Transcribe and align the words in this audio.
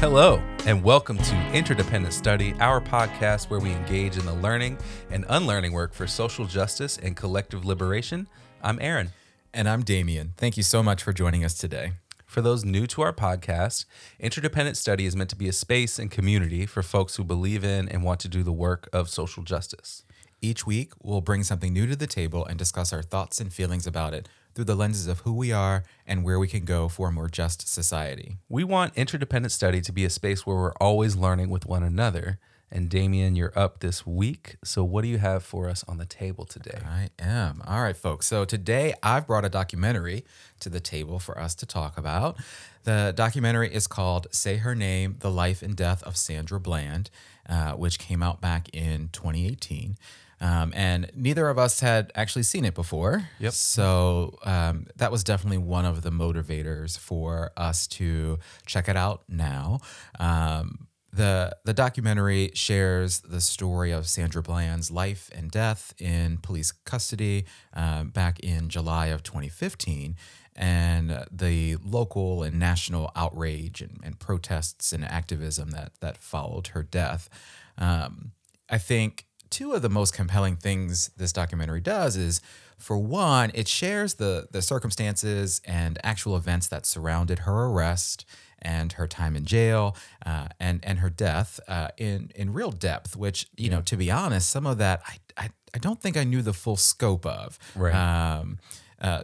Hello, 0.00 0.40
and 0.64 0.84
welcome 0.84 1.18
to 1.18 1.50
Interdependent 1.52 2.14
Study, 2.14 2.54
our 2.60 2.80
podcast 2.80 3.50
where 3.50 3.58
we 3.58 3.72
engage 3.72 4.16
in 4.16 4.24
the 4.24 4.32
learning 4.32 4.78
and 5.10 5.26
unlearning 5.28 5.72
work 5.72 5.92
for 5.92 6.06
social 6.06 6.44
justice 6.44 6.98
and 6.98 7.16
collective 7.16 7.64
liberation. 7.64 8.28
I'm 8.62 8.78
Aaron. 8.80 9.10
And 9.52 9.68
I'm 9.68 9.82
Damien. 9.82 10.34
Thank 10.36 10.56
you 10.56 10.62
so 10.62 10.84
much 10.84 11.02
for 11.02 11.12
joining 11.12 11.44
us 11.44 11.54
today. 11.54 11.94
For 12.26 12.40
those 12.40 12.64
new 12.64 12.86
to 12.86 13.02
our 13.02 13.12
podcast, 13.12 13.86
Interdependent 14.20 14.76
Study 14.76 15.04
is 15.04 15.16
meant 15.16 15.30
to 15.30 15.36
be 15.36 15.48
a 15.48 15.52
space 15.52 15.98
and 15.98 16.12
community 16.12 16.64
for 16.64 16.84
folks 16.84 17.16
who 17.16 17.24
believe 17.24 17.64
in 17.64 17.88
and 17.88 18.04
want 18.04 18.20
to 18.20 18.28
do 18.28 18.44
the 18.44 18.52
work 18.52 18.88
of 18.92 19.08
social 19.08 19.42
justice. 19.42 20.04
Each 20.40 20.64
week, 20.64 20.92
we'll 21.02 21.22
bring 21.22 21.42
something 21.42 21.72
new 21.72 21.88
to 21.88 21.96
the 21.96 22.06
table 22.06 22.46
and 22.46 22.56
discuss 22.56 22.92
our 22.92 23.02
thoughts 23.02 23.40
and 23.40 23.52
feelings 23.52 23.84
about 23.84 24.14
it 24.14 24.28
through 24.58 24.64
the 24.64 24.74
lenses 24.74 25.06
of 25.06 25.20
who 25.20 25.32
we 25.32 25.52
are 25.52 25.84
and 26.04 26.24
where 26.24 26.36
we 26.36 26.48
can 26.48 26.64
go 26.64 26.88
for 26.88 27.10
a 27.10 27.12
more 27.12 27.28
just 27.28 27.72
society. 27.72 28.38
We 28.48 28.64
want 28.64 28.92
Interdependent 28.96 29.52
Study 29.52 29.80
to 29.82 29.92
be 29.92 30.04
a 30.04 30.10
space 30.10 30.44
where 30.44 30.56
we're 30.56 30.72
always 30.80 31.14
learning 31.14 31.48
with 31.48 31.64
one 31.64 31.84
another. 31.84 32.40
And 32.68 32.90
Damien, 32.90 33.36
you're 33.36 33.56
up 33.56 33.78
this 33.78 34.04
week. 34.04 34.56
So, 34.64 34.82
what 34.82 35.02
do 35.02 35.08
you 35.08 35.18
have 35.18 35.44
for 35.44 35.68
us 35.68 35.84
on 35.86 35.98
the 35.98 36.04
table 36.04 36.44
today? 36.44 36.80
I 36.84 37.10
am. 37.20 37.62
All 37.68 37.82
right, 37.82 37.96
folks. 37.96 38.26
So, 38.26 38.44
today 38.44 38.94
I've 39.00 39.28
brought 39.28 39.44
a 39.44 39.48
documentary 39.48 40.24
to 40.58 40.68
the 40.68 40.80
table 40.80 41.20
for 41.20 41.38
us 41.38 41.54
to 41.54 41.64
talk 41.64 41.96
about. 41.96 42.36
The 42.82 43.12
documentary 43.14 43.72
is 43.72 43.86
called 43.86 44.26
Say 44.32 44.56
Her 44.56 44.74
Name 44.74 45.18
The 45.20 45.30
Life 45.30 45.62
and 45.62 45.76
Death 45.76 46.02
of 46.02 46.16
Sandra 46.16 46.58
Bland, 46.58 47.10
uh, 47.48 47.74
which 47.74 48.00
came 48.00 48.24
out 48.24 48.40
back 48.40 48.68
in 48.74 49.10
2018. 49.12 49.96
Um, 50.40 50.72
and 50.74 51.10
neither 51.14 51.48
of 51.48 51.58
us 51.58 51.80
had 51.80 52.12
actually 52.14 52.44
seen 52.44 52.64
it 52.64 52.74
before. 52.74 53.28
Yep. 53.40 53.52
So 53.52 54.38
um, 54.44 54.86
that 54.96 55.10
was 55.10 55.24
definitely 55.24 55.58
one 55.58 55.84
of 55.84 56.02
the 56.02 56.10
motivators 56.10 56.98
for 56.98 57.50
us 57.56 57.86
to 57.88 58.38
check 58.66 58.88
it 58.88 58.96
out 58.96 59.24
now. 59.28 59.80
Um, 60.18 60.88
the 61.12 61.56
the 61.64 61.72
documentary 61.72 62.50
shares 62.54 63.20
the 63.20 63.40
story 63.40 63.92
of 63.92 64.06
Sandra 64.06 64.42
Bland's 64.42 64.90
life 64.90 65.30
and 65.34 65.50
death 65.50 65.94
in 65.98 66.36
police 66.38 66.70
custody 66.70 67.46
um, 67.72 68.10
back 68.10 68.38
in 68.40 68.68
July 68.68 69.06
of 69.06 69.22
2015, 69.22 70.16
and 70.54 71.24
the 71.30 71.76
local 71.84 72.42
and 72.42 72.58
national 72.58 73.10
outrage 73.16 73.80
and, 73.80 74.00
and 74.02 74.18
protests 74.18 74.92
and 74.92 75.02
activism 75.04 75.70
that 75.70 75.92
that 76.00 76.18
followed 76.18 76.68
her 76.68 76.82
death. 76.82 77.30
Um, 77.78 78.32
I 78.68 78.76
think 78.76 79.24
two 79.50 79.72
of 79.72 79.82
the 79.82 79.88
most 79.88 80.14
compelling 80.14 80.56
things 80.56 81.10
this 81.16 81.32
documentary 81.32 81.80
does 81.80 82.16
is 82.16 82.40
for 82.76 82.96
one, 82.96 83.50
it 83.54 83.66
shares 83.66 84.14
the 84.14 84.48
the 84.50 84.62
circumstances 84.62 85.60
and 85.64 85.98
actual 86.04 86.36
events 86.36 86.68
that 86.68 86.86
surrounded 86.86 87.40
her 87.40 87.64
arrest 87.66 88.24
and 88.60 88.92
her 88.92 89.06
time 89.06 89.36
in 89.36 89.44
jail 89.44 89.96
uh, 90.24 90.48
and 90.60 90.80
and 90.84 91.00
her 91.00 91.10
death 91.10 91.58
uh, 91.68 91.88
in 91.96 92.30
in 92.34 92.52
real 92.52 92.70
depth. 92.70 93.16
Which 93.16 93.48
you 93.56 93.68
know, 93.68 93.82
to 93.82 93.96
be 93.96 94.10
honest, 94.10 94.48
some 94.48 94.66
of 94.66 94.78
that 94.78 95.02
I, 95.06 95.44
I 95.44 95.50
I 95.74 95.78
don't 95.78 96.00
think 96.00 96.16
I 96.16 96.24
knew 96.24 96.42
the 96.42 96.52
full 96.52 96.76
scope 96.76 97.26
of. 97.26 97.58
Right. 97.74 97.94
Um, 97.94 98.58
uh, 99.00 99.22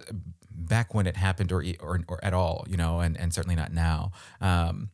back 0.50 0.94
when 0.94 1.06
it 1.06 1.16
happened, 1.16 1.52
or 1.52 1.64
or 1.80 2.00
or 2.08 2.24
at 2.24 2.34
all, 2.34 2.66
you 2.68 2.76
know, 2.76 3.00
and 3.00 3.16
and 3.18 3.32
certainly 3.32 3.56
not 3.56 3.72
now. 3.72 4.12
Um, 4.40 4.90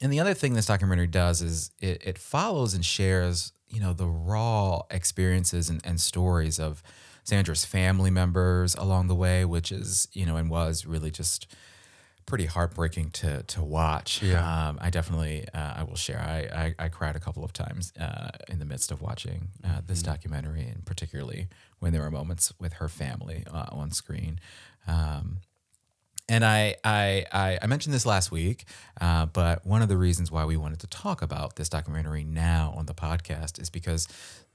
and 0.00 0.12
the 0.12 0.20
other 0.20 0.34
thing 0.34 0.54
this 0.54 0.66
documentary 0.66 1.06
does 1.06 1.42
is 1.42 1.70
it, 1.80 2.02
it 2.04 2.18
follows 2.18 2.74
and 2.74 2.84
shares, 2.84 3.52
you 3.70 3.80
know, 3.80 3.92
the 3.92 4.06
raw 4.06 4.82
experiences 4.90 5.70
and, 5.70 5.80
and 5.84 6.00
stories 6.00 6.58
of 6.58 6.82
Sandra's 7.24 7.64
family 7.64 8.10
members 8.10 8.74
along 8.74 9.06
the 9.06 9.14
way, 9.14 9.44
which 9.44 9.70
is, 9.72 10.08
you 10.12 10.26
know, 10.26 10.36
and 10.36 10.50
was 10.50 10.84
really 10.86 11.10
just 11.10 11.46
pretty 12.26 12.46
heartbreaking 12.46 13.10
to 13.10 13.42
to 13.44 13.62
watch. 13.62 14.22
Yeah. 14.22 14.68
Um, 14.68 14.78
I 14.80 14.90
definitely, 14.90 15.46
uh, 15.52 15.74
I 15.78 15.82
will 15.84 15.96
share. 15.96 16.20
I, 16.20 16.74
I, 16.78 16.84
I 16.84 16.88
cried 16.88 17.16
a 17.16 17.20
couple 17.20 17.44
of 17.44 17.52
times 17.52 17.92
uh, 17.98 18.30
in 18.48 18.58
the 18.58 18.64
midst 18.64 18.92
of 18.92 19.02
watching 19.02 19.48
uh, 19.64 19.80
this 19.86 20.02
documentary, 20.02 20.62
and 20.62 20.84
particularly 20.84 21.48
when 21.78 21.92
there 21.92 22.02
were 22.02 22.10
moments 22.10 22.52
with 22.60 22.74
her 22.74 22.88
family 22.88 23.44
uh, 23.52 23.66
on 23.70 23.90
screen. 23.90 24.38
Um, 24.86 25.38
and 26.30 26.44
I, 26.44 26.76
I, 26.84 27.26
I, 27.32 27.58
I 27.60 27.66
mentioned 27.66 27.92
this 27.92 28.06
last 28.06 28.30
week, 28.30 28.64
uh, 29.00 29.26
but 29.26 29.66
one 29.66 29.82
of 29.82 29.88
the 29.88 29.96
reasons 29.96 30.30
why 30.30 30.44
we 30.44 30.56
wanted 30.56 30.78
to 30.80 30.86
talk 30.86 31.22
about 31.22 31.56
this 31.56 31.68
documentary 31.68 32.22
now 32.24 32.72
on 32.76 32.86
the 32.86 32.94
podcast 32.94 33.60
is 33.60 33.68
because 33.68 34.06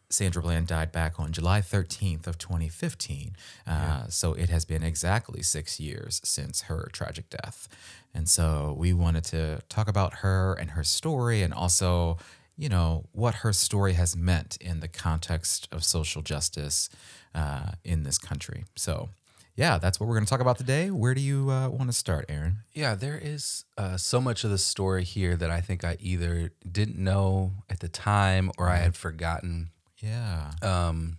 Sandra 0.09 0.41
Bland 0.41 0.67
died 0.67 0.91
back 0.93 1.19
on 1.19 1.33
July 1.33 1.59
13th 1.59 2.27
of 2.27 2.37
2015. 2.37 3.35
Uh, 3.67 4.07
So 4.07 4.33
it 4.33 4.49
has 4.49 4.63
been 4.63 4.83
exactly 4.83 5.41
six 5.43 5.77
years 5.79 6.21
since 6.23 6.61
her 6.63 6.89
tragic 6.93 7.29
death. 7.29 7.67
And 8.13 8.29
so 8.29 8.73
we 8.77 8.93
wanted 8.93 9.25
to 9.25 9.61
talk 9.67 9.89
about 9.89 10.15
her 10.15 10.53
and 10.53 10.71
her 10.71 10.83
story 10.85 11.41
and 11.41 11.53
also, 11.53 12.17
you 12.57 12.69
know, 12.69 13.03
what 13.11 13.35
her 13.35 13.51
story 13.51 13.93
has 13.93 14.15
meant 14.15 14.55
in 14.61 14.79
the 14.79 14.87
context 14.87 15.67
of 15.73 15.83
social 15.83 16.21
justice 16.21 16.89
uh, 17.33 17.71
in 17.83 18.03
this 18.03 18.17
country. 18.17 18.63
So 18.77 19.09
yeah, 19.55 19.77
that's 19.77 19.99
what 19.99 20.07
we're 20.07 20.15
going 20.15 20.25
to 20.25 20.29
talk 20.29 20.41
about 20.41 20.57
today. 20.57 20.91
Where 20.91 21.13
do 21.13 21.21
you 21.21 21.49
uh, 21.49 21.69
want 21.69 21.89
to 21.89 21.93
start, 21.95 22.25
Aaron? 22.29 22.57
Yeah, 22.73 22.95
there 22.95 23.17
is 23.17 23.65
uh, 23.77 23.97
so 23.97 24.19
much 24.19 24.43
of 24.43 24.49
the 24.49 24.57
story 24.57 25.03
here 25.03 25.35
that 25.37 25.49
I 25.49 25.61
think 25.61 25.83
I 25.83 25.97
either 25.99 26.51
didn't 26.69 26.97
know 26.97 27.53
at 27.69 27.79
the 27.79 27.87
time 27.87 28.51
or 28.57 28.69
I 28.69 28.77
had 28.77 28.95
forgotten. 28.95 29.69
Yeah. 29.99 30.51
Um, 30.61 31.17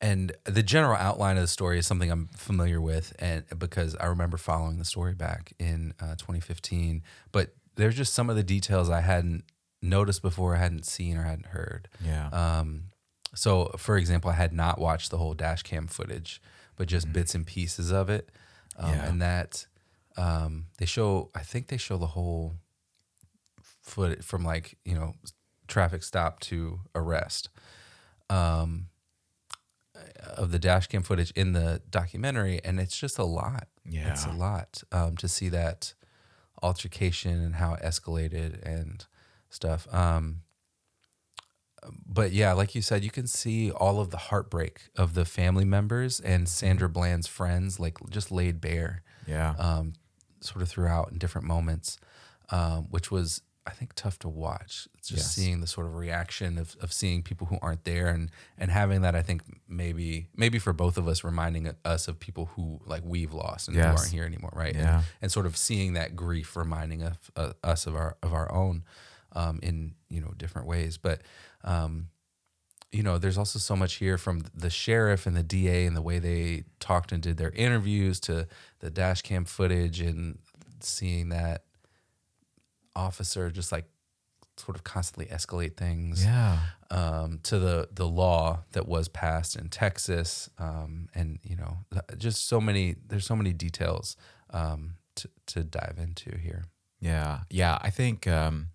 and 0.00 0.32
the 0.44 0.62
general 0.62 0.96
outline 0.96 1.36
of 1.36 1.42
the 1.42 1.48
story 1.48 1.78
is 1.78 1.86
something 1.86 2.10
I'm 2.10 2.28
familiar 2.36 2.80
with, 2.80 3.12
and 3.18 3.44
because 3.58 3.96
I 3.96 4.06
remember 4.06 4.36
following 4.36 4.78
the 4.78 4.84
story 4.84 5.14
back 5.14 5.52
in 5.58 5.94
uh, 6.00 6.14
2015. 6.16 7.02
But 7.32 7.54
there's 7.74 7.96
just 7.96 8.14
some 8.14 8.28
of 8.30 8.36
the 8.36 8.42
details 8.44 8.90
I 8.90 9.00
hadn't 9.00 9.44
noticed 9.82 10.22
before, 10.22 10.56
I 10.56 10.58
hadn't 10.58 10.86
seen 10.86 11.16
or 11.16 11.22
hadn't 11.22 11.46
heard. 11.46 11.88
yeah. 12.04 12.28
Um, 12.28 12.84
so, 13.34 13.72
for 13.76 13.96
example, 13.98 14.30
I 14.30 14.34
had 14.34 14.52
not 14.52 14.80
watched 14.80 15.10
the 15.10 15.18
whole 15.18 15.34
dash 15.34 15.62
cam 15.62 15.86
footage, 15.86 16.40
but 16.78 16.88
just 16.88 17.12
bits 17.12 17.34
and 17.34 17.46
pieces 17.46 17.90
of 17.90 18.08
it. 18.08 18.30
Um, 18.78 18.90
Yeah. 18.90 19.08
And 19.08 19.20
that 19.20 19.66
um, 20.16 20.66
they 20.78 20.86
show, 20.86 21.30
I 21.34 21.40
think 21.40 21.66
they 21.66 21.76
show 21.76 21.98
the 21.98 22.06
whole 22.06 22.54
foot 23.82 24.24
from 24.24 24.44
like, 24.44 24.78
you 24.84 24.94
know, 24.94 25.14
traffic 25.66 26.02
stop 26.02 26.40
to 26.40 26.80
arrest 26.94 27.50
um, 28.30 28.86
of 30.36 30.50
the 30.50 30.58
dash 30.58 30.86
cam 30.86 31.02
footage 31.02 31.30
in 31.32 31.52
the 31.52 31.82
documentary. 31.90 32.60
And 32.64 32.80
it's 32.80 32.96
just 32.98 33.18
a 33.18 33.24
lot. 33.24 33.68
Yeah. 33.84 34.10
It's 34.10 34.24
a 34.24 34.32
lot 34.32 34.82
um, 34.92 35.16
to 35.18 35.28
see 35.28 35.48
that 35.50 35.94
altercation 36.62 37.42
and 37.42 37.56
how 37.56 37.74
it 37.74 37.82
escalated 37.82 38.62
and 38.62 39.04
stuff. 39.50 39.92
Um, 39.92 40.42
but 42.06 42.32
yeah, 42.32 42.52
like 42.52 42.74
you 42.74 42.82
said, 42.82 43.04
you 43.04 43.10
can 43.10 43.26
see 43.26 43.70
all 43.70 44.00
of 44.00 44.10
the 44.10 44.16
heartbreak 44.16 44.88
of 44.96 45.14
the 45.14 45.24
family 45.24 45.64
members 45.64 46.20
and 46.20 46.48
Sandra 46.48 46.88
Bland's 46.88 47.26
friends, 47.26 47.78
like 47.78 47.98
just 48.10 48.30
laid 48.32 48.60
bare, 48.60 49.02
yeah. 49.26 49.54
um, 49.58 49.92
sort 50.40 50.62
of 50.62 50.68
throughout 50.68 51.10
in 51.12 51.18
different 51.18 51.46
moments, 51.46 51.98
um, 52.50 52.86
which 52.90 53.10
was 53.10 53.42
I 53.66 53.72
think 53.72 53.92
tough 53.94 54.18
to 54.20 54.30
watch. 54.30 54.88
It's 54.96 55.08
just 55.08 55.20
Yes. 55.20 55.34
seeing 55.34 55.60
the 55.60 55.66
sort 55.66 55.86
of 55.86 55.94
reaction 55.94 56.56
of, 56.56 56.74
of 56.80 56.90
seeing 56.90 57.22
people 57.22 57.48
who 57.48 57.58
aren't 57.60 57.84
there 57.84 58.08
and 58.08 58.30
and 58.56 58.70
having 58.70 59.02
that 59.02 59.14
I 59.14 59.20
think 59.20 59.42
maybe 59.68 60.28
maybe 60.34 60.58
for 60.58 60.72
both 60.72 60.96
of 60.96 61.06
us 61.06 61.22
reminding 61.22 61.70
us 61.84 62.08
of 62.08 62.18
people 62.18 62.46
who 62.56 62.80
like 62.86 63.02
we've 63.04 63.34
lost 63.34 63.68
and 63.68 63.76
who 63.76 63.82
aren't 63.82 64.06
here 64.10 64.24
anymore, 64.24 64.52
right? 64.56 64.72
And- 64.72 64.82
Yeah. 64.82 65.02
and, 65.20 65.30
sort 65.30 65.44
of 65.44 65.54
seeing 65.56 65.92
that 65.92 66.16
grief 66.16 66.56
reminding 66.56 67.02
of, 67.02 67.18
uh, 67.36 67.52
us 67.62 67.86
of 67.86 67.94
our 67.94 68.16
of 68.22 68.32
our 68.32 68.50
own 68.50 68.84
um, 69.32 69.60
in 69.62 69.94
you 70.08 70.22
know 70.22 70.32
different 70.38 70.66
ways, 70.66 70.96
but 70.96 71.20
um, 71.64 72.08
you 72.90 73.02
know, 73.02 73.18
there's 73.18 73.38
also 73.38 73.58
so 73.58 73.76
much 73.76 73.94
here 73.94 74.16
from 74.16 74.44
the 74.54 74.70
sheriff 74.70 75.26
and 75.26 75.36
the 75.36 75.42
DA 75.42 75.84
and 75.84 75.96
the 75.96 76.02
way 76.02 76.18
they 76.18 76.64
talked 76.80 77.12
and 77.12 77.22
did 77.22 77.36
their 77.36 77.50
interviews 77.50 78.18
to 78.20 78.46
the 78.80 78.90
dash 78.90 79.22
cam 79.22 79.44
footage 79.44 80.00
and 80.00 80.38
seeing 80.80 81.28
that 81.28 81.64
officer 82.96 83.50
just 83.50 83.72
like 83.72 83.84
sort 84.56 84.76
of 84.76 84.84
constantly 84.84 85.26
escalate 85.26 85.76
things 85.76 86.24
yeah. 86.24 86.58
um, 86.90 87.38
to 87.44 87.58
the 87.58 87.88
the 87.92 88.06
law 88.06 88.64
that 88.72 88.88
was 88.88 89.08
passed 89.08 89.54
in 89.54 89.68
Texas, 89.68 90.50
um, 90.58 91.08
and 91.14 91.38
you 91.42 91.56
know, 91.56 91.78
just 92.16 92.48
so 92.48 92.60
many. 92.60 92.96
There's 93.06 93.26
so 93.26 93.36
many 93.36 93.52
details 93.52 94.16
um, 94.50 94.94
to 95.16 95.28
to 95.48 95.62
dive 95.62 95.98
into 95.98 96.36
here. 96.36 96.64
Yeah. 97.00 97.40
Yeah. 97.50 97.78
I 97.80 97.90
think, 97.90 98.26
um, 98.26 98.68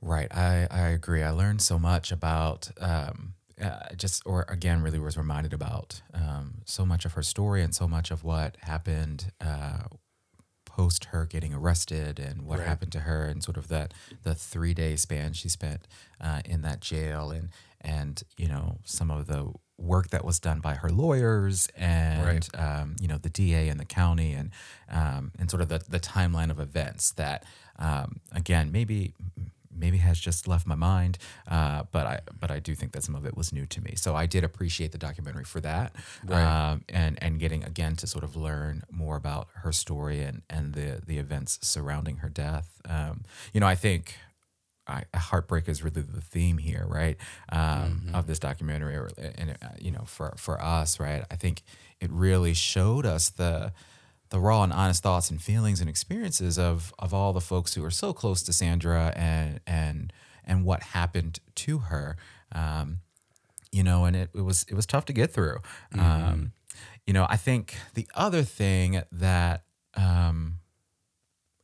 right. 0.00 0.28
I, 0.34 0.66
I 0.70 0.88
agree. 0.88 1.22
I 1.22 1.30
learned 1.30 1.62
so 1.62 1.78
much 1.78 2.10
about, 2.12 2.70
um, 2.80 3.34
uh, 3.60 3.94
just, 3.96 4.22
or 4.26 4.44
again, 4.48 4.82
really 4.82 4.98
was 4.98 5.16
reminded 5.18 5.52
about 5.52 6.00
um, 6.14 6.62
so 6.64 6.86
much 6.86 7.04
of 7.04 7.12
her 7.12 7.22
story 7.22 7.62
and 7.62 7.74
so 7.74 7.86
much 7.86 8.10
of 8.10 8.24
what 8.24 8.56
happened 8.62 9.32
uh, 9.40 9.84
post 10.64 11.06
her 11.06 11.26
getting 11.26 11.52
arrested 11.52 12.18
and 12.18 12.42
what 12.42 12.58
Right. 12.60 12.68
happened 12.68 12.92
to 12.92 13.00
her 13.00 13.24
and 13.26 13.42
sort 13.42 13.56
of 13.56 13.68
that 13.68 13.92
the 14.22 14.34
three 14.34 14.72
day 14.72 14.96
span 14.96 15.32
she 15.32 15.48
spent 15.48 15.86
uh, 16.20 16.40
in 16.44 16.62
that 16.62 16.80
jail 16.80 17.30
and 17.30 17.48
and 17.82 18.22
you 18.38 18.46
know 18.46 18.78
some 18.84 19.10
of 19.10 19.26
the 19.26 19.52
work 19.78 20.08
that 20.10 20.24
was 20.24 20.38
done 20.38 20.60
by 20.60 20.74
her 20.74 20.88
lawyers 20.90 21.66
and 21.76 22.24
Right. 22.24 22.48
um, 22.54 22.96
you 23.00 23.08
know 23.08 23.18
the 23.18 23.28
DA 23.30 23.68
and 23.68 23.80
the 23.80 23.84
county 23.84 24.32
and 24.32 24.50
um, 24.90 25.32
and 25.38 25.50
sort 25.50 25.60
of 25.60 25.68
the, 25.68 25.82
the 25.88 26.00
timeline 26.00 26.50
of 26.50 26.60
events 26.60 27.10
that 27.12 27.44
um, 27.78 28.20
again 28.32 28.70
maybe 28.70 29.12
maybe 29.80 29.98
has 29.98 30.18
just 30.20 30.46
left 30.46 30.66
my 30.66 30.74
mind 30.74 31.18
uh, 31.48 31.82
but 31.90 32.06
I 32.06 32.20
but 32.38 32.50
I 32.50 32.58
do 32.60 32.74
think 32.74 32.92
that 32.92 33.02
some 33.02 33.14
of 33.16 33.24
it 33.26 33.34
was 33.36 33.52
new 33.52 33.66
to 33.66 33.80
me 33.80 33.94
so 33.96 34.14
I 34.14 34.26
did 34.26 34.44
appreciate 34.44 34.92
the 34.92 34.98
documentary 34.98 35.44
for 35.44 35.60
that 35.62 35.94
Right. 36.24 36.42
um, 36.70 36.84
and 36.88 37.18
and 37.22 37.40
getting 37.40 37.64
again 37.64 37.96
to 37.96 38.06
sort 38.06 38.24
of 38.24 38.36
learn 38.36 38.82
more 38.90 39.16
about 39.16 39.48
her 39.62 39.72
story 39.72 40.20
and 40.28 40.42
and 40.50 40.74
the 40.74 41.00
the 41.06 41.18
events 41.18 41.58
surrounding 41.62 42.16
her 42.18 42.28
death 42.28 42.68
um, 42.88 43.24
you 43.52 43.60
know 43.60 43.66
I 43.66 43.74
think 43.74 44.14
I, 44.86 45.04
heartbreak 45.16 45.68
is 45.68 45.84
really 45.84 46.02
the 46.02 46.20
theme 46.20 46.58
here, 46.58 46.84
right? 46.88 47.16
Um, 47.52 48.10
Of 48.12 48.26
this 48.26 48.40
documentary, 48.40 48.96
or, 48.96 49.08
and 49.38 49.50
uh, 49.62 49.68
you 49.78 49.92
know, 49.92 50.02
for 50.04 50.34
for 50.36 50.60
us, 50.60 50.98
right? 50.98 51.22
I 51.30 51.36
think 51.36 51.62
it 52.00 52.10
really 52.10 52.54
showed 52.54 53.06
us 53.06 53.28
the 53.30 53.72
the 54.30 54.40
raw 54.40 54.62
and 54.62 54.72
honest 54.72 55.02
thoughts 55.02 55.30
and 55.30 55.40
feelings 55.42 55.80
and 55.80 55.88
experiences 55.90 56.58
of 56.58 56.92
of 56.98 57.12
all 57.12 57.32
the 57.32 57.40
folks 57.40 57.74
who 57.74 57.84
are 57.84 57.90
so 57.90 58.12
close 58.12 58.42
to 58.44 58.52
Sandra 58.52 59.12
and 59.16 59.60
and 59.66 60.12
and 60.44 60.64
what 60.64 60.82
happened 60.82 61.38
to 61.56 61.78
her. 61.78 62.16
Um, 62.52 62.98
you 63.72 63.82
know, 63.84 64.04
and 64.04 64.16
it, 64.16 64.30
it 64.34 64.40
was 64.42 64.64
it 64.68 64.74
was 64.74 64.86
tough 64.86 65.04
to 65.06 65.12
get 65.12 65.32
through. 65.32 65.58
Um, 65.98 66.52
you 67.06 67.12
know, 67.12 67.26
I 67.28 67.36
think 67.36 67.76
the 67.94 68.08
other 68.14 68.42
thing 68.42 69.02
that 69.12 69.62
um, 69.94 70.56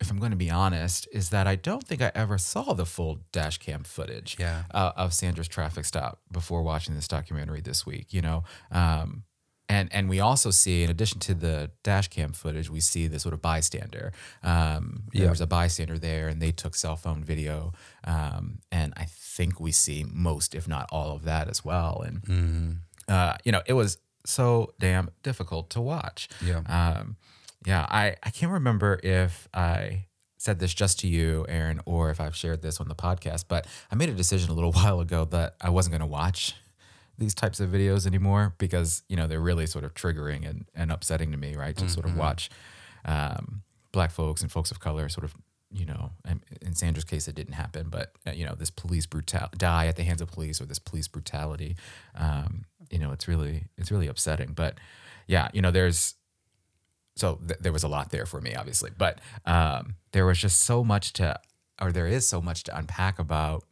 if 0.00 0.10
I'm 0.10 0.18
going 0.18 0.30
to 0.30 0.36
be 0.36 0.50
honest, 0.50 1.08
is 1.12 1.30
that 1.30 1.46
I 1.46 1.56
don't 1.56 1.82
think 1.84 2.02
I 2.02 2.12
ever 2.14 2.36
saw 2.38 2.74
the 2.74 2.84
full 2.86 3.20
dash 3.32 3.58
cam 3.58 3.82
footage 3.82 4.36
Yeah. 4.38 4.64
uh, 4.72 4.92
of 4.96 5.14
Sandra's 5.14 5.48
traffic 5.48 5.84
stop 5.84 6.20
before 6.30 6.62
watching 6.62 6.94
this 6.94 7.08
documentary 7.08 7.60
this 7.60 7.86
week. 7.86 8.12
You 8.12 8.22
know, 8.22 8.44
um, 8.70 9.22
and 9.68 9.88
and 9.92 10.08
we 10.08 10.20
also 10.20 10.50
see, 10.50 10.82
in 10.84 10.90
addition 10.90 11.18
to 11.20 11.34
the 11.34 11.70
dash 11.82 12.08
cam 12.08 12.32
footage, 12.32 12.70
we 12.70 12.80
see 12.80 13.06
the 13.08 13.18
sort 13.18 13.34
of 13.34 13.42
bystander. 13.42 14.12
Um, 14.42 15.04
There 15.12 15.24
Yeah. 15.24 15.30
was 15.30 15.40
a 15.40 15.46
bystander 15.46 15.98
there, 15.98 16.28
and 16.28 16.40
they 16.40 16.52
took 16.52 16.74
cell 16.76 16.96
phone 16.96 17.24
video, 17.24 17.72
um, 18.04 18.58
and 18.70 18.92
I 18.96 19.06
think 19.08 19.58
we 19.60 19.72
see 19.72 20.04
most, 20.08 20.54
if 20.54 20.66
not 20.68 20.88
all, 20.92 21.16
of 21.16 21.24
that 21.24 21.48
as 21.48 21.64
well. 21.64 22.02
And 22.06 22.22
Mm-hmm. 22.22 22.70
uh, 23.08 23.36
you 23.44 23.52
know, 23.52 23.62
it 23.66 23.72
was 23.74 23.98
so 24.24 24.72
damn 24.78 25.10
difficult 25.22 25.70
to 25.70 25.80
watch. 25.80 26.28
Yeah. 26.42 26.60
Um, 26.66 27.16
yeah, 27.64 27.86
I, 27.88 28.16
I 28.22 28.30
can't 28.30 28.52
remember 28.52 29.00
if 29.02 29.48
I 29.54 30.06
said 30.38 30.58
this 30.60 30.72
just 30.74 31.00
to 31.00 31.08
you, 31.08 31.44
Aaron, 31.48 31.80
or 31.86 32.10
if 32.10 32.20
I've 32.20 32.36
shared 32.36 32.62
this 32.62 32.80
on 32.80 32.86
the 32.88 32.94
podcast, 32.94 33.44
but 33.48 33.66
I 33.90 33.94
made 33.96 34.08
a 34.08 34.14
decision 34.14 34.50
a 34.50 34.54
little 34.54 34.72
while 34.80 35.00
ago 35.00 35.24
that 35.26 35.56
I 35.60 35.70
wasn't 35.70 35.92
going 35.92 36.00
to 36.00 36.06
watch 36.06 36.54
these 37.18 37.34
types 37.34 37.60
of 37.60 37.70
videos 37.70 38.06
anymore 38.06 38.54
because, 38.58 39.02
you 39.08 39.16
know, 39.16 39.26
they're 39.26 39.40
really 39.40 39.66
sort 39.66 39.84
of 39.84 39.94
triggering 39.94 40.48
and, 40.48 40.66
and 40.74 40.92
upsetting 40.92 41.32
to 41.32 41.38
me, 41.38 41.54
right? 41.56 41.76
To 41.76 41.88
sort 41.88 42.06
of 42.06 42.16
watch 42.16 42.50
um, 43.04 43.62
black 43.92 44.10
folks 44.10 44.42
and 44.42 44.52
folks 44.52 44.70
of 44.70 44.80
color 44.80 45.08
sort 45.08 45.24
of, 45.24 45.34
you 45.72 45.84
know, 45.84 46.10
and 46.24 46.40
in 46.62 46.74
Sandra's 46.74 47.04
case, 47.04 47.26
it 47.28 47.34
didn't 47.34 47.54
happen, 47.54 47.88
but, 47.90 48.12
uh, 48.26 48.30
you 48.30 48.44
know, 48.44 48.54
this 48.54 48.70
police 48.70 49.06
brutal 49.06 49.48
die 49.56 49.86
at 49.86 49.96
the 49.96 50.04
hands 50.04 50.20
of 50.20 50.30
police 50.30 50.60
or 50.60 50.64
this 50.66 50.78
police 50.78 51.08
brutality, 51.08 51.76
um, 52.14 52.64
you 52.90 52.98
know, 52.98 53.12
it's 53.12 53.26
really, 53.26 53.64
it's 53.76 53.90
really 53.90 54.06
upsetting. 54.06 54.52
But 54.52 54.78
yeah, 55.26 55.48
you 55.52 55.62
know, 55.62 55.70
there's, 55.70 56.14
so 57.16 57.40
th- 57.46 57.60
there 57.60 57.72
was 57.72 57.82
a 57.82 57.88
lot 57.88 58.10
there 58.10 58.26
for 58.26 58.40
me, 58.40 58.54
obviously, 58.54 58.90
but 58.96 59.20
um, 59.44 59.96
there 60.12 60.26
was 60.26 60.38
just 60.38 60.60
so 60.60 60.84
much 60.84 61.12
to, 61.14 61.38
or 61.80 61.92
there 61.92 62.06
is 62.06 62.28
so 62.28 62.40
much 62.40 62.62
to 62.64 62.76
unpack 62.76 63.18
about 63.18 63.64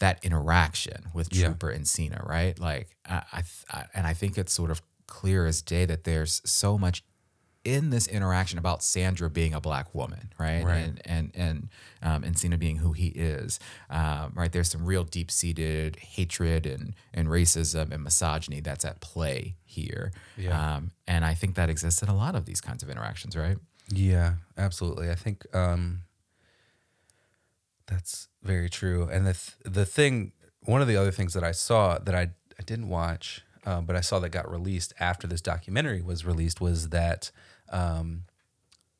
that 0.00 0.24
interaction 0.24 1.04
with 1.14 1.32
Yeah. 1.32 1.46
Trooper 1.46 1.72
Encinia, 1.72 2.26
right? 2.28 2.58
Like, 2.58 2.96
I, 3.08 3.22
I, 3.32 3.42
I, 3.70 3.84
and 3.94 4.06
I 4.06 4.12
think 4.14 4.36
it's 4.36 4.52
sort 4.52 4.70
of 4.70 4.82
clear 5.06 5.46
as 5.46 5.62
day 5.62 5.84
that 5.86 6.04
there's 6.04 6.42
so 6.44 6.76
much 6.76 7.02
in 7.62 7.90
this 7.90 8.06
interaction 8.06 8.58
about 8.58 8.82
Sandra 8.82 9.28
being 9.28 9.52
a 9.52 9.60
black 9.60 9.94
woman, 9.94 10.32
right? 10.38 10.64
Right. 10.64 10.78
And 10.78 11.02
and 11.04 11.30
and 11.34 11.68
um, 12.02 12.24
and 12.24 12.34
Encinia 12.34 12.58
being 12.58 12.76
who 12.76 12.92
he 12.92 13.08
is, 13.08 13.60
um, 13.90 14.32
right? 14.34 14.50
There's 14.50 14.70
some 14.70 14.86
real 14.86 15.04
deep 15.04 15.30
seated 15.30 15.96
hatred 15.96 16.64
and 16.64 16.94
and 17.12 17.28
racism 17.28 17.92
and 17.92 18.02
misogyny 18.02 18.60
that's 18.60 18.86
at 18.86 19.00
play 19.02 19.56
here. 19.64 20.10
Yeah. 20.38 20.76
Um, 20.76 20.90
and 21.06 21.22
I 21.22 21.34
think 21.34 21.54
that 21.56 21.68
exists 21.68 22.02
in 22.02 22.08
a 22.08 22.16
lot 22.16 22.34
of 22.34 22.46
these 22.46 22.62
kinds 22.62 22.82
of 22.82 22.88
interactions, 22.88 23.36
right? 23.36 23.58
Yeah, 23.92 24.34
absolutely. 24.56 25.10
I 25.10 25.14
think 25.14 25.44
um, 25.54 26.04
that's 27.90 28.28
very 28.42 28.70
true. 28.70 29.08
And 29.12 29.26
the 29.26 29.32
th- 29.34 29.56
the 29.64 29.84
thing, 29.84 30.32
one 30.64 30.80
of 30.80 30.88
the 30.88 30.96
other 30.96 31.10
things 31.10 31.34
that 31.34 31.44
I 31.44 31.52
saw 31.52 31.98
that 31.98 32.14
I 32.14 32.30
I 32.58 32.62
didn't 32.64 32.88
watch, 32.88 33.42
um, 33.66 33.84
but 33.86 33.96
I 33.96 34.00
saw 34.00 34.18
that 34.20 34.28
got 34.30 34.50
released 34.50 34.92
after 35.00 35.26
this 35.26 35.40
documentary 35.40 36.00
was 36.00 36.24
released 36.24 36.60
was 36.60 36.88
that 36.90 37.30
um, 37.70 38.24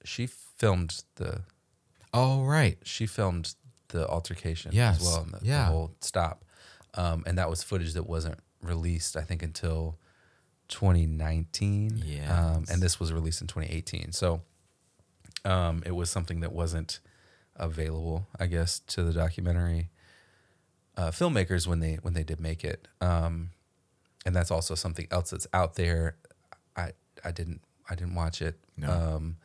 she 0.05 0.27
filmed 0.27 1.03
the 1.17 1.43
Oh, 2.13 2.43
right. 2.45 2.77
she 2.83 3.07
filmed 3.07 3.55
the 3.89 4.07
altercation 4.09 4.73
Yes. 4.75 5.01
as 5.01 5.07
well, 5.07 5.23
and 5.23 5.33
the, 5.35 5.39
the 5.47 5.63
whole 5.65 5.95
stop, 6.01 6.45
um, 6.95 7.23
and 7.27 7.39
that 7.39 7.49
was 7.49 7.63
footage 7.63 7.93
that 7.95 8.07
wasn't 8.09 8.39
released. 8.63 9.17
I 9.17 9.23
think 9.23 9.43
until 9.43 9.99
2019. 10.69 12.03
Um, 12.29 12.65
and 12.71 12.81
this 12.83 12.99
was 13.01 13.13
released 13.13 13.41
in 13.41 13.47
2018. 13.47 14.13
So 14.13 14.43
um, 15.45 15.83
it 15.87 15.93
was 15.93 16.11
something 16.11 16.41
that 16.41 16.53
wasn't 16.53 17.01
available, 17.61 18.27
I 18.39 18.47
guess, 18.47 18.81
to 18.81 19.03
the 19.05 19.13
documentary 19.13 19.91
uh, 20.97 21.11
filmmakers 21.11 21.67
when 21.67 21.81
they 21.81 21.95
when 22.03 22.15
they 22.15 22.25
did 22.25 22.41
make 22.41 22.65
it. 22.65 22.89
Um, 23.01 23.51
and 24.27 24.35
that's 24.35 24.51
also 24.51 24.75
something 24.75 25.07
else 25.11 25.31
that's 25.31 25.47
out 25.53 25.77
there. 25.77 26.17
I 26.77 26.93
I 27.25 27.31
didn't 27.31 27.61
I 27.89 27.95
didn't 27.95 28.15
watch 28.15 28.43
it. 28.43 28.59
No. 28.77 28.91
Um, 28.91 29.37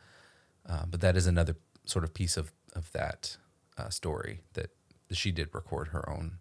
uh, 0.68 0.84
but 0.86 1.00
that 1.00 1.16
is 1.16 1.26
another 1.26 1.56
sort 1.84 2.04
of 2.04 2.12
piece 2.12 2.36
of 2.36 2.52
of 2.74 2.90
that 2.92 3.36
uh, 3.78 3.90
story 3.90 4.40
that 4.54 4.70
she 5.12 5.30
did 5.30 5.54
record 5.54 5.88
her 5.88 6.08
own 6.10 6.38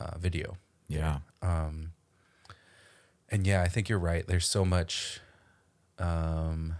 uh, 0.00 0.18
video. 0.18 0.56
Yeah. 0.88 1.18
Um, 1.40 1.92
and 3.28 3.46
yeah, 3.46 3.62
I 3.62 3.68
think 3.68 3.88
you're 3.88 3.98
right. 3.98 4.26
There's 4.26 4.46
so 4.46 4.64
much 4.64 5.20
um, 5.98 6.74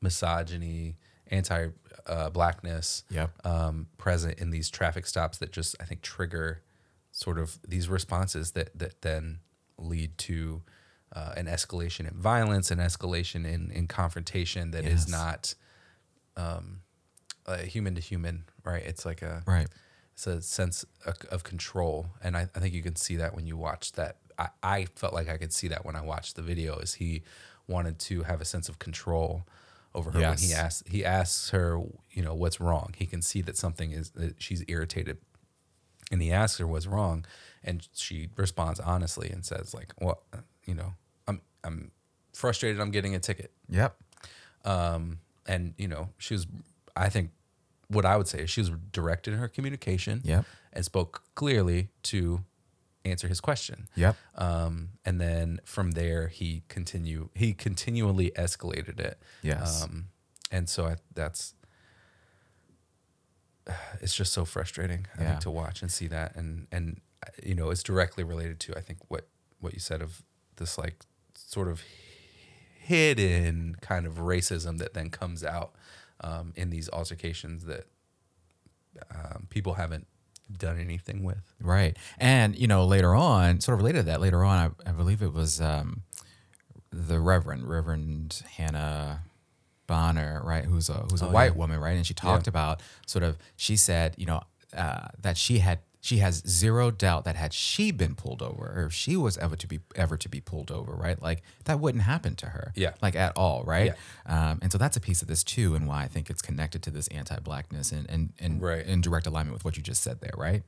misogyny, 0.00 0.98
anti 1.34 1.68
uh, 2.06 2.30
blackness 2.30 3.04
Yep. 3.10 3.30
um, 3.46 3.86
present 3.98 4.38
in 4.38 4.50
these 4.50 4.68
traffic 4.70 5.06
stops 5.06 5.38
that 5.38 5.52
just 5.52 5.74
I 5.80 5.84
think 5.84 6.02
trigger 6.02 6.62
sort 7.12 7.38
of 7.38 7.58
these 7.66 7.88
responses 7.88 8.52
that 8.52 8.78
that 8.78 9.02
then 9.02 9.38
lead 9.78 10.16
to 10.18 10.62
uh, 11.12 11.32
an 11.36 11.46
escalation 11.46 12.08
in 12.10 12.14
violence, 12.16 12.70
an 12.70 12.78
escalation 12.78 13.46
in 13.46 13.70
in 13.70 13.86
confrontation 13.86 14.70
that 14.72 14.84
is 14.84 15.02
Yes. 15.06 15.08
not 15.08 15.54
um, 16.36 16.80
uh, 17.46 17.58
human 17.58 17.94
to 17.94 18.00
human, 18.00 18.44
right? 18.64 18.82
It's 18.84 19.04
like 19.06 19.22
a 19.22 19.42
Right. 19.46 19.68
it's 20.12 20.26
a 20.26 20.40
sense 20.42 20.84
of, 21.06 21.16
of 21.30 21.42
control 21.44 22.06
and 22.22 22.36
I, 22.36 22.48
I 22.54 22.60
think 22.60 22.74
you 22.74 22.82
can 22.82 22.96
see 22.96 23.16
that 23.16 23.34
when 23.34 23.46
you 23.46 23.56
watch 23.56 23.92
that 23.92 24.16
I, 24.38 24.48
I 24.62 24.84
felt 24.96 25.12
like 25.12 25.28
i 25.28 25.36
could 25.36 25.52
see 25.52 25.68
that 25.68 25.84
when 25.84 25.96
i 25.96 26.00
watched 26.00 26.36
the 26.36 26.42
video 26.42 26.78
is 26.78 26.94
he 26.94 27.22
wanted 27.68 27.98
to 28.10 28.22
have 28.22 28.40
a 28.40 28.44
sense 28.44 28.68
of 28.68 28.78
control 28.78 29.44
over 29.94 30.10
her 30.10 30.20
when 30.20 30.38
he 30.38 30.52
asks 30.52 30.82
he 30.88 31.04
asks 31.04 31.50
her 31.50 31.80
you 32.10 32.22
know 32.22 32.34
what's 32.34 32.60
wrong. 32.60 32.94
He 32.96 33.06
can 33.06 33.22
see 33.22 33.40
that 33.42 33.56
something 33.56 33.92
is 33.92 34.10
that 34.10 34.40
she's 34.42 34.64
irritated. 34.68 35.18
And 36.12 36.20
he 36.20 36.30
asks 36.32 36.58
her 36.58 36.66
what's 36.66 36.86
wrong. 36.86 37.24
And 37.62 37.88
she 37.94 38.28
responds 38.36 38.78
honestly 38.80 39.30
and 39.30 39.44
says 39.44 39.72
like 39.74 39.92
well 40.00 40.22
you 40.64 40.74
know 40.74 40.94
i'm 41.28 41.40
i'm 41.62 41.90
frustrated 42.32 42.80
i'm 42.80 42.90
getting 42.90 43.14
a 43.14 43.18
ticket. 43.20 43.52
Yep. 43.68 43.96
um, 44.64 45.18
and 45.46 45.74
you 45.78 45.88
know 45.88 46.08
she 46.18 46.34
was 46.34 46.46
i 46.96 47.08
think 47.08 47.30
what 47.88 48.04
i 48.04 48.16
would 48.16 48.26
say 48.28 48.40
is 48.40 48.50
she 48.50 48.60
was 48.60 48.70
direct 48.92 49.28
in 49.28 49.34
her 49.34 49.46
communication 49.48 50.20
Yep. 50.24 50.44
and 50.72 50.84
spoke 50.84 51.22
clearly 51.34 51.88
to 52.04 52.40
answer 53.04 53.28
his 53.28 53.40
question 53.40 53.86
Yep. 53.96 54.16
um, 54.36 54.90
and 55.04 55.20
then 55.20 55.60
from 55.64 55.92
there 55.92 56.28
he 56.28 56.62
continue 56.68 57.28
he 57.34 57.52
continually 57.54 58.30
escalated 58.36 58.98
it 59.00 59.20
Yes. 59.42 59.82
um, 59.84 60.06
and 60.50 60.68
so 60.68 60.86
I, 60.86 60.96
that's 61.14 61.54
it's 64.00 64.14
just 64.14 64.32
so 64.32 64.44
frustrating 64.44 65.06
I 65.18 65.22
Yeah. 65.22 65.28
think 65.30 65.40
to 65.40 65.50
watch 65.50 65.82
and 65.82 65.90
see 65.90 66.06
that 66.08 66.34
and 66.36 66.66
and 66.72 67.00
you 67.42 67.54
know 67.54 67.70
it's 67.70 67.82
directly 67.82 68.24
related 68.24 68.60
to 68.60 68.76
I 68.76 68.80
think 68.80 68.98
what 69.08 69.28
what 69.60 69.72
you 69.74 69.80
said 69.80 70.02
of 70.02 70.22
this 70.56 70.76
like 70.78 71.04
sort 71.34 71.68
of 71.68 71.82
hidden 72.78 73.76
kind 73.80 74.06
of 74.06 74.14
racism 74.16 74.78
that 74.78 74.92
then 74.94 75.08
comes 75.10 75.42
out 75.42 75.72
um, 76.20 76.52
in 76.54 76.70
these 76.70 76.88
altercations 76.90 77.64
that 77.64 77.86
um, 79.10 79.46
people 79.50 79.74
haven't 79.74 80.06
done 80.56 80.78
anything 80.78 81.22
with. 81.24 81.52
Right. 81.60 81.96
And, 82.18 82.56
you 82.56 82.66
know, 82.66 82.84
later 82.84 83.14
on, 83.14 83.60
sort 83.60 83.74
of 83.74 83.80
related 83.80 84.00
to 84.00 84.04
that, 84.06 84.20
later 84.20 84.44
on, 84.44 84.74
I, 84.86 84.90
I 84.90 84.92
believe 84.92 85.22
it 85.22 85.32
was 85.32 85.60
um, 85.60 86.02
the 86.90 87.18
Reverend, 87.18 87.68
Reverend 87.68 88.42
Hannah 88.56 89.20
Bonner, 89.86 90.40
right, 90.44 90.64
who's 90.64 90.88
a 90.88 91.04
who's 91.10 91.20
a 91.22 91.26
Oh, 91.26 91.30
white 91.30 91.52
yeah. 91.52 91.58
woman, 91.58 91.78
right? 91.80 91.96
And 91.96 92.06
she 92.06 92.14
talked 92.14 92.46
about 92.46 92.82
sort 93.06 93.22
of 93.22 93.36
she 93.56 93.76
said, 93.76 94.14
you 94.16 94.26
know, 94.26 94.42
uh, 94.76 95.08
that 95.20 95.36
she 95.36 95.58
had 95.58 95.80
she 96.04 96.18
has 96.18 96.42
zero 96.46 96.90
doubt 96.90 97.24
that 97.24 97.34
had 97.34 97.54
she 97.54 97.90
been 97.90 98.14
pulled 98.14 98.42
over 98.42 98.74
or 98.76 98.84
if 98.88 98.92
she 98.92 99.16
was 99.16 99.38
ever 99.38 99.56
to 99.56 99.66
be 99.66 99.80
ever 99.96 100.18
to 100.18 100.28
be 100.28 100.38
pulled 100.38 100.70
over, 100.70 100.92
right? 100.92 101.20
Like 101.22 101.42
that 101.64 101.80
wouldn't 101.80 102.04
happen 102.04 102.36
to 102.36 102.46
her. 102.46 102.72
Yeah. 102.76 102.90
Like 103.00 103.16
at 103.16 103.32
all, 103.36 103.64
right? 103.64 103.94
Um, 104.26 104.58
and 104.60 104.70
so 104.70 104.76
that's 104.76 104.98
a 104.98 105.00
piece 105.00 105.22
of 105.22 105.28
this 105.28 105.42
too, 105.42 105.74
and 105.74 105.86
why 105.88 106.02
I 106.02 106.08
think 106.08 106.28
it's 106.28 106.42
connected 106.42 106.82
to 106.82 106.90
this 106.90 107.08
anti-blackness 107.08 107.90
and 107.90 108.08
and, 108.10 108.32
and 108.38 108.60
Right. 108.60 108.84
in 108.86 109.00
direct 109.00 109.26
alignment 109.26 109.54
with 109.54 109.64
what 109.64 109.78
you 109.78 109.82
just 109.82 110.02
said 110.02 110.20
there, 110.20 110.34
right? 110.36 110.62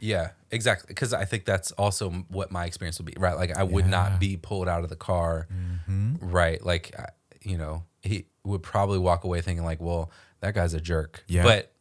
Yeah, 0.00 0.30
exactly. 0.50 0.86
Because 0.88 1.12
I 1.12 1.24
think 1.24 1.44
that's 1.44 1.70
also 1.72 2.10
what 2.28 2.50
my 2.50 2.64
experience 2.64 2.98
would 2.98 3.06
be. 3.06 3.14
Right, 3.16 3.36
like 3.36 3.56
I 3.56 3.62
would 3.62 3.86
not 3.86 4.18
be 4.18 4.36
pulled 4.36 4.66
out 4.66 4.82
of 4.82 4.88
the 4.90 4.96
car. 4.96 5.46
Mm-hmm. 5.52 6.16
Right, 6.30 6.64
like 6.66 6.96
you 7.42 7.56
know, 7.58 7.84
he 8.02 8.24
would 8.42 8.62
probably 8.64 8.98
walk 8.98 9.22
away 9.22 9.40
thinking 9.40 9.64
like, 9.64 9.80
"Well, 9.80 10.10
that 10.40 10.54
guy's 10.54 10.74
a 10.74 10.80
jerk." 10.80 11.22
Yeah. 11.28 11.44
but 11.44 11.72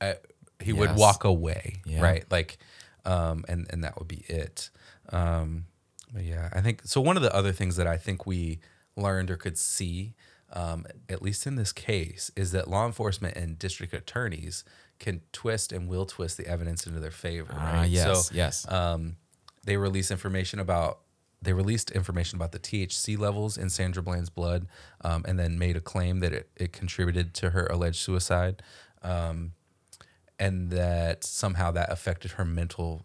uh, 0.00 0.14
he 0.60 0.72
would 0.72 0.96
walk 0.96 1.24
away. 1.24 1.82
Yeah. 1.84 2.00
Right, 2.02 2.24
like, 2.30 2.58
um, 3.04 3.44
and 3.48 3.66
and 3.70 3.84
that 3.84 3.98
would 3.98 4.08
be 4.08 4.24
it. 4.28 4.70
Um, 5.10 5.66
but 6.12 6.24
yeah, 6.24 6.48
I 6.52 6.60
think 6.60 6.82
so. 6.84 7.00
One 7.00 7.16
of 7.16 7.22
the 7.22 7.34
other 7.34 7.52
things 7.52 7.76
that 7.76 7.86
I 7.86 7.96
think 7.96 8.26
we 8.26 8.60
learned 8.96 9.30
or 9.30 9.36
could 9.36 9.58
see, 9.58 10.14
um, 10.52 10.86
at 11.08 11.20
least 11.22 11.46
in 11.46 11.56
this 11.56 11.72
case, 11.72 12.30
is 12.36 12.52
that 12.52 12.68
law 12.68 12.86
enforcement 12.86 13.36
and 13.36 13.58
district 13.58 13.92
attorneys 13.92 14.64
can 15.00 15.20
twist 15.32 15.72
and 15.72 15.88
will 15.88 16.06
twist 16.06 16.36
the 16.36 16.46
evidence 16.46 16.86
into 16.86 17.00
their 17.00 17.10
favor. 17.10 17.52
Ah, 17.56 17.72
Right. 17.80 17.90
yes, 17.90 18.28
so, 18.28 18.34
yes. 18.34 18.70
um, 18.70 19.16
they 19.66 19.76
release 19.76 20.10
information 20.10 20.60
about 20.60 21.00
they 21.42 21.52
released 21.52 21.90
information 21.90 22.36
about 22.38 22.52
the 22.52 22.58
THC 22.58 23.18
levels 23.18 23.58
in 23.58 23.68
Sandra 23.68 24.02
Bland's 24.02 24.30
blood, 24.30 24.66
um, 25.02 25.24
and 25.28 25.38
then 25.38 25.58
made 25.58 25.76
a 25.76 25.80
claim 25.80 26.20
that 26.20 26.32
it, 26.32 26.48
it 26.56 26.72
contributed 26.72 27.34
to 27.34 27.50
her 27.50 27.66
alleged 27.66 27.98
suicide, 28.00 28.62
um, 29.02 29.52
and 30.38 30.70
that 30.70 31.24
somehow 31.24 31.70
that 31.70 31.90
affected 31.92 32.32
her 32.32 32.44
mental 32.44 33.04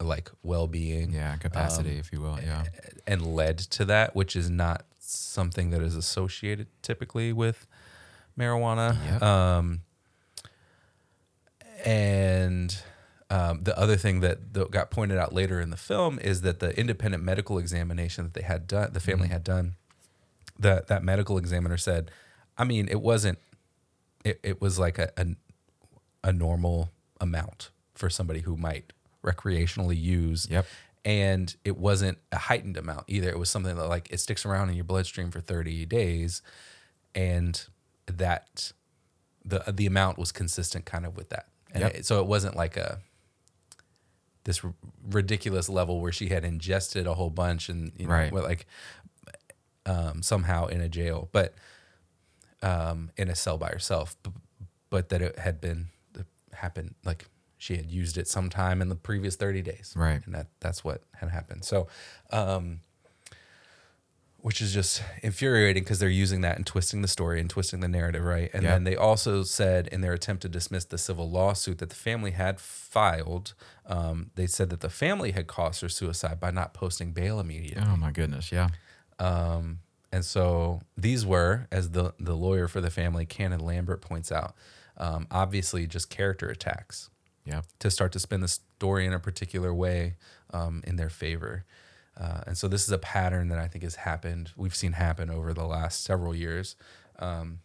like 0.00 0.30
well 0.42 0.66
being. 0.66 1.12
yeah, 1.12 1.36
capacity, 1.36 1.92
Um, 1.92 1.98
if 1.98 2.12
you 2.12 2.20
will. 2.20 2.38
Yeah. 2.40 2.64
and 3.06 3.34
led 3.34 3.58
to 3.58 3.84
that, 3.86 4.14
which 4.14 4.36
is 4.36 4.50
not 4.50 4.84
something 4.98 5.70
that 5.70 5.82
is 5.82 5.96
associated 5.96 6.66
typically 6.82 7.32
with 7.32 7.66
marijuana. 8.38 8.96
Yep. 9.12 9.22
Um, 9.22 9.80
and 11.84 12.76
um, 13.30 13.62
the 13.62 13.76
other 13.78 13.96
thing 13.96 14.20
that, 14.20 14.52
that 14.54 14.70
got 14.70 14.90
pointed 14.90 15.18
out 15.18 15.32
later 15.32 15.60
in 15.60 15.70
the 15.70 15.76
film 15.76 16.18
is 16.18 16.42
that 16.42 16.60
the 16.60 16.78
independent 16.78 17.22
medical 17.22 17.58
examination 17.58 18.24
that 18.24 18.34
they 18.34 18.42
had 18.42 18.66
done, 18.66 18.90
the 18.92 19.00
family 19.00 19.28
had 19.28 19.44
done, 19.44 19.76
that 20.58 20.88
that 20.88 21.02
medical 21.02 21.38
examiner 21.38 21.76
said, 21.78 22.10
I 22.58 22.64
mean, 22.64 22.88
it 22.88 23.00
wasn't, 23.00 23.38
it, 24.24 24.40
it 24.42 24.60
was 24.60 24.78
like 24.78 24.98
a, 24.98 25.10
a 25.16 25.26
a 26.24 26.32
normal 26.32 26.90
amount 27.20 27.70
for 27.94 28.08
somebody 28.10 28.40
who 28.40 28.56
might 28.56 28.92
recreationally 29.24 30.00
use. 30.00 30.46
Yep. 30.50 30.66
And 31.04 31.54
it 31.64 31.76
wasn't 31.78 32.18
a 32.30 32.36
heightened 32.38 32.76
amount 32.76 33.04
either. 33.08 33.28
It 33.30 33.38
was 33.38 33.48
something 33.50 33.76
that 33.76 33.86
like 33.88 34.08
it 34.10 34.18
sticks 34.20 34.44
around 34.44 34.68
in 34.70 34.74
your 34.74 34.84
bloodstream 34.84 35.30
for 35.30 35.40
30 35.40 35.86
days 35.86 36.42
and 37.14 37.62
that 38.06 38.72
the 39.44 39.62
the 39.72 39.86
amount 39.86 40.18
was 40.18 40.30
consistent 40.32 40.84
kind 40.84 41.06
of 41.06 41.16
with 41.16 41.30
that. 41.30 41.48
And 41.72 41.82
Yep. 41.82 41.94
it- 41.94 42.06
so 42.06 42.20
it 42.20 42.26
wasn't 42.26 42.54
like 42.56 42.76
a 42.76 43.00
this 44.44 44.64
r- 44.64 44.74
ridiculous 45.10 45.68
level 45.68 46.00
where 46.00 46.12
she 46.12 46.28
had 46.28 46.44
ingested 46.44 47.06
a 47.06 47.14
whole 47.14 47.30
bunch 47.30 47.68
and 47.68 47.92
you 47.96 48.06
know 48.06 48.12
Right. 48.12 48.32
like 48.32 48.66
um, 49.86 50.22
somehow 50.22 50.66
in 50.66 50.80
a 50.80 50.88
jail, 50.88 51.28
but 51.32 51.54
um, 52.62 53.10
in 53.16 53.28
a 53.30 53.34
cell 53.34 53.56
by 53.58 53.68
herself, 53.68 54.16
but 54.90 55.08
that 55.08 55.22
it 55.22 55.38
had 55.38 55.60
been 55.60 55.88
happened 56.60 56.94
like 57.04 57.26
she 57.58 57.76
had 57.76 57.90
used 57.90 58.16
it 58.16 58.26
sometime 58.26 58.80
in 58.80 58.88
the 58.88 58.94
previous 58.94 59.36
30 59.36 59.60
days. 59.62 59.92
Right. 59.96 60.24
And 60.24 60.34
that 60.34 60.46
that's 60.60 60.82
what 60.82 61.02
had 61.16 61.28
happened. 61.30 61.64
So, 61.64 61.88
um, 62.32 62.80
which 64.42 64.62
is 64.62 64.72
just 64.72 65.02
infuriating 65.22 65.82
because 65.82 65.98
they're 65.98 66.08
using 66.08 66.40
that 66.40 66.56
and 66.56 66.66
twisting 66.66 67.02
the 67.02 67.08
story 67.08 67.38
and 67.42 67.50
twisting 67.50 67.80
the 67.80 67.88
narrative, 67.88 68.24
right? 68.24 68.50
And 68.54 68.62
Yeah. 68.62 68.70
then 68.72 68.84
they 68.84 68.96
also 68.96 69.42
said 69.42 69.86
in 69.88 70.00
their 70.00 70.14
attempt 70.14 70.40
to 70.42 70.48
dismiss 70.48 70.86
the 70.86 70.96
civil 70.96 71.30
lawsuit 71.30 71.76
that 71.78 71.90
the 71.90 71.94
family 71.94 72.30
had 72.30 72.58
filed, 72.58 73.52
um, 73.84 74.30
they 74.36 74.46
said 74.46 74.70
that 74.70 74.80
the 74.80 74.88
family 74.88 75.32
had 75.32 75.46
caused 75.46 75.82
her 75.82 75.90
suicide 75.90 76.40
by 76.40 76.50
not 76.50 76.72
posting 76.72 77.12
bail 77.12 77.38
immediately. 77.38 77.84
Oh 77.86 77.96
my 77.96 78.12
goodness. 78.12 78.50
Yeah. 78.50 78.68
Um, 79.18 79.80
and 80.10 80.24
so 80.24 80.80
these 80.96 81.26
were, 81.26 81.68
as 81.70 81.90
the 81.90 82.14
the 82.18 82.34
lawyer 82.34 82.66
for 82.66 82.80
the 82.80 82.90
family, 82.90 83.26
Cannon 83.26 83.60
Lambert 83.60 84.00
points 84.00 84.32
out, 84.32 84.54
um, 85.00 85.26
obviously 85.32 85.86
just 85.88 86.08
character 86.10 86.48
attacks 86.48 87.10
Yep. 87.44 87.64
to 87.80 87.90
start 87.90 88.12
to 88.12 88.20
spin 88.20 88.40
the 88.42 88.48
story 88.48 89.06
in 89.06 89.12
a 89.12 89.18
particular 89.18 89.74
way 89.74 90.14
um, 90.52 90.82
in 90.86 90.94
their 90.96 91.08
favor. 91.10 91.64
Uh, 92.16 92.42
and 92.46 92.56
so 92.58 92.68
this 92.68 92.84
is 92.84 92.90
a 92.92 92.98
pattern 92.98 93.48
that 93.48 93.58
I 93.58 93.66
think 93.66 93.82
has 93.82 93.94
happened. 93.96 94.50
We've 94.56 94.74
seen 94.76 94.92
happen 94.92 95.30
over 95.30 95.52
the 95.54 95.64
last 95.64 96.04
several 96.04 96.34
years. 96.34 96.76
Um, 97.18 97.60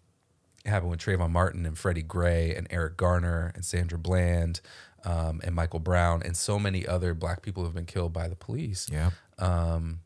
it 0.63 0.69
happened 0.69 0.91
with 0.91 1.01
Trayvon 1.01 1.29
Martin 1.31 1.65
and 1.65 1.77
Freddie 1.77 2.01
Gray 2.03 2.55
and 2.55 2.65
Eric 2.71 2.95
Garner 2.97 3.51
and 3.53 3.63
Sandra 3.65 3.99
Bland 3.99 4.61
um, 5.03 5.41
and 5.43 5.53
Michael 5.53 5.79
Brown 5.81 6.21
and 6.23 6.35
so 6.37 6.57
many 6.57 6.87
other 6.87 7.13
black 7.13 7.41
people 7.41 7.61
who 7.63 7.67
have 7.67 7.75
been 7.75 7.85
killed 7.85 8.13
by 8.13 8.27
the 8.29 8.35
police 8.35 8.87
Yep. 8.91 9.11
um, 9.39 9.99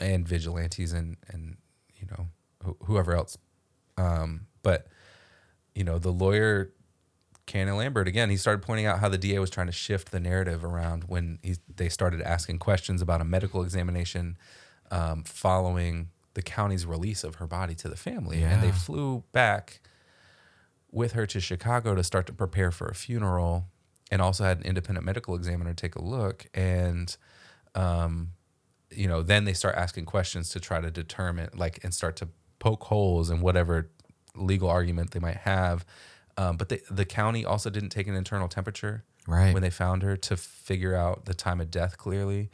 and 0.00 0.26
vigilantes 0.26 0.92
and 0.92 1.18
and 1.28 1.58
you 1.94 2.06
know 2.10 2.26
wh- 2.64 2.86
whoever 2.86 3.14
else. 3.14 3.36
Um, 3.98 4.46
but 4.62 4.86
you 5.80 5.84
know 5.84 5.98
the 5.98 6.12
lawyer 6.12 6.74
Cannon 7.46 7.78
Lambert 7.78 8.06
again, 8.06 8.28
he 8.28 8.36
started 8.36 8.60
pointing 8.60 8.84
out 8.84 8.98
how 8.98 9.08
the 9.08 9.16
DA 9.16 9.38
was 9.38 9.48
trying 9.48 9.66
to 9.66 9.72
shift 9.72 10.10
the 10.12 10.20
narrative 10.20 10.62
around 10.62 11.04
when 11.04 11.38
he, 11.42 11.56
they 11.74 11.88
started 11.88 12.20
asking 12.20 12.58
questions 12.58 13.00
about 13.00 13.22
a 13.22 13.24
medical 13.24 13.62
examination 13.62 14.36
um, 14.90 15.24
following 15.24 16.10
the 16.34 16.42
county's 16.42 16.84
release 16.84 17.24
of 17.24 17.36
her 17.36 17.46
body 17.46 17.74
to 17.76 17.88
the 17.88 17.96
family, 17.96 18.42
and 18.42 18.62
they 18.62 18.70
flew 18.70 19.24
back 19.32 19.80
with 20.92 21.12
her 21.12 21.24
to 21.24 21.40
Chicago 21.40 21.94
to 21.94 22.04
start 22.04 22.26
to 22.26 22.34
prepare 22.34 22.70
for 22.70 22.86
a 22.88 22.94
funeral, 22.94 23.64
and 24.10 24.20
also 24.20 24.44
had 24.44 24.58
an 24.58 24.64
independent 24.64 25.06
medical 25.06 25.34
examiner 25.34 25.72
take 25.72 25.94
a 25.94 26.02
look. 26.02 26.46
And 26.52 27.16
um, 27.74 28.32
you 28.90 29.08
know, 29.08 29.22
then 29.22 29.44
they 29.46 29.54
start 29.54 29.76
asking 29.76 30.04
questions 30.04 30.50
to 30.50 30.60
try 30.60 30.82
to 30.82 30.90
determine, 30.90 31.48
like, 31.54 31.82
and 31.82 31.94
start 31.94 32.16
to 32.16 32.28
poke 32.58 32.84
holes 32.84 33.30
in 33.30 33.40
whatever 33.40 33.88
legal 34.36 34.68
argument 34.68 35.10
they 35.12 35.20
might 35.20 35.38
have. 35.38 35.84
Um, 36.36 36.56
but 36.56 36.68
they, 36.68 36.80
the 36.90 37.04
county 37.04 37.44
also 37.44 37.70
didn't 37.70 37.90
take 37.90 38.06
an 38.08 38.14
internal 38.14 38.48
temperature 38.48 39.04
Right. 39.26 39.52
when 39.52 39.62
they 39.62 39.70
found 39.70 40.02
her 40.02 40.16
to 40.16 40.36
figure 40.36 40.94
out 40.94 41.26
the 41.26 41.34
time 41.34 41.60
of 41.60 41.70
death 41.70 41.98
clearly. 41.98 42.48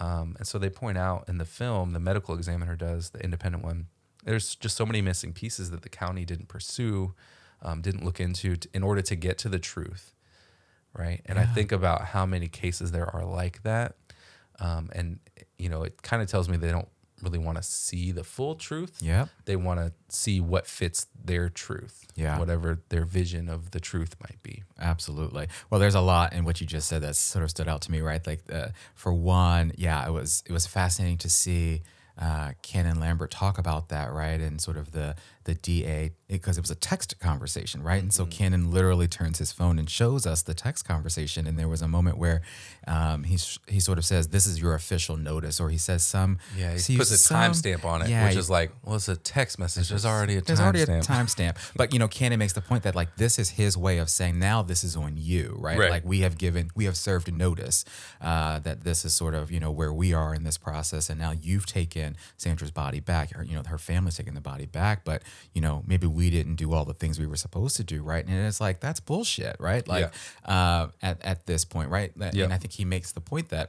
Um, 0.00 0.36
and 0.38 0.46
so 0.46 0.58
they 0.58 0.70
point 0.70 0.96
out 0.96 1.24
in 1.28 1.38
the 1.38 1.44
film, 1.44 1.92
the 1.92 2.00
medical 2.00 2.34
examiner 2.34 2.76
does, 2.76 3.10
the 3.10 3.22
independent 3.22 3.62
one, 3.62 3.86
there's 4.24 4.54
just 4.54 4.76
so 4.76 4.86
many 4.86 5.00
missing 5.02 5.32
pieces 5.32 5.70
that 5.70 5.82
the 5.82 5.88
county 5.88 6.24
didn't 6.24 6.48
pursue, 6.48 7.14
um, 7.62 7.82
didn't 7.82 8.04
look 8.04 8.20
into 8.20 8.56
t- 8.56 8.70
in 8.72 8.82
order 8.82 9.02
to 9.02 9.14
get 9.16 9.38
to 9.38 9.48
the 9.48 9.58
truth. 9.58 10.14
Right. 10.96 11.20
And 11.26 11.38
I 11.38 11.44
think 11.44 11.70
about 11.70 12.06
how 12.06 12.24
many 12.26 12.48
cases 12.48 12.90
there 12.92 13.14
are 13.14 13.24
like 13.24 13.62
that. 13.62 13.96
Um, 14.58 14.88
and, 14.92 15.18
you 15.58 15.68
know, 15.68 15.82
it 15.82 16.02
kind 16.02 16.22
of 16.22 16.28
tells 16.28 16.48
me 16.48 16.56
they 16.56 16.70
don't 16.70 16.88
really 17.22 17.38
want 17.38 17.56
to 17.58 17.62
see 17.62 18.12
the 18.12 18.24
full 18.24 18.54
truth. 18.54 18.98
Yeah. 19.00 19.26
They 19.44 19.56
want 19.56 19.80
to 19.80 19.92
see 20.08 20.40
what 20.40 20.66
fits 20.66 21.06
their 21.24 21.48
truth, 21.48 22.06
Yeah. 22.14 22.38
whatever 22.38 22.80
their 22.88 23.04
vision 23.04 23.48
of 23.48 23.70
the 23.72 23.80
truth 23.80 24.14
might 24.20 24.42
be. 24.42 24.62
Absolutely. 24.78 25.48
Well, 25.70 25.80
there's 25.80 25.94
a 25.94 26.00
lot 26.00 26.32
in 26.32 26.44
what 26.44 26.60
you 26.60 26.66
just 26.66 26.88
said 26.88 27.02
that 27.02 27.16
sort 27.16 27.42
of 27.44 27.50
stood 27.50 27.68
out 27.68 27.82
to 27.82 27.90
me, 27.90 28.00
right? 28.00 28.24
Like, 28.26 28.42
uh, 28.52 28.68
for 28.94 29.12
one, 29.12 29.72
yeah, 29.76 30.06
it 30.06 30.12
was 30.12 30.42
it 30.46 30.52
was 30.52 30.66
fascinating 30.66 31.18
to 31.18 31.28
see 31.30 31.82
uh, 32.18 32.50
Cannon 32.62 32.98
Lambert 32.98 33.30
talk 33.30 33.58
about 33.58 33.90
that, 33.90 34.12
right? 34.12 34.40
And 34.40 34.60
sort 34.60 34.76
of 34.76 34.92
the 34.92 35.14
the 35.44 35.54
DA 35.54 36.12
because 36.28 36.58
it 36.58 36.60
was 36.60 36.70
a 36.70 36.74
text 36.74 37.18
conversation, 37.20 37.82
right? 37.82 38.02
And 38.02 38.12
so 38.12 38.24
Mm-hmm. 38.24 38.30
Cannon 38.30 38.70
literally 38.70 39.08
turns 39.08 39.38
his 39.38 39.50
phone 39.52 39.78
and 39.78 39.88
shows 39.88 40.26
us 40.26 40.42
the 40.42 40.52
text 40.54 40.86
conversation. 40.86 41.46
And 41.46 41.58
there 41.58 41.68
was 41.68 41.80
a 41.82 41.88
moment 41.88 42.18
where 42.18 42.42
um, 42.86 43.24
he's 43.24 43.58
he 43.66 43.80
sort 43.80 43.96
of 43.98 44.04
says, 44.04 44.28
"This 44.28 44.46
is 44.46 44.60
your 44.60 44.74
official 44.74 45.16
notice," 45.16 45.58
or 45.60 45.70
he 45.70 45.78
says 45.78 46.02
some 46.02 46.38
Yeah, 46.56 46.76
he 46.76 46.96
puts 46.96 47.10
a 47.10 47.34
timestamp 47.34 47.84
on 47.84 48.02
it, 48.02 48.08
Yeah, 48.10 48.24
which 48.24 48.34
he- 48.34 48.38
is 48.40 48.50
like, 48.50 48.72
well, 48.84 48.96
it's 48.96 49.08
a 49.08 49.16
text 49.16 49.58
message. 49.58 49.88
There's 49.88 50.04
already 50.06 50.36
a 50.36 50.40
there's 50.42 50.60
already 50.60 50.82
a 50.82 50.86
timestamp. 50.86 51.06
timestamp. 51.54 51.72
But 51.76 51.92
you 51.92 51.98
know, 51.98 52.08
Cannon 52.08 52.38
makes 52.38 52.52
the 52.52 52.60
point 52.60 52.82
that 52.82 52.94
like 52.94 53.16
this 53.16 53.38
is 53.38 53.50
his 53.50 53.76
way 53.76 53.98
of 53.98 54.10
saying 54.10 54.38
now 54.38 54.62
this 54.62 54.84
is 54.84 54.96
on 54.96 55.14
you, 55.16 55.56
right? 55.58 55.78
Right. 55.78 55.90
Like 55.90 56.04
we 56.04 56.20
have 56.20 56.36
given, 56.38 56.70
we 56.74 56.84
have 56.84 56.96
served 56.96 57.32
notice 57.32 57.84
uh, 58.20 58.58
that 58.60 58.84
this 58.84 59.04
is 59.04 59.14
sort 59.14 59.34
of 59.34 59.50
you 59.50 59.60
know 59.60 59.70
where 59.70 59.92
we 59.92 60.12
are 60.12 60.34
in 60.34 60.44
this 60.44 60.58
process, 60.58 61.08
and 61.10 61.18
now 61.18 61.30
you've 61.32 61.66
taken 61.66 62.16
Sandra's 62.36 62.70
body 62.70 63.00
back, 63.00 63.36
or 63.38 63.42
you 63.42 63.54
know 63.54 63.62
her 63.66 63.78
family's 63.78 64.16
taking 64.16 64.34
the 64.34 64.40
body 64.40 64.66
back, 64.66 65.04
but 65.04 65.22
you 65.54 65.60
know 65.62 65.82
maybe 65.86 66.06
we 66.18 66.30
didn't 66.30 66.56
do 66.56 66.72
all 66.74 66.84
the 66.84 66.94
things 67.00 67.18
we 67.18 67.26
were 67.26 67.36
supposed 67.46 67.76
to 67.76 67.84
do, 67.84 68.02
right? 68.02 68.24
And 68.26 68.46
it's 68.46 68.60
like 68.60 68.80
that's 68.80 69.00
bullshit, 69.00 69.56
right? 69.60 69.86
Like 69.86 70.12
uh, 70.44 70.88
at 71.00 71.16
at 71.24 71.46
this 71.46 71.64
point, 71.64 71.88
right? 71.90 72.10
That- 72.18 72.34
Yeah. 72.34 72.44
And 72.44 72.52
I 72.52 72.58
think 72.58 72.72
he 72.72 72.84
makes 72.84 73.12
the 73.12 73.20
point 73.20 73.48
that 73.50 73.68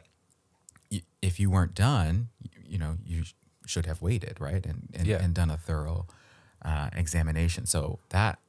y- 0.91 1.03
if 1.21 1.39
you 1.39 1.49
weren't 1.51 1.75
done, 1.75 2.29
you, 2.41 2.49
you 2.73 2.77
know, 2.77 2.97
you 3.05 3.23
sh- 3.23 3.33
should 3.65 3.85
have 3.85 4.01
waited, 4.01 4.35
right, 4.41 4.65
and 4.65 4.79
and, 4.97 5.05
Yeah. 5.07 5.23
and 5.23 5.33
done 5.33 5.51
a 5.51 5.57
thorough 5.57 6.07
uh, 6.65 6.89
examination. 6.93 7.65
So 7.65 7.99
that 8.09 8.39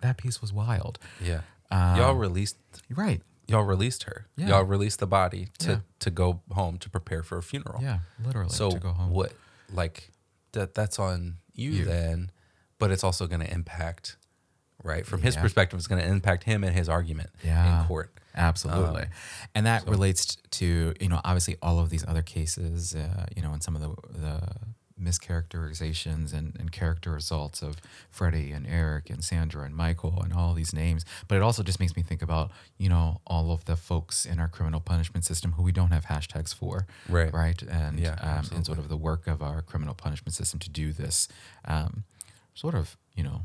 that 0.00 0.16
piece 0.18 0.40
was 0.42 0.52
wild. 0.52 0.98
Yeah. 1.22 1.40
Um, 1.70 1.96
Y'all 1.98 2.14
released 2.28 2.56
right. 2.90 3.22
y'all 3.48 3.62
released 3.64 4.02
her. 4.04 4.26
Yeah. 4.36 4.48
Y'all 4.48 4.64
released 4.64 4.98
the 4.98 5.06
body 5.06 5.48
to 5.58 5.70
Yeah. 5.70 5.78
to 6.04 6.10
go 6.10 6.40
home 6.50 6.78
to 6.78 6.90
prepare 6.90 7.22
for 7.22 7.38
a 7.38 7.42
funeral. 7.42 7.80
Yeah, 7.82 7.98
literally 8.26 8.50
So 8.50 8.70
to 8.70 8.78
go 8.78 8.92
home. 8.92 9.10
what 9.10 9.32
like 9.72 10.10
that 10.52 10.74
that's 10.74 10.98
on 10.98 11.36
you, 11.54 11.70
You. 11.70 11.84
then, 11.84 12.30
but 12.78 12.90
it's 12.90 13.04
also 13.04 13.26
going 13.26 13.40
to 13.40 13.50
impact 13.52 14.16
right 14.82 15.06
from 15.06 15.22
his 15.22 15.34
Yeah. 15.34 15.42
perspective 15.42 15.78
it's 15.78 15.86
going 15.86 16.02
to 16.02 16.06
impact 16.08 16.44
him 16.44 16.62
and 16.64 16.74
his 16.76 16.88
argument 16.88 17.30
Yeah. 17.42 17.82
in 17.82 17.86
court. 17.86 18.10
Absolutely, 18.36 19.02
Um, 19.04 19.08
and 19.54 19.66
that 19.66 19.86
relates 19.88 20.36
to 20.50 20.92
you 21.00 21.08
know 21.08 21.20
obviously 21.24 21.56
all 21.62 21.78
of 21.78 21.88
these 21.90 22.04
other 22.06 22.22
cases, 22.22 22.94
uh, 22.94 23.26
you 23.36 23.42
know, 23.42 23.52
and 23.52 23.62
some 23.62 23.76
of 23.76 23.82
the 23.82 23.94
the 24.18 24.48
mischaracterizations 25.00 26.32
and, 26.32 26.54
and 26.58 26.70
character 26.72 27.12
results 27.12 27.62
of 27.62 27.76
Freddie 28.10 28.52
and 28.52 28.66
Eric 28.66 29.10
and 29.10 29.24
Sandra 29.24 29.64
and 29.64 29.74
Michael 29.74 30.22
and 30.22 30.32
all 30.32 30.54
these 30.54 30.72
names. 30.72 31.04
But 31.28 31.36
it 31.36 31.42
also 31.42 31.62
just 31.62 31.80
makes 31.80 31.96
me 31.96 32.02
think 32.02 32.22
about 32.22 32.50
you 32.78 32.88
know 32.88 33.20
all 33.26 33.52
of 33.52 33.64
the 33.64 33.76
folks 33.76 34.24
in 34.26 34.38
our 34.40 34.48
criminal 34.48 34.80
punishment 34.80 35.24
system 35.24 35.52
who 35.52 35.62
we 35.62 35.72
don't 35.72 35.90
have 35.90 36.06
hashtags 36.06 36.54
for, 36.54 36.86
Right. 37.08 37.32
Right, 37.32 37.60
and 37.62 37.98
Yeah, 37.98 38.14
um, 38.20 38.48
and 38.54 38.64
sort 38.66 38.78
of 38.78 38.88
the 38.88 38.96
work 38.96 39.26
of 39.26 39.42
our 39.42 39.62
criminal 39.62 39.94
punishment 39.94 40.34
system 40.34 40.58
to 40.60 40.70
do 40.70 40.92
this, 40.92 41.28
um, 41.64 42.04
sort 42.54 42.74
of 42.74 42.96
you 43.14 43.22
know 43.22 43.42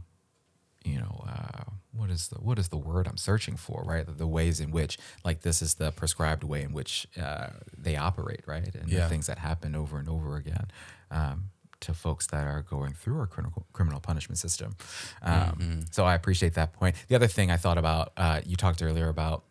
you 0.86 0.98
know 0.98 1.26
uh, 1.28 1.64
what 1.92 2.10
is 2.10 2.30
the 2.30 2.36
what 2.36 2.58
is 2.60 2.70
the 2.70 2.78
word 2.78 3.08
I'm 3.08 3.18
searching 3.18 3.58
for 3.58 3.84
right? 3.86 4.06
The, 4.06 4.14
the 4.14 4.28
ways 4.28 4.60
in 4.60 4.72
which 4.72 4.98
like 5.26 5.42
this 5.42 5.62
is 5.62 5.76
the 5.76 5.92
prescribed 5.92 6.44
way 6.44 6.62
in 6.64 6.72
which 6.74 7.08
uh, 7.22 7.48
they 7.78 7.96
operate 7.98 8.42
right? 8.46 8.74
And 8.76 8.90
Yeah. 8.90 9.04
the 9.04 9.10
things 9.10 9.28
that 9.28 9.40
happen 9.40 9.76
over 9.76 9.98
and 10.00 10.08
over 10.08 10.36
again 10.38 10.68
um, 11.12 11.50
to 11.82 11.94
folks 11.94 12.28
that 12.28 12.46
are 12.46 12.62
going 12.62 12.94
through 12.94 13.20
our 13.20 13.28
criminal 13.28 13.66
criminal 13.74 14.00
punishment 14.00 14.38
system. 14.38 14.76
Um, 15.22 15.82
so 15.92 16.06
I 16.06 16.14
appreciate 16.16 16.54
that 16.56 16.74
point. 16.74 16.96
The 17.08 17.16
other 17.16 17.28
thing 17.28 17.52
I 17.52 17.58
thought 17.58 17.78
about 17.78 18.12
uh, 18.18 18.42
you 18.46 18.56
talked 18.56 18.82
earlier 18.82 19.10
about 19.10 19.44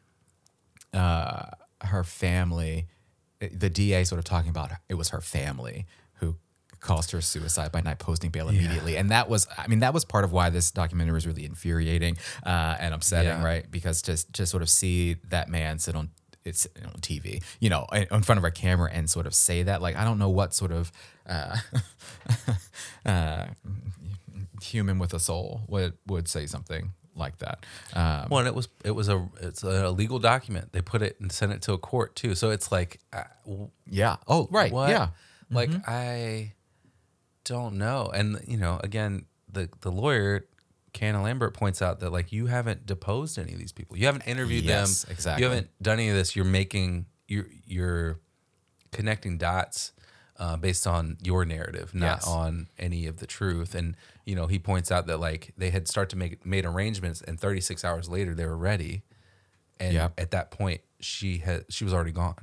uh, 0.95 1.47
her 1.83 2.05
family, 2.05 2.87
the 3.41 3.71
DA 3.71 4.05
sort 4.05 4.19
of 4.19 4.25
talking 4.25 4.51
about 4.51 4.73
it 4.89 4.95
was 4.95 5.11
her 5.11 5.21
family 5.21 5.87
caused 6.81 7.11
her 7.13 7.21
suicide 7.21 7.73
by 7.73 7.81
not 7.81 7.99
posting 7.99 8.31
bail 8.31 8.49
immediately. 8.49 8.97
And 8.97 9.11
that 9.11 9.29
was, 9.29 9.47
I 9.57 9.67
mean, 9.69 9.81
that 9.81 9.93
was 9.95 10.05
part 10.05 10.25
of 10.25 10.33
why 10.33 10.51
this 10.51 10.71
documentary 10.71 11.15
was 11.15 11.27
really 11.27 11.45
infuriating 11.45 12.17
uh, 12.45 12.77
and 12.79 12.95
upsetting, 12.95 13.29
Yeah. 13.31 13.45
right? 13.45 13.71
Because 13.71 14.03
to, 14.03 14.33
to 14.33 14.47
sort 14.47 14.63
of 14.63 14.71
see 14.71 15.17
that 15.31 15.49
man 15.49 15.79
sit 15.79 15.95
on 15.97 16.11
it's 16.45 16.67
on 16.83 16.93
TV, 17.01 17.43
you 17.61 17.69
know, 17.69 17.87
in 17.93 18.23
front 18.23 18.39
of 18.39 18.45
a 18.45 18.51
camera 18.51 18.89
and 18.91 19.11
sort 19.11 19.27
of 19.27 19.35
say 19.35 19.65
that, 19.65 19.83
like, 19.83 19.97
I 19.97 20.05
don't 20.05 20.19
know 20.19 20.31
what 20.31 20.55
sort 20.55 20.73
of 20.73 20.91
uh, 21.29 21.57
uh, 23.07 23.47
human 24.63 24.99
with 24.99 25.15
a 25.15 25.21
soul 25.21 25.63
would 25.69 25.95
would 26.07 26.29
say 26.29 26.47
something 26.47 26.93
like 27.15 27.39
that. 27.39 27.67
Um, 27.93 28.29
Well, 28.31 28.39
and 28.41 28.49
it 28.49 28.55
was 28.55 28.69
it 28.85 28.93
was 28.93 29.09
a 29.09 29.29
it's 29.41 29.63
a 29.63 29.91
legal 29.91 30.19
document. 30.19 30.73
They 30.73 30.81
put 30.81 31.03
it 31.03 31.21
and 31.21 31.31
sent 31.31 31.53
it 31.53 31.63
to 31.63 31.73
a 31.73 31.79
court 31.79 32.15
too. 32.17 32.35
So 32.35 32.51
it's 32.51 32.73
like 32.73 33.01
uh, 33.13 33.25
yeah. 33.87 34.17
Oh, 34.27 34.49
right. 34.51 34.73
what? 34.73 34.91
Yeah. 34.91 35.09
Like 35.51 35.71
I 35.87 36.53
don't 37.49 37.75
know. 37.79 38.11
And 38.15 38.41
you 38.47 38.57
know, 38.57 38.81
again, 38.85 39.27
the 39.51 39.69
the 39.81 39.91
lawyer 39.91 40.47
Cannon 40.93 41.23
Lambert 41.23 41.55
points 41.55 41.83
out 41.83 42.01
that 42.01 42.11
like 42.11 42.33
you 42.33 42.47
haven't 42.47 42.87
deposed 42.87 43.39
any 43.39 43.53
of 43.53 43.59
these 43.59 43.73
people. 43.73 43.97
You 43.97 44.07
haven't 44.07 44.27
interviewed 44.27 44.65
Yes, 44.65 45.03
them. 45.03 45.13
exactly. 45.13 45.45
You 45.45 45.51
haven't 45.51 45.71
done 45.83 45.99
any 45.99 46.09
of 46.11 46.17
this. 46.17 46.37
You're 46.37 46.45
making 46.45 47.07
you're 47.27 47.47
you're 47.67 48.19
connecting 48.93 49.37
dots 49.39 49.93
uh, 50.39 50.57
based 50.57 50.87
on 50.87 51.17
your 51.23 51.45
narrative, 51.45 51.95
not 51.95 52.19
Yes. 52.19 52.27
on 52.29 52.69
any 52.79 53.07
of 53.07 53.17
the 53.19 53.27
truth. 53.27 53.75
And 53.75 53.97
you 54.25 54.35
know, 54.35 54.47
he 54.47 54.59
points 54.59 54.91
out 54.93 55.07
that 55.09 55.19
like 55.19 55.53
they 55.57 55.71
had 55.71 55.89
started 55.89 56.11
to 56.11 56.17
make 56.17 56.45
made 56.47 56.65
arrangements, 56.65 57.21
and 57.23 57.39
36 57.41 57.85
hours 57.85 58.09
later 58.09 58.35
they 58.35 58.47
were 58.47 58.57
ready. 58.57 59.03
And 59.81 59.95
Yep. 59.95 60.13
at 60.19 60.31
that 60.33 60.51
point, 60.51 60.81
she 61.01 61.39
had 61.39 61.65
she 61.69 61.85
was 61.85 61.93
already 61.95 62.13
gone. 62.13 62.35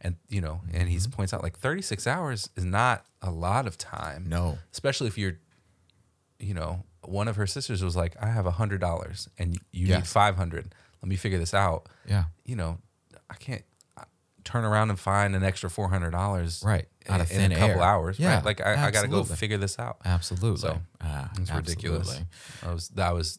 And 0.00 0.16
you 0.28 0.40
know, 0.40 0.60
and 0.72 0.88
he 0.88 0.96
Mm-hmm. 0.96 1.10
points 1.12 1.32
out 1.32 1.42
like 1.42 1.58
36 1.58 2.06
hours 2.06 2.50
is 2.56 2.64
not 2.64 3.04
a 3.22 3.30
lot 3.30 3.66
of 3.66 3.78
time. 3.78 4.26
No. 4.28 4.58
especially 4.72 5.06
if 5.08 5.16
you're, 5.18 5.38
you 6.38 6.54
know, 6.54 6.84
one 7.02 7.28
of 7.28 7.36
her 7.36 7.46
sisters 7.46 7.82
was 7.82 7.96
like, 7.96 8.14
"I 8.20 8.26
have 8.26 8.46
a 8.46 8.50
hundred 8.52 8.80
dollars, 8.80 9.28
and 9.38 9.58
you 9.72 9.84
need 9.86 9.90
Yes. 9.90 10.12
500. 10.12 10.74
Let 11.02 11.08
me 11.08 11.16
figure 11.16 11.38
this 11.38 11.54
out." 11.54 11.88
Yeah. 12.06 12.24
You 12.44 12.56
know, 12.56 12.78
I 13.30 13.34
can't 13.34 13.62
turn 14.44 14.64
around 14.64 14.90
and 14.90 14.98
find 15.00 15.34
an 15.34 15.42
extra 15.42 15.68
four 15.70 15.88
hundred 15.88 16.10
dollars 16.10 16.62
Right. 16.64 16.86
Out 17.08 17.20
of 17.20 17.30
in 17.30 17.36
thin 17.38 17.52
a 17.52 17.56
couple 17.56 17.76
air. 17.80 17.82
hours. 17.82 18.18
Yeah, 18.18 18.36
right? 18.36 18.44
Like 18.44 18.60
I, 18.60 18.86
I 18.86 18.90
got 18.90 19.02
to 19.02 19.08
go 19.08 19.24
figure 19.24 19.58
this 19.58 19.78
out. 19.78 19.96
Absolutely. 20.04 20.60
So, 20.60 20.78
uh, 21.00 21.28
It's 21.38 21.52
ridiculous. 21.52 22.20
I 22.64 22.72
was 22.72 22.88
that 22.90 23.14
was 23.14 23.38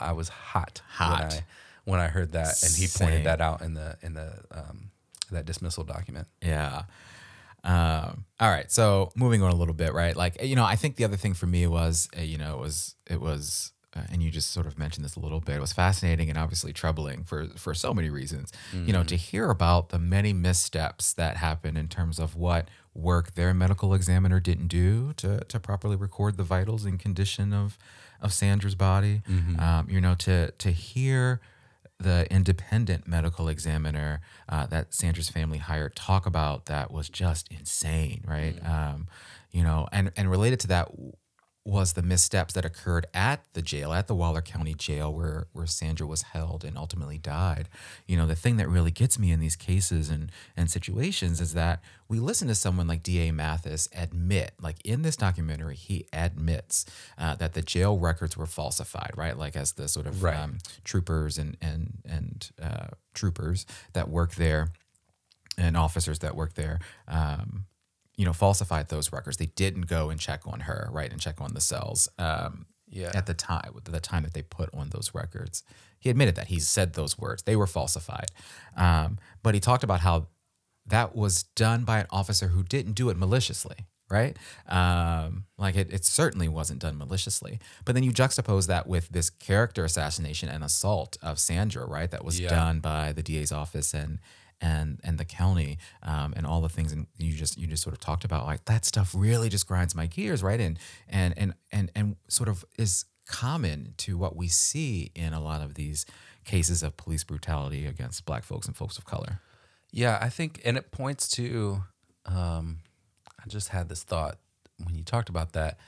I 0.00 0.12
was 0.12 0.28
hot, 0.28 0.80
Hot. 0.90 1.20
when 1.20 1.30
I 1.30 1.42
when 1.84 2.00
I 2.00 2.08
heard 2.08 2.32
that, 2.32 2.62
and 2.62 2.74
he 2.74 2.86
pointed 2.86 3.24
that 3.26 3.40
out 3.40 3.62
in 3.62 3.74
the 3.74 3.96
in 4.02 4.14
the 4.14 4.32
um, 4.52 4.90
that 5.34 5.46
dismissal 5.46 5.84
document. 5.84 6.28
Yeah. 6.42 6.82
Um, 7.64 8.24
all 8.40 8.50
right. 8.50 8.70
So 8.70 9.10
moving 9.16 9.42
on 9.42 9.50
a 9.50 9.56
little 9.56 9.74
bit, 9.74 9.92
right? 9.92 10.16
Like, 10.16 10.42
you 10.42 10.56
know, 10.56 10.64
I 10.64 10.76
think 10.76 10.96
the 10.96 11.04
other 11.04 11.16
thing 11.16 11.34
for 11.34 11.46
me 11.46 11.66
was, 11.66 12.08
uh, 12.16 12.22
you 12.22 12.38
know, 12.38 12.54
it 12.56 12.60
was, 12.60 12.94
it 13.06 13.20
was, 13.20 13.72
uh, 13.96 14.02
and 14.12 14.22
you 14.22 14.30
just 14.30 14.50
sort 14.52 14.66
of 14.66 14.78
mentioned 14.78 15.04
this 15.04 15.16
a 15.16 15.20
little 15.20 15.40
bit. 15.40 15.56
It 15.56 15.60
was 15.60 15.72
fascinating 15.72 16.28
and 16.28 16.38
obviously 16.38 16.72
troubling 16.72 17.24
for 17.24 17.48
for 17.56 17.72
so 17.74 17.94
many 17.94 18.10
reasons. 18.10 18.52
You 18.86 18.92
know, 18.92 19.02
to 19.02 19.16
hear 19.16 19.48
about 19.50 19.88
the 19.88 19.98
many 19.98 20.32
missteps 20.34 21.14
that 21.14 21.38
happened 21.38 21.78
in 21.78 21.88
terms 21.88 22.18
of 22.18 22.36
what 22.36 22.68
work 22.94 23.34
their 23.34 23.54
medical 23.54 23.94
examiner 23.94 24.40
didn't 24.40 24.68
do 24.68 25.14
to 25.14 25.40
to 25.44 25.58
properly 25.58 25.96
record 25.96 26.36
the 26.36 26.44
vitals 26.44 26.84
and 26.84 27.00
condition 27.00 27.52
of 27.54 27.78
of 28.20 28.32
Sandra's 28.32 28.74
body. 28.74 29.22
Um, 29.58 29.88
you 29.90 30.00
know, 30.02 30.14
to 30.16 30.50
to 30.50 30.70
hear 30.70 31.40
the 31.98 32.32
independent 32.32 33.08
medical 33.08 33.48
examiner 33.48 34.20
uh, 34.48 34.66
that 34.66 34.94
Sandra's 34.94 35.28
family 35.28 35.58
hired 35.58 35.96
talk 35.96 36.26
about 36.26 36.66
that 36.66 36.92
was 36.92 37.08
just 37.08 37.48
insane, 37.50 38.22
right? 38.26 38.56
Um, 38.64 39.08
you 39.50 39.62
know, 39.64 39.88
and 39.92 40.12
and 40.16 40.30
related 40.30 40.60
to 40.60 40.68
that 40.68 40.88
was 41.68 41.92
the 41.92 42.02
missteps 42.02 42.54
that 42.54 42.64
occurred 42.64 43.06
at 43.12 43.44
the 43.52 43.60
jail, 43.62 43.92
at 43.92 44.06
the 44.06 44.14
Waller 44.14 44.40
County 44.40 44.74
Jail, 44.74 45.12
where 45.12 45.46
where 45.52 45.66
Sandra 45.66 46.06
was 46.06 46.22
held 46.22 46.64
and 46.64 46.78
ultimately 46.78 47.18
died. 47.18 47.68
You 48.06 48.16
know, 48.16 48.26
the 48.26 48.34
thing 48.34 48.56
that 48.56 48.68
really 48.68 48.90
gets 48.90 49.18
me 49.18 49.30
in 49.30 49.40
these 49.40 49.56
cases 49.56 50.08
and 50.08 50.32
and 50.56 50.70
situations 50.70 51.40
is 51.40 51.52
that 51.54 51.80
we 52.08 52.18
listen 52.18 52.48
to 52.48 52.54
someone 52.54 52.86
like 52.88 53.02
D.A. 53.02 53.30
Mathis 53.32 53.88
admit, 53.94 54.52
like 54.60 54.76
in 54.82 55.02
this 55.02 55.16
documentary, 55.16 55.76
he 55.76 56.06
admits 56.12 56.86
uh, 57.18 57.34
that 57.34 57.52
the 57.52 57.60
jail 57.60 57.98
records 57.98 58.34
were 58.36 58.46
falsified, 58.46 59.10
right? 59.14 59.36
Like 59.36 59.54
as 59.54 59.72
the 59.72 59.88
sort 59.88 60.06
of 60.06 60.22
Right. 60.22 60.36
um, 60.36 60.58
troopers 60.84 61.36
and 61.38 61.56
and 61.60 61.98
and 62.08 62.50
uh, 62.62 62.86
troopers 63.12 63.66
that 63.92 64.08
work 64.08 64.36
there 64.36 64.72
and 65.58 65.76
officers 65.76 66.20
that 66.20 66.34
work 66.36 66.54
there 66.54 66.78
um, 67.08 67.66
you 68.18 68.26
know 68.26 68.34
falsified 68.34 68.88
those 68.88 69.12
records. 69.12 69.38
They 69.38 69.46
didn't 69.46 69.86
go 69.86 70.10
and 70.10 70.20
check 70.20 70.42
on 70.46 70.60
her 70.60 70.88
right 70.92 71.10
and 71.10 71.18
check 71.20 71.40
on 71.40 71.54
the 71.54 71.60
cells 71.62 72.08
um, 72.18 72.66
Yeah. 72.90 73.12
at 73.14 73.24
the 73.26 73.32
time 73.34 73.72
the 73.84 74.00
time 74.00 74.24
that 74.24 74.34
they 74.34 74.42
put 74.42 74.68
on 74.74 74.90
those 74.90 75.14
records. 75.14 75.62
He 76.00 76.10
admitted 76.10 76.34
that. 76.34 76.48
He 76.48 76.60
said 76.60 76.92
those 76.92 77.18
words. 77.18 77.42
They 77.44 77.56
were 77.56 77.66
falsified. 77.66 78.30
Um, 78.76 79.18
but 79.42 79.54
he 79.54 79.60
talked 79.60 79.82
about 79.84 80.00
how 80.00 80.26
that 80.86 81.14
was 81.16 81.44
done 81.56 81.84
by 81.84 82.00
an 82.00 82.06
officer 82.10 82.48
who 82.48 82.62
didn't 82.62 82.92
do 82.94 83.08
it 83.08 83.16
maliciously 83.16 83.86
right? 84.10 84.38
Um, 84.70 85.44
like 85.58 85.76
it, 85.76 85.92
it 85.92 86.02
certainly 86.02 86.48
wasn't 86.48 86.80
done 86.80 86.96
maliciously. 86.96 87.58
But 87.84 87.94
then 87.94 88.04
you 88.04 88.10
juxtapose 88.10 88.66
that 88.66 88.86
with 88.86 89.10
this 89.10 89.28
character 89.28 89.84
assassination 89.84 90.48
and 90.48 90.64
assault 90.64 91.18
of 91.20 91.38
sandra 91.38 91.84
right 91.86 92.10
that 92.10 92.24
was 92.24 92.40
Yeah. 92.40 92.48
done 92.48 92.80
by 92.80 93.12
the 93.12 93.22
da's 93.22 93.52
office 93.52 93.92
and 93.92 94.18
and 94.60 95.00
and 95.04 95.18
the 95.18 95.24
county 95.24 95.78
um, 96.02 96.32
and 96.36 96.46
all 96.46 96.60
the 96.60 96.68
things 96.68 96.92
and 96.92 97.06
you 97.16 97.32
just 97.32 97.56
you 97.58 97.66
just 97.66 97.82
sort 97.82 97.94
of 97.94 98.00
talked 98.00 98.24
about 98.24 98.46
like 98.46 98.64
that 98.64 98.84
stuff 98.84 99.14
really 99.16 99.48
just 99.48 99.66
grinds 99.66 99.94
my 99.94 100.06
gears 100.06 100.42
right 100.42 100.60
and 100.60 100.78
and 101.08 101.34
and 101.36 101.54
and 101.70 101.90
and 101.94 102.16
sort 102.28 102.48
of 102.48 102.64
is 102.76 103.04
common 103.26 103.94
to 103.98 104.16
what 104.16 104.34
we 104.34 104.48
see 104.48 105.12
in 105.14 105.32
a 105.32 105.40
lot 105.40 105.62
of 105.62 105.74
these 105.74 106.06
cases 106.44 106.82
of 106.82 106.96
police 106.96 107.24
brutality 107.24 107.86
against 107.86 108.24
black 108.24 108.42
folks 108.42 108.66
and 108.66 108.74
folks 108.76 108.98
of 108.98 109.04
color 109.04 109.40
Yeah, 109.92 110.18
I 110.20 110.28
think, 110.28 110.60
and 110.64 110.76
it 110.76 110.90
points 110.90 111.28
to. 111.30 111.82
Um, 112.26 112.78
I 113.42 113.48
just 113.48 113.68
had 113.68 113.88
this 113.88 114.02
thought 114.02 114.38
when 114.84 114.94
you 114.94 115.02
talked 115.02 115.28
about 115.28 115.52
that, 115.52 115.78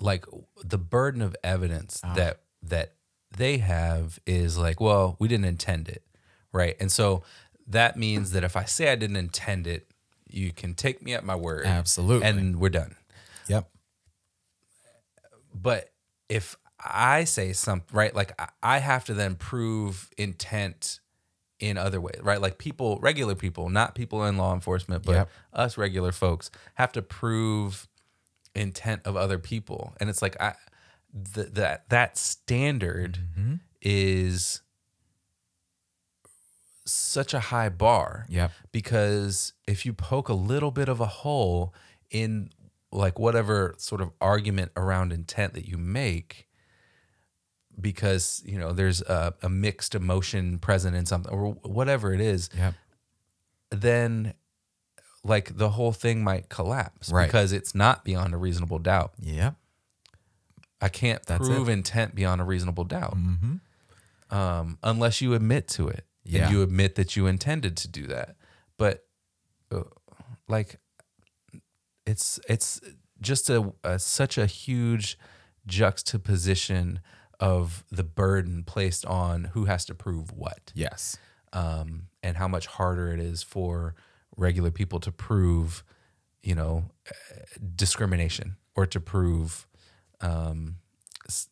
like 0.00 0.24
the 0.62 0.78
burden 0.78 1.22
of 1.22 1.34
evidence 1.42 2.00
that 2.16 2.40
that 2.62 2.94
they 3.36 3.58
have 3.58 4.18
is 4.26 4.58
like, 4.58 4.80
well, 4.80 5.16
we 5.18 5.28
didn't 5.28 5.46
intend 5.46 5.88
it, 5.88 6.02
right? 6.52 6.76
And 6.80 6.90
so 6.92 7.22
that 7.66 7.96
means 7.96 8.32
that 8.32 8.44
if 8.44 8.56
I 8.56 8.64
say 8.64 8.90
I 8.92 8.94
didn't 8.94 9.16
intend 9.16 9.66
it, 9.66 9.86
you 10.28 10.52
can 10.52 10.74
take 10.74 11.02
me 11.02 11.14
at 11.14 11.24
my 11.24 11.34
word, 11.36 11.66
Absolutely. 11.66 12.26
and 12.28 12.56
we're 12.60 12.68
done. 12.70 12.96
yep 13.48 13.68
But 15.54 15.90
if 16.28 16.56
I 16.78 17.24
say 17.24 17.52
something, 17.52 17.86
right, 17.96 18.14
like 18.14 18.38
I- 18.62 18.78
have 18.78 19.04
to 19.06 19.14
then 19.14 19.36
prove 19.36 20.10
intent 20.18 21.00
in 21.60 21.78
other 21.78 22.00
ways, 22.00 22.20
right? 22.22 22.40
Like 22.40 22.58
people, 22.58 22.98
regular 23.00 23.34
people, 23.34 23.70
not 23.70 23.94
people 23.94 24.24
in 24.26 24.36
law 24.36 24.52
enforcement, 24.52 25.04
but 25.06 25.12
Yep. 25.12 25.30
us 25.52 25.78
regular 25.78 26.12
folks 26.12 26.50
have 26.74 26.92
to 26.92 27.02
prove 27.02 27.88
intent 28.54 29.02
of 29.04 29.16
other 29.16 29.38
people. 29.38 29.94
And 30.00 30.10
it's 30.10 30.20
like, 30.20 30.38
I, 30.40 30.54
th- 31.34 31.48
that, 31.52 31.88
that 31.90 32.18
standard 32.18 33.18
Mm-hmm. 33.38 33.54
is 33.80 34.60
such 36.86 37.32
a 37.34 37.40
high 37.40 37.68
bar. 37.68 38.26
Yep. 38.28 38.52
Because 38.72 39.52
if 39.66 39.86
you 39.86 39.92
poke 39.92 40.28
a 40.28 40.34
little 40.34 40.70
bit 40.70 40.88
of 40.88 41.00
a 41.00 41.06
hole 41.06 41.74
in 42.10 42.50
like 42.92 43.18
whatever 43.18 43.74
sort 43.78 44.00
of 44.00 44.10
argument 44.20 44.70
around 44.76 45.12
intent 45.12 45.54
that 45.54 45.66
you 45.66 45.76
make, 45.78 46.46
because 47.80 48.42
you 48.46 48.58
know 48.58 48.72
there's 48.72 49.02
a, 49.02 49.34
a 49.42 49.48
mixed 49.48 49.94
emotion 49.94 50.58
present 50.58 50.94
in 50.94 51.06
something 51.06 51.32
or 51.32 51.52
whatever 51.62 52.12
it 52.12 52.20
is, 52.20 52.48
Yep. 52.56 52.74
then 53.70 54.34
like 55.24 55.56
the 55.56 55.70
whole 55.70 55.92
thing 55.92 56.22
might 56.22 56.48
collapse 56.48 57.10
Right. 57.10 57.26
because 57.26 57.52
it's 57.52 57.74
not 57.74 58.04
beyond 58.04 58.34
a 58.34 58.36
reasonable 58.36 58.78
doubt. 58.78 59.14
Yep. 59.18 59.54
I 60.80 60.88
can't 60.90 61.24
That's 61.24 61.48
prove 61.48 61.68
it. 61.68 61.72
intent 61.72 62.14
beyond 62.14 62.40
a 62.40 62.44
reasonable 62.44 62.84
doubt 62.84 63.16
Mm-hmm. 63.16 64.36
um, 64.36 64.78
unless 64.82 65.20
you 65.20 65.32
admit 65.34 65.66
to 65.68 65.88
it 65.88 66.04
Yeah. 66.24 66.44
and 66.44 66.52
you 66.52 66.62
admit 66.62 66.94
that 66.96 67.16
you 67.16 67.26
intended 67.26 67.76
to 67.78 67.88
do 67.88 68.06
that. 68.06 68.36
But 68.76 69.04
uh, 69.70 69.82
like, 70.48 70.78
it's 72.06 72.38
it's 72.48 72.80
just 73.20 73.48
a, 73.50 73.72
a 73.82 73.98
such 73.98 74.36
a 74.38 74.46
huge 74.46 75.18
juxtaposition 75.66 77.00
of 77.40 77.84
the 77.90 78.04
burden 78.04 78.62
placed 78.64 79.04
on 79.06 79.44
who 79.54 79.64
has 79.64 79.84
to 79.86 79.94
prove 79.94 80.30
what, 80.32 80.72
Yes. 80.74 81.16
um, 81.52 82.08
and 82.22 82.36
how 82.36 82.48
much 82.48 82.66
harder 82.66 83.12
it 83.12 83.20
is 83.20 83.42
for 83.42 83.94
regular 84.36 84.70
people 84.70 85.00
to 85.00 85.10
prove, 85.12 85.82
you 86.42 86.54
know, 86.54 86.84
discrimination 87.74 88.56
or 88.76 88.86
to 88.86 89.00
prove 89.00 89.66
um, 90.20 90.76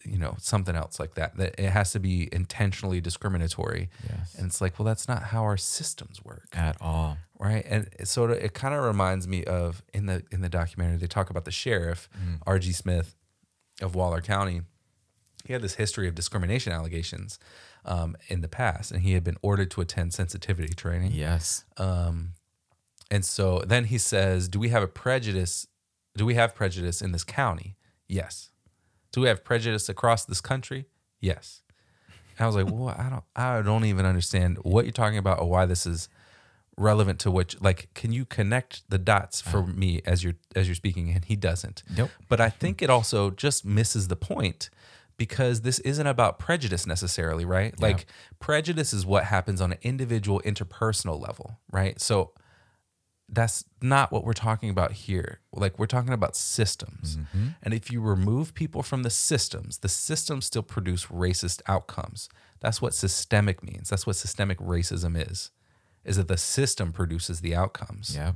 you 0.05 0.19
know 0.19 0.35
something 0.39 0.77
else 0.77 1.01
like 1.01 1.15
that 1.15 1.37
that 1.37 1.55
it 1.59 1.71
has 1.71 1.93
to 1.93 1.99
be 2.01 2.29
intentionally 2.33 3.01
discriminatory 3.01 3.89
Yes. 4.09 4.35
and 4.37 4.47
it's 4.47 4.61
like 4.61 4.79
well 4.79 4.85
that's 4.87 5.09
not 5.09 5.23
how 5.25 5.43
our 5.43 5.57
systems 5.57 6.23
work 6.23 6.49
At 6.53 6.77
all. 6.81 7.17
right 7.39 7.65
and 7.67 7.89
of 8.31 8.37
it 8.39 8.53
kind 8.53 8.75
of 8.75 8.85
reminds 8.85 9.27
me 9.27 9.45
of 9.45 9.83
in 9.95 10.07
the 10.07 10.25
in 10.31 10.43
the 10.43 10.49
documentary 10.51 10.99
they 10.99 11.07
talk 11.07 11.31
about 11.31 11.45
the 11.47 11.51
sheriff 11.51 12.09
rg 12.47 12.75
smith 12.75 13.15
of 13.81 13.95
waller 13.95 14.21
county 14.21 14.61
he 15.47 15.53
had 15.55 15.63
this 15.63 15.75
history 15.75 16.07
of 16.07 16.15
discrimination 16.15 16.73
allegations 16.73 17.39
um, 17.85 18.15
in 18.29 18.43
the 18.43 18.49
past 18.49 18.93
and 18.93 19.03
he 19.03 19.15
had 19.15 19.25
been 19.25 19.37
ordered 19.43 19.71
to 19.73 19.81
attend 19.81 20.13
sensitivity 20.13 20.73
training 20.75 21.11
Yes. 21.13 21.65
um, 21.79 22.35
and 23.11 23.25
so 23.27 23.63
then 23.67 23.85
he 23.87 23.99
says, 23.99 24.49
"Do 24.49 24.59
we 24.59 24.71
have 24.71 24.83
a 24.83 24.87
prejudice? 24.89 25.67
Do 26.17 26.25
we 26.25 26.33
have 26.35 26.55
prejudice 26.55 27.03
in 27.03 27.13
this 27.13 27.25
county? 27.25 27.77
Yes. 28.09 28.51
Do 29.13 29.21
we 29.21 29.29
have 29.29 29.45
prejudice 29.45 29.89
across 29.89 30.25
this 30.25 30.41
country? 30.41 30.87
Yes." 31.21 31.63
And 32.39 32.45
I 32.45 32.47
was 32.47 32.57
like, 32.57 32.67
"Well, 32.67 32.89
I 32.89 33.09
don't, 33.11 33.25
I 33.37 33.63
don't 33.63 33.85
even 33.85 34.07
understand 34.07 34.59
what 34.63 34.85
you're 34.85 34.93
talking 34.93 35.19
about 35.19 35.41
or 35.41 35.49
why 35.49 35.67
this 35.67 35.87
is 35.87 36.09
relevant 36.77 37.21
to 37.21 37.31
which. 37.31 37.61
Like, 37.61 37.89
can 37.95 38.13
you 38.13 38.25
connect 38.25 38.89
the 38.89 38.99
dots 38.99 39.41
for 39.41 39.59
uh-huh. 39.59 39.73
me 39.75 40.01
as 40.05 40.25
you're 40.25 40.37
as 40.57 40.67
you're 40.67 40.75
speaking?" 40.75 41.11
And 41.11 41.25
he 41.25 41.37
doesn't. 41.37 41.83
Nope. 41.97 42.11
But 42.29 42.41
I 42.41 42.49
think 42.51 42.83
it 42.83 42.91
also 42.91 43.31
just 43.31 43.65
misses 43.65 44.09
the 44.09 44.17
point 44.17 44.71
because 45.17 45.61
this 45.61 45.79
isn't 45.81 46.07
about 46.07 46.39
prejudice 46.39 46.87
necessarily, 46.87 47.45
right? 47.45 47.79
Like 47.81 48.07
prejudice 48.41 48.93
is 48.93 49.07
what 49.07 49.25
happens 49.25 49.61
on 49.61 49.73
an 49.73 49.79
individual 49.83 50.41
interpersonal 50.45 51.21
level, 51.21 51.61
right? 51.71 52.01
So 52.01 52.33
that's 53.35 53.65
not 53.81 54.13
what 54.13 54.25
we're 54.25 54.35
talking 54.35 54.69
about 54.69 54.93
here. 54.93 55.41
Like 55.55 55.79
we're 55.79 55.87
talking 55.87 56.13
about 56.13 56.37
systems. 56.37 57.17
And 57.63 57.73
if 57.73 57.91
you 57.91 58.03
remove 58.03 58.53
people 58.53 58.83
from 58.83 59.03
the 59.05 59.11
systems, 59.11 59.79
the 59.79 59.89
systems 59.89 60.45
still 60.45 60.63
produce 60.63 61.07
racist 61.07 61.63
outcomes. 61.67 62.29
That's 62.61 62.83
what 62.83 62.93
systemic 62.95 63.63
means. 63.63 63.89
That's 63.89 64.07
what 64.07 64.17
systemic 64.17 64.59
racism 64.59 65.17
is. 65.31 65.51
Is 66.05 66.17
that 66.19 66.29
the 66.29 66.37
system 66.37 66.93
produces 66.93 67.41
the 67.41 67.55
outcomes 67.55 68.15
Yeah. 68.15 68.33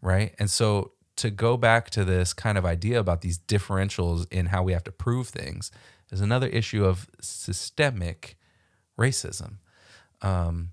right? 0.00 0.34
And 0.38 0.50
so 0.50 0.92
to 1.16 1.28
go 1.30 1.58
back 1.58 1.90
to 1.90 2.04
this 2.04 2.32
kind 2.32 2.56
of 2.56 2.64
idea 2.64 2.98
about 2.98 3.20
these 3.20 3.38
differentials 3.38 4.26
in 4.32 4.46
how 4.46 4.62
we 4.62 4.72
have 4.72 4.84
to 4.84 4.92
prove 4.92 5.28
things 5.28 5.70
is 6.10 6.22
another 6.22 6.46
issue 6.48 6.82
of 6.84 7.08
systemic 7.20 8.36
racism. 8.98 9.56
Um, 10.22 10.70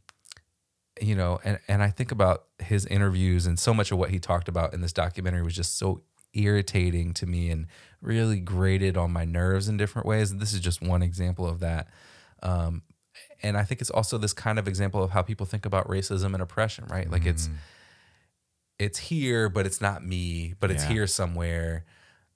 you 1.01 1.15
know, 1.15 1.39
and 1.43 1.59
and 1.67 1.83
I 1.83 1.89
think 1.89 2.11
about 2.11 2.45
his 2.67 2.85
interviews 2.85 3.45
and 3.45 3.59
so 3.59 3.73
much 3.73 3.91
of 3.91 3.97
what 3.97 4.09
he 4.11 4.19
talked 4.19 4.47
about 4.47 4.73
in 4.73 4.81
this 4.81 4.93
documentary 4.93 5.41
was 5.41 5.55
just 5.55 5.77
so 5.77 6.01
irritating 6.33 7.13
to 7.15 7.25
me 7.25 7.49
and 7.49 7.67
really 8.01 8.39
grated 8.39 8.95
on 8.97 9.11
my 9.11 9.25
nerves 9.25 9.67
in 9.67 9.77
different 9.77 10.05
ways. 10.07 10.29
And 10.31 10.39
this 10.39 10.53
is 10.53 10.59
just 10.59 10.81
one 10.81 11.01
example 11.01 11.47
of 11.47 11.59
that. 11.61 11.87
Um, 12.43 12.83
and 13.41 13.57
I 13.57 13.63
think 13.63 13.81
it's 13.81 13.89
also 13.89 14.17
this 14.17 14.33
kind 14.33 14.59
of 14.59 14.67
example 14.67 15.03
of 15.03 15.11
how 15.11 15.21
people 15.23 15.45
think 15.45 15.65
about 15.65 15.87
racism 15.87 16.33
and 16.33 16.41
oppression, 16.41 16.85
right? 16.89 17.09
Like 17.09 17.25
it's 17.25 17.49
it's 18.79 18.99
here, 18.99 19.49
but 19.49 19.65
it's 19.65 19.81
not 19.81 20.05
me, 20.05 20.53
but 20.59 20.69
it's 20.69 20.83
Yeah. 20.83 20.89
here 20.89 21.07
somewhere. 21.07 21.85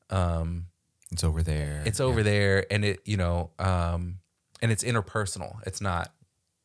Um, 0.10 0.67
It's 1.12 1.24
over 1.24 1.44
there. 1.44 1.84
it's 1.86 2.00
over 2.00 2.24
there, 2.24 2.65
and 2.74 2.84
it 2.84 3.02
you 3.06 3.17
know, 3.17 3.52
um, 3.60 4.20
and 4.62 4.72
it's 4.72 4.84
interpersonal. 4.84 5.58
It's 5.67 5.82
not 5.82 6.13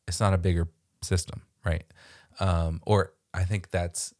it's 0.07 0.19
not 0.19 0.33
a 0.33 0.37
bigger 0.37 0.67
system, 1.03 1.41
right? 1.65 1.83
Um, 2.39 2.81
or 2.85 3.13
I 3.33 3.43
think 3.43 3.71
that's 3.71 4.13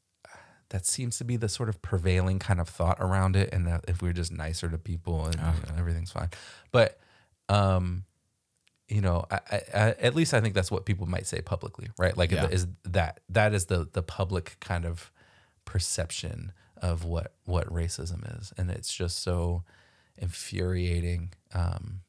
that 0.70 0.86
seems 0.86 1.18
to 1.18 1.24
be 1.24 1.38
the 1.38 1.48
sort 1.48 1.70
of 1.70 1.82
prevailing 1.82 2.40
kind 2.40 2.60
of 2.60 2.68
thought 2.68 2.98
around 3.00 3.36
it, 3.36 3.50
and 3.54 3.66
that 3.68 3.86
if 3.88 4.02
we're 4.02 4.14
just 4.14 4.32
nicer 4.32 4.70
to 4.70 4.78
people 4.78 5.26
and 5.26 5.36
you 5.36 5.42
know, 5.42 5.80
everything's 5.80 6.12
fine, 6.12 6.30
but 6.72 7.00
um, 7.50 8.04
you 8.90 9.02
know, 9.02 9.26
I, 9.32 9.36
I, 9.52 9.62
I, 9.74 9.80
at 10.02 10.16
least 10.16 10.34
I 10.34 10.42
think 10.42 10.54
that's 10.54 10.72
what 10.72 10.86
people 10.86 11.08
might 11.08 11.26
say 11.28 11.42
publicly, 11.42 11.90
right? 11.98 12.16
Like, 12.18 12.32
Yeah. 12.32 12.48
is 12.48 12.68
that 12.84 13.22
that 13.30 13.54
is 13.54 13.66
the 13.66 13.88
the 13.92 14.04
public 14.04 14.58
kind 14.60 14.86
of 14.86 15.12
perception 15.66 16.52
of 16.82 17.04
what 17.06 17.34
what 17.46 17.68
racism 17.74 18.40
is, 18.40 18.54
and 18.58 18.70
it's 18.70 18.94
just 18.94 19.20
so 19.24 19.64
infuriating 20.18 21.32
um, 21.54 22.02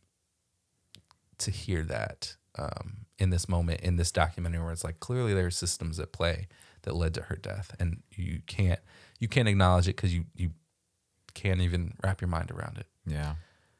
to 1.39 1.51
hear 1.51 1.83
that 1.85 2.37
um, 2.57 3.07
in 3.19 3.31
this 3.31 3.49
moment 3.49 3.81
in 3.83 3.97
this 3.97 4.11
documentary 4.11 4.63
where 4.63 4.73
it's 4.73 4.85
like 4.85 4.99
clearly 5.01 5.35
there 5.35 5.47
are 5.47 5.51
systems 5.51 6.01
at 6.01 6.11
play 6.13 6.49
that 6.83 6.95
led 6.95 7.15
to 7.15 7.23
her 7.23 7.37
death, 7.37 7.75
and 7.79 8.03
you 8.15 8.41
can't 8.47 8.81
you 9.19 9.29
can't 9.29 9.49
acknowledge 9.49 9.89
it 9.89 9.97
because 9.97 10.15
you 10.15 10.25
you 10.35 10.51
can't 11.35 11.61
even 11.61 11.95
wrap 12.03 12.21
your 12.21 12.29
mind 12.29 12.51
around 12.51 12.79
it. 12.79 12.87
Yeah. 13.07 13.35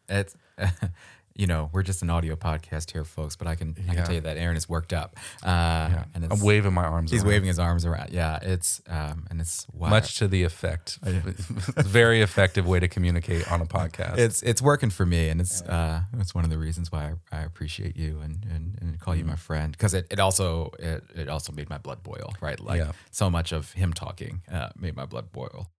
It's 0.09 0.37
you 1.39 1.47
know, 1.47 1.71
we're 1.73 1.85
just 1.85 2.03
an 2.03 2.11
audio 2.11 2.35
podcast 2.37 2.91
here, 2.91 3.05
folks, 3.05 3.37
but 3.37 3.47
I 3.47 3.55
can 3.55 3.75
I 3.79 3.81
Yeah. 3.81 3.95
can 3.95 4.05
tell 4.05 4.15
you 4.17 4.21
that 4.23 4.37
Aaron 4.37 4.57
is 4.57 4.69
worked 4.69 4.93
up. 4.93 5.17
Uh 5.43 6.03
and 6.15 6.25
it's 6.25 6.35
I'm 6.35 6.41
waving 6.41 6.75
my 6.75 6.85
arms. 6.85 7.11
he's 7.11 7.23
around. 7.23 7.29
waving 7.33 7.47
his 7.49 7.59
arms 7.59 7.87
around. 7.87 8.11
Yeah, 8.13 8.39
it's 8.43 8.83
um 8.89 9.27
and 9.31 9.41
it's 9.41 9.67
wild. 9.73 9.91
much 9.91 10.19
to 10.19 10.29
the 10.29 10.43
effect. 10.43 10.99
Very 11.03 12.21
effective 12.23 12.67
way 12.67 12.81
to 12.81 12.89
communicate 12.89 13.51
on 13.51 13.61
a 13.61 13.67
podcast. 13.67 14.19
it's 14.19 14.43
it's 14.43 14.61
working 14.61 14.91
for 14.91 15.07
me 15.07 15.29
and 15.31 15.41
it's 15.41 15.63
uh 15.63 16.01
it's 16.19 16.35
one 16.35 16.45
of 16.45 16.51
the 16.51 16.59
reasons 16.59 16.91
why 16.93 17.13
I, 17.33 17.39
I 17.39 17.43
appreciate 17.45 17.97
you 17.97 18.21
and 18.21 18.45
and, 18.55 18.77
and 18.81 18.99
call 19.01 19.15
you 19.15 19.23
Mm-hmm. 19.23 19.31
my 19.31 19.37
friend 19.37 19.73
because 19.73 19.95
it, 19.95 20.07
it 20.11 20.19
also 20.21 20.73
it, 20.79 21.05
it 21.15 21.29
also 21.29 21.53
made 21.53 21.71
my 21.71 21.79
blood 21.79 22.03
boil 22.03 22.35
right 22.41 22.59
like 22.61 22.79
Yeah. 22.81 22.93
so 23.11 23.31
much 23.31 23.53
of 23.53 23.73
him 23.73 23.93
talking 23.93 24.43
uh, 24.51 24.71
made 24.77 24.97
my 24.97 25.07
blood 25.07 25.31
boil 25.33 25.71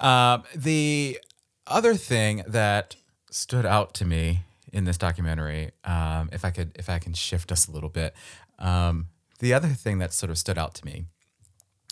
um, 0.00 0.42
the 0.54 1.18
other 1.66 1.94
thing 1.94 2.42
that 2.46 2.96
stood 3.30 3.64
out 3.66 3.94
to 3.94 4.04
me 4.04 4.40
in 4.72 4.84
this 4.84 4.98
documentary 4.98 5.70
um, 5.84 6.30
if 6.32 6.44
I 6.44 6.50
could 6.50 6.72
if 6.78 6.88
I 6.88 6.98
can 6.98 7.12
shift 7.12 7.52
us 7.52 7.68
a 7.68 7.72
little 7.72 7.90
bit 7.90 8.14
um, 8.58 9.08
the 9.38 9.54
other 9.54 9.68
thing 9.68 9.98
that 9.98 10.12
sort 10.12 10.30
of 10.30 10.38
stood 10.38 10.58
out 10.58 10.74
to 10.76 10.84
me 10.84 11.06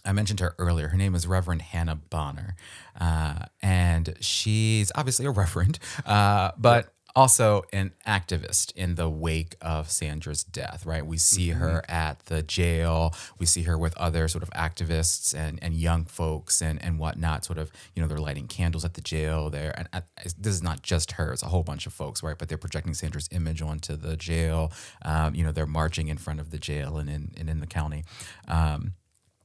I 0.04 0.12
mentioned 0.12 0.40
her 0.40 0.54
earlier. 0.58 0.88
Her 0.88 0.96
name 0.96 1.14
is 1.14 1.26
Reverend 1.26 1.62
Hannah 1.62 1.96
Bonner. 1.96 2.56
Uh, 2.98 3.46
and 3.62 4.16
she's 4.20 4.90
obviously 4.94 5.26
a 5.26 5.30
reverend, 5.30 5.78
uh, 6.06 6.52
but 6.56 6.92
also 7.14 7.62
an 7.72 7.92
activist 8.06 8.72
in 8.74 8.94
the 8.94 9.08
wake 9.08 9.56
of 9.60 9.90
Sandra's 9.90 10.44
death, 10.44 10.86
right? 10.86 11.04
We 11.04 11.16
see 11.16 11.50
her 11.50 11.82
at 11.88 12.20
the 12.26 12.42
jail. 12.42 13.14
We 13.38 13.46
see 13.46 13.62
her 13.64 13.76
with 13.76 13.96
other 13.96 14.28
sort 14.28 14.42
of 14.42 14.50
activists 14.50 15.34
and, 15.34 15.58
and 15.62 15.74
young 15.74 16.04
folks 16.04 16.62
and, 16.62 16.82
and 16.82 16.98
whatnot, 16.98 17.44
sort 17.44 17.58
of, 17.58 17.70
you 17.94 18.02
know, 18.02 18.08
they're 18.08 18.18
lighting 18.18 18.46
candles 18.46 18.84
at 18.84 18.94
the 18.94 19.00
jail 19.00 19.50
there. 19.50 19.74
And 19.76 19.88
uh, 19.92 20.00
this 20.38 20.54
is 20.54 20.62
not 20.62 20.82
just 20.82 21.12
her, 21.12 21.32
it's 21.32 21.42
a 21.42 21.46
whole 21.46 21.62
bunch 21.62 21.86
of 21.86 21.92
folks, 21.92 22.22
right? 22.22 22.36
But 22.38 22.48
they're 22.48 22.58
projecting 22.58 22.94
Sandra's 22.94 23.28
image 23.32 23.62
onto 23.62 23.96
the 23.96 24.16
jail. 24.16 24.72
Um, 25.02 25.34
you 25.34 25.44
know, 25.44 25.52
they're 25.52 25.66
marching 25.66 26.08
in 26.08 26.16
front 26.16 26.40
of 26.40 26.50
the 26.50 26.58
jail 26.58 26.96
and 26.96 27.08
in, 27.08 27.32
and 27.36 27.48
in 27.48 27.60
the 27.60 27.66
county. 27.66 28.04
Um, 28.48 28.94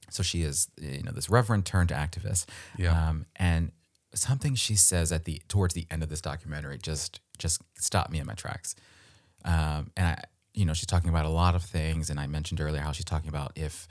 so 0.09 0.23
she 0.23 0.43
is, 0.43 0.69
you 0.79 1.03
know, 1.03 1.11
this 1.11 1.29
reverend 1.29 1.65
turned 1.65 1.89
activist. 1.89 2.45
Yeah. 2.77 3.09
Um, 3.09 3.25
and 3.35 3.71
something 4.13 4.55
she 4.55 4.75
says 4.75 5.11
at 5.11 5.25
the 5.25 5.41
towards 5.47 5.73
the 5.73 5.85
end 5.91 6.01
of 6.01 6.09
this 6.09 6.21
documentary 6.21 6.77
just 6.77 7.19
just 7.37 7.61
stopped 7.77 8.11
me 8.11 8.19
in 8.19 8.25
my 8.25 8.33
tracks. 8.33 8.75
Um, 9.43 9.91
and 9.95 10.07
I, 10.07 10.23
you 10.53 10.65
know, 10.65 10.73
she's 10.73 10.87
talking 10.87 11.09
about 11.09 11.25
a 11.25 11.29
lot 11.29 11.55
of 11.55 11.63
things, 11.63 12.09
and 12.09 12.19
I 12.19 12.27
mentioned 12.27 12.61
earlier 12.61 12.81
how 12.81 12.91
she's 12.91 13.05
talking 13.05 13.29
about 13.29 13.51
if 13.55 13.87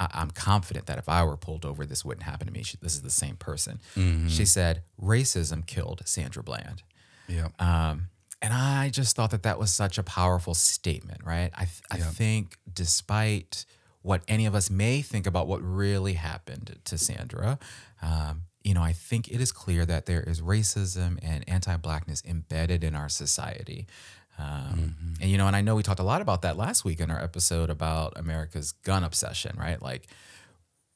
I, 0.00 0.08
I'm 0.12 0.30
confident 0.30 0.86
that 0.86 0.98
if 0.98 1.08
I 1.08 1.22
were 1.24 1.36
pulled 1.36 1.64
over, 1.64 1.84
this 1.86 2.04
wouldn't 2.04 2.24
happen 2.24 2.46
to 2.46 2.52
me. 2.52 2.62
She, 2.62 2.76
this 2.80 2.94
is 2.94 3.02
the 3.02 3.10
same 3.10 3.36
person. 3.36 3.80
She 4.28 4.44
said 4.44 4.82
racism 5.00 5.66
killed 5.66 6.02
Sandra 6.04 6.42
Bland. 6.42 6.82
yeah. 7.28 7.48
Um, 7.58 8.08
and 8.40 8.52
I 8.54 8.88
just 8.90 9.16
thought 9.16 9.32
that 9.32 9.42
that 9.42 9.58
was 9.58 9.72
such 9.72 9.98
a 9.98 10.02
powerful 10.04 10.54
statement, 10.54 11.22
right? 11.24 11.50
I, 11.54 11.64
th- 11.64 11.82
I 11.90 11.96
think 11.98 12.56
despite 12.72 13.64
what 14.02 14.22
any 14.28 14.46
of 14.46 14.54
us 14.54 14.70
may 14.70 15.02
think 15.02 15.26
about 15.26 15.48
what 15.48 15.60
really 15.60 16.12
happened 16.12 16.78
to 16.84 16.96
Sandra, 16.96 17.58
um, 18.00 18.42
you 18.62 18.74
know, 18.74 18.82
I 18.82 18.92
think 18.92 19.28
it 19.28 19.40
is 19.40 19.52
clear 19.52 19.86
that 19.86 20.06
there 20.06 20.22
is 20.22 20.40
racism 20.40 21.18
and 21.22 21.48
anti-blackness 21.48 22.22
embedded 22.24 22.84
in 22.84 22.94
our 22.94 23.08
society. 23.08 23.86
Um, 24.38 24.94
And 25.20 25.30
you 25.30 25.36
know, 25.38 25.46
and 25.46 25.56
I 25.56 25.62
know 25.62 25.74
we 25.74 25.82
talked 25.82 26.00
a 26.00 26.04
lot 26.04 26.20
about 26.20 26.42
that 26.42 26.56
last 26.56 26.84
week 26.84 27.00
in 27.00 27.10
our 27.10 27.22
episode 27.22 27.70
about 27.70 28.12
America's 28.16 28.72
gun 28.72 29.02
obsession, 29.04 29.56
right? 29.58 29.80
Like 29.82 30.08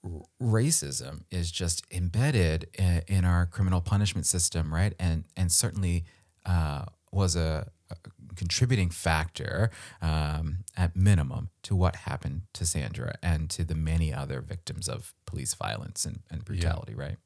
r- 0.05 0.23
racism 0.41 1.25
is 1.31 1.51
just 1.51 1.85
embedded 1.91 2.69
in, 2.79 3.03
in 3.09 3.25
our 3.25 3.47
criminal 3.47 3.81
punishment 3.81 4.27
system, 4.27 4.73
right? 4.73 4.95
And 4.99 5.25
and 5.37 5.51
certainly 5.51 6.05
uh, 6.47 6.85
was 7.11 7.35
a, 7.37 7.69
a 7.91 7.97
contributing 8.37 8.91
factor 8.91 9.71
um, 10.01 10.59
at 10.77 10.95
minimum 10.97 11.51
to 11.63 11.75
what 11.77 11.97
happened 11.97 12.43
to 12.55 12.65
Sandra 12.65 13.15
and 13.23 13.51
to 13.51 13.65
the 13.65 13.75
many 13.75 14.13
other 14.15 14.41
victims 14.41 14.89
of 14.89 15.15
police 15.27 15.55
violence 15.55 16.05
and, 16.05 16.21
and 16.31 16.45
brutality, 16.45 16.95
right? 16.95 17.17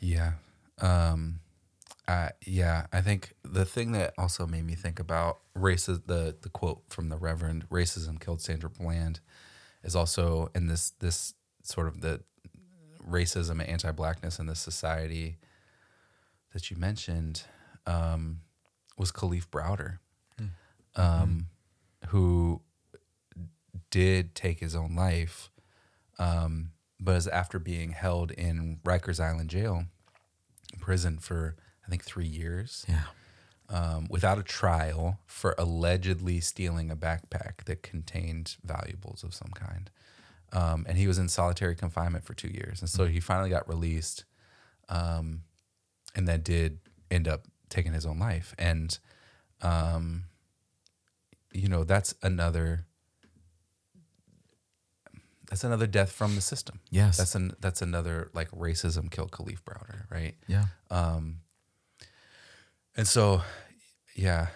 Yeah. 0.00 0.32
Um, 0.80 1.40
I, 2.08 2.30
yeah, 2.44 2.86
I 2.92 3.02
think 3.02 3.34
the 3.44 3.64
thing 3.64 3.92
that 3.92 4.14
also 4.18 4.46
made 4.46 4.64
me 4.64 4.74
think 4.74 4.98
about 4.98 5.40
races, 5.54 6.00
the 6.06 6.36
the 6.40 6.48
quote 6.48 6.82
from 6.88 7.08
the 7.08 7.16
Reverend, 7.16 7.68
"Racism 7.68 8.18
killed 8.18 8.40
Sandra 8.40 8.70
Bland," 8.70 9.20
is 9.84 9.94
also 9.94 10.50
in 10.54 10.66
this 10.66 10.90
this 10.98 11.34
sort 11.62 11.86
of 11.86 12.00
the 12.00 12.22
racism 13.08 13.60
and 13.60 13.62
anti-blackness 13.62 14.38
in 14.38 14.46
this 14.46 14.60
society 14.60 15.38
that 16.52 16.70
you 16.70 16.76
mentioned 16.76 17.42
um, 17.86 18.40
was 18.96 19.12
Kalief 19.12 19.46
Browder, 19.48 19.98
um, 20.96 21.46
who 22.08 22.60
did 23.90 24.34
take 24.34 24.60
his 24.60 24.74
own 24.74 24.94
life, 24.94 25.50
um, 26.18 26.72
but 27.00 27.16
is 27.16 27.26
after 27.28 27.58
being 27.58 27.92
held 27.92 28.30
in 28.32 28.78
Rikers 28.84 29.18
Island 29.18 29.50
jail, 29.50 29.84
prison 30.80 31.18
for 31.18 31.56
I 31.86 31.90
think 31.90 32.04
three 32.04 32.26
years, 32.26 32.84
Yeah. 32.88 33.04
um, 33.68 34.06
without 34.10 34.38
a 34.38 34.42
trial 34.42 35.18
for 35.26 35.54
allegedly 35.58 36.40
stealing 36.40 36.90
a 36.90 36.96
backpack 36.96 37.64
that 37.64 37.82
contained 37.82 38.56
valuables 38.62 39.24
of 39.24 39.34
some 39.34 39.50
kind. 39.54 39.90
Um, 40.52 40.84
and 40.88 40.98
he 40.98 41.06
was 41.06 41.18
in 41.18 41.28
solitary 41.28 41.74
confinement 41.74 42.24
for 42.24 42.34
two 42.34 42.48
years, 42.48 42.80
and 42.80 42.90
so 42.90 43.06
he 43.06 43.18
finally 43.20 43.50
got 43.50 43.68
released, 43.68 44.24
um, 44.88 45.42
and 46.14 46.26
then 46.28 46.42
did 46.42 46.78
end 47.10 47.26
up 47.28 47.46
taking 47.68 47.92
his 47.92 48.04
own 48.04 48.18
life. 48.18 48.54
And 48.58 48.98
um, 49.62 50.24
you 51.52 51.68
know 51.68 51.84
that's 51.84 52.14
another 52.22 52.86
that's 55.50 55.64
another 55.64 55.86
death 55.86 56.10
from 56.12 56.34
the 56.36 56.40
system. 56.40 56.80
Yes. 56.90 57.18
That's 57.18 57.34
an 57.34 57.52
that's 57.60 57.82
another 57.82 58.30
like 58.32 58.50
racism 58.52 59.10
killed 59.10 59.30
Kalief 59.32 59.62
Browder, 59.62 60.04
right? 60.10 60.34
yeah. 60.46 60.64
Um, 60.90 61.40
and 62.96 63.06
so, 63.06 63.42
yeah, 64.14 64.48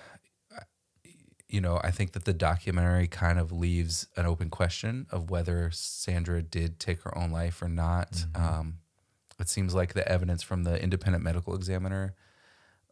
you 1.49 1.61
know, 1.61 1.81
I 1.85 1.91
think 1.93 2.13
that 2.13 2.25
the 2.25 2.33
documentary 2.33 3.07
kind 3.07 3.39
of 3.39 3.53
leaves 3.53 4.09
an 4.17 4.27
open 4.27 4.51
question 4.51 5.07
of 5.11 5.31
whether 5.31 5.71
Sandra 5.73 6.43
did 6.43 6.81
take 6.81 7.03
her 7.03 7.17
own 7.17 7.31
life 7.31 7.63
or 7.63 7.69
not. 7.69 8.25
Um, 8.35 8.79
it 9.39 9.49
seems 9.49 9.75
like 9.75 9.95
the 9.95 10.07
evidence 10.09 10.43
from 10.43 10.65
the 10.65 10.83
independent 10.83 11.23
medical 11.23 11.55
examiner 11.55 12.15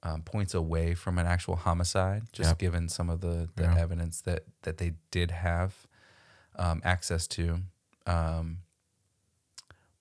um, 0.04 0.22
points 0.22 0.54
away 0.54 0.94
from 0.94 1.18
an 1.18 1.26
actual 1.26 1.56
homicide, 1.56 2.24
just 2.32 2.50
Yep. 2.50 2.58
given 2.58 2.88
some 2.88 3.08
of 3.10 3.20
the, 3.20 3.48
the 3.56 3.62
Yeah. 3.64 3.78
evidence 3.78 4.20
that 4.22 4.44
that 4.62 4.78
they 4.78 4.94
did 5.10 5.30
have 5.30 5.86
um, 6.56 6.80
access 6.84 7.26
to. 7.28 7.60
Um, 8.06 8.58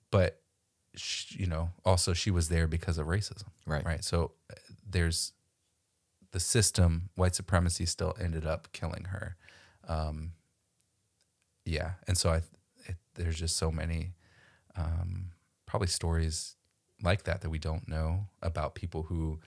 but 0.09 0.41
sh- 0.95 1.35
you 1.37 1.47
know, 1.47 1.69
also 1.85 2.13
she 2.13 2.31
was 2.31 2.49
there 2.49 2.67
because 2.67 2.97
of 2.97 3.07
racism 3.07 3.47
Right. 3.65 3.85
right? 3.85 4.03
So 4.03 4.31
uh, 4.51 4.55
there's 4.89 5.33
the 6.31 6.39
system, 6.39 7.09
white 7.15 7.35
supremacy 7.35 7.85
still 7.85 8.15
ended 8.19 8.45
up 8.45 8.71
killing 8.71 9.05
her. 9.05 9.35
Um, 9.87 10.31
yeah, 11.65 11.91
and 12.07 12.17
so 12.17 12.31
I, 12.31 12.37
it, 12.85 12.95
there's 13.15 13.37
just 13.37 13.57
so 13.57 13.71
many, 13.71 14.13
um, 14.75 15.31
probably 15.65 15.87
stories 15.87 16.55
like 17.03 17.23
that 17.23 17.41
that 17.41 17.49
we 17.49 17.59
don't 17.59 17.87
know 17.87 18.27
about 18.41 18.75
people 18.75 19.03
who 19.03 19.39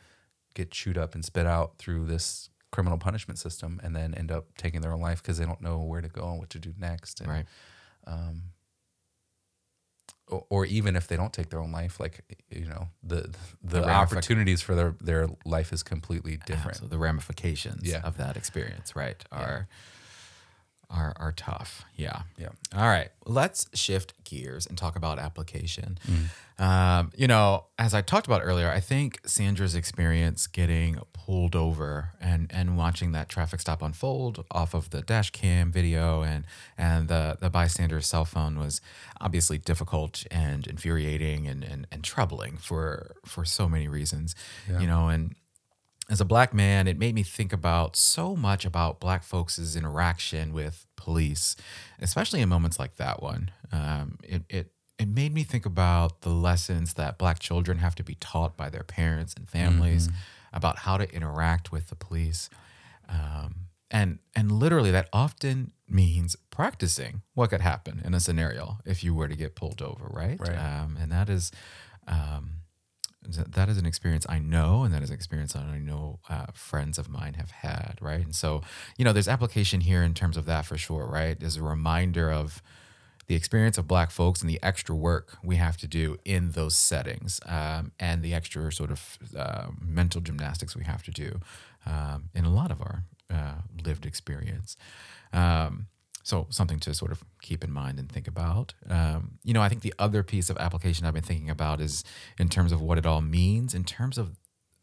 get 0.54 0.70
chewed 0.70 0.98
up 0.98 1.14
and 1.14 1.24
spit 1.24 1.46
out 1.46 1.78
through 1.78 2.04
this 2.04 2.50
criminal 2.70 2.98
punishment 2.98 3.38
system 3.38 3.80
and 3.82 3.94
then 3.94 4.14
end 4.14 4.30
up 4.30 4.46
taking 4.56 4.80
their 4.80 4.92
own 4.92 5.00
life 5.00 5.22
because 5.22 5.38
they 5.38 5.44
don't 5.44 5.60
know 5.60 5.78
where 5.78 6.00
to 6.00 6.08
go 6.08 6.28
and 6.30 6.38
what 6.38 6.50
to 6.50 6.58
do 6.58 6.72
next. 6.78 7.20
And, 7.20 7.28
Right. 7.28 7.46
Um, 8.06 8.42
or, 10.28 10.44
or 10.48 10.66
even 10.66 10.96
if 10.96 11.06
they 11.08 11.16
don't 11.16 11.32
take 11.32 11.50
their 11.50 11.60
own 11.60 11.72
life, 11.72 12.00
like 12.00 12.20
you 12.50 12.66
know, 12.66 12.88
the 13.02 13.34
the, 13.62 13.80
ramific- 13.80 13.86
opportunities 13.94 14.62
for 14.62 14.74
their 14.74 14.94
their 15.00 15.28
life 15.44 15.72
is 15.72 15.82
completely 15.82 16.38
different. 16.46 16.78
So 16.78 16.86
the 16.86 16.98
ramifications 16.98 17.86
Yeah. 17.88 18.00
of 18.02 18.16
that 18.16 18.36
experience, 18.36 18.96
right, 18.96 19.22
are 19.30 19.68
are 20.90 21.14
are 21.16 21.32
tough. 21.32 21.84
Yeah. 21.96 22.22
Yeah. 22.38 22.48
All 22.74 22.86
right. 22.86 23.10
Let's 23.26 23.66
shift 23.74 24.24
gears 24.24 24.66
and 24.66 24.76
talk 24.76 24.96
about 24.96 25.18
application. 25.18 25.98
Mm. 26.06 26.62
Um, 26.64 27.10
you 27.16 27.26
know, 27.26 27.64
as 27.78 27.94
I 27.94 28.00
talked 28.00 28.26
about 28.26 28.42
earlier, 28.44 28.70
I 28.70 28.80
think 28.80 29.20
Sandra's 29.26 29.74
experience 29.74 30.46
getting 30.46 30.98
pulled 31.12 31.56
over 31.56 32.10
and 32.20 32.50
and 32.50 32.76
watching 32.76 33.12
that 33.12 33.28
traffic 33.28 33.60
stop 33.60 33.82
unfold 33.82 34.44
off 34.50 34.74
of 34.74 34.90
the 34.90 35.00
dash 35.02 35.30
cam 35.30 35.72
video 35.72 36.22
and 36.22 36.44
and 36.76 37.08
the 37.08 37.38
the 37.40 37.50
bystander's 37.50 38.06
cell 38.06 38.24
phone 38.24 38.58
was 38.58 38.80
obviously 39.20 39.58
difficult 39.58 40.24
and 40.30 40.66
infuriating 40.66 41.46
and 41.48 41.64
and, 41.64 41.86
and 41.90 42.04
troubling 42.04 42.56
for 42.56 43.16
for 43.24 43.44
so 43.44 43.68
many 43.68 43.88
reasons. 43.88 44.34
You 44.80 44.86
know, 44.86 45.08
and 45.08 45.34
as 46.10 46.20
a 46.20 46.24
black 46.24 46.52
man, 46.52 46.86
it 46.86 46.98
made 46.98 47.14
me 47.14 47.22
think 47.22 47.52
about 47.52 47.96
so 47.96 48.36
much 48.36 48.64
about 48.64 49.00
black 49.00 49.22
folks' 49.22 49.74
interaction 49.74 50.52
with 50.52 50.86
police, 50.96 51.56
especially 51.98 52.40
in 52.40 52.48
moments 52.48 52.78
like 52.78 52.96
that 52.96 53.22
one. 53.22 53.50
Um, 53.72 54.18
it, 54.22 54.42
it 54.48 54.70
it 54.98 55.08
made 55.08 55.34
me 55.34 55.42
think 55.42 55.66
about 55.66 56.20
the 56.20 56.30
lessons 56.30 56.94
that 56.94 57.18
black 57.18 57.40
children 57.40 57.78
have 57.78 57.96
to 57.96 58.04
be 58.04 58.14
taught 58.16 58.56
by 58.56 58.70
their 58.70 58.84
parents 58.84 59.34
and 59.34 59.48
families 59.48 60.08
about 60.52 60.78
how 60.80 60.96
to 60.96 61.12
interact 61.12 61.72
with 61.72 61.88
the 61.88 61.96
police. 61.96 62.48
Um, 63.08 63.66
and 63.90 64.18
and 64.36 64.52
literally 64.52 64.90
that 64.92 65.08
often 65.12 65.72
means 65.88 66.36
practicing 66.50 67.22
what 67.34 67.50
could 67.50 67.60
happen 67.60 68.00
in 68.04 68.14
a 68.14 68.20
scenario 68.20 68.78
if 68.84 69.02
you 69.04 69.14
were 69.14 69.28
to 69.28 69.36
get 69.36 69.54
pulled 69.54 69.82
over, 69.82 70.06
right? 70.10 70.38
Right. 70.38 70.56
Um, 70.56 70.96
and 71.00 71.10
that 71.12 71.28
is 71.28 71.50
um, 72.06 72.60
that 73.26 73.68
is 73.68 73.78
an 73.78 73.86
experience 73.86 74.26
I 74.28 74.38
know, 74.38 74.82
and 74.82 74.92
that 74.94 75.02
is 75.02 75.10
an 75.10 75.14
experience 75.14 75.56
I 75.56 75.78
know 75.78 76.20
uh, 76.28 76.46
friends 76.52 76.98
of 76.98 77.08
mine 77.08 77.34
have 77.34 77.50
had, 77.50 77.98
right? 78.00 78.24
And 78.24 78.34
so, 78.34 78.62
you 78.96 79.04
know, 79.04 79.12
there's 79.12 79.28
application 79.28 79.80
here 79.80 80.02
in 80.02 80.14
terms 80.14 80.36
of 80.36 80.44
that 80.46 80.66
for 80.66 80.76
sure, 80.76 81.06
right? 81.06 81.38
There's 81.38 81.56
a 81.56 81.62
reminder 81.62 82.30
of 82.30 82.62
the 83.26 83.34
experience 83.34 83.78
of 83.78 83.88
Black 83.88 84.10
folks 84.10 84.42
and 84.42 84.50
the 84.50 84.62
extra 84.62 84.94
work 84.94 85.38
we 85.42 85.56
have 85.56 85.76
to 85.78 85.86
do 85.86 86.18
in 86.24 86.50
those 86.50 86.76
settings, 86.76 87.40
um, 87.46 87.92
and 87.98 88.22
the 88.22 88.34
extra 88.34 88.70
sort 88.70 88.90
of 88.90 89.18
uh, 89.36 89.68
mental 89.80 90.20
gymnastics 90.20 90.76
we 90.76 90.84
have 90.84 91.02
to 91.04 91.10
do 91.10 91.40
um, 91.86 92.28
in 92.34 92.44
a 92.44 92.50
lot 92.50 92.70
of 92.70 92.80
our 92.80 93.04
uh, 93.30 93.54
lived 93.84 94.04
experience. 94.04 94.76
Um, 95.32 95.86
so 96.24 96.46
something 96.48 96.80
to 96.80 96.94
sort 96.94 97.12
of 97.12 97.22
keep 97.42 97.62
in 97.62 97.70
mind 97.70 97.98
and 97.98 98.10
think 98.10 98.26
about. 98.26 98.72
Um, 98.88 99.38
you 99.44 99.52
know, 99.52 99.60
I 99.60 99.68
think 99.68 99.82
the 99.82 99.94
other 99.98 100.22
piece 100.22 100.48
of 100.48 100.56
application 100.56 101.06
I've 101.06 101.14
been 101.14 101.22
thinking 101.22 101.50
about 101.50 101.80
is 101.80 102.02
in 102.38 102.48
terms 102.48 102.72
of 102.72 102.80
what 102.80 102.98
it 102.98 103.06
all 103.06 103.20
means, 103.20 103.74
in 103.74 103.84
terms 103.84 104.16
of 104.16 104.36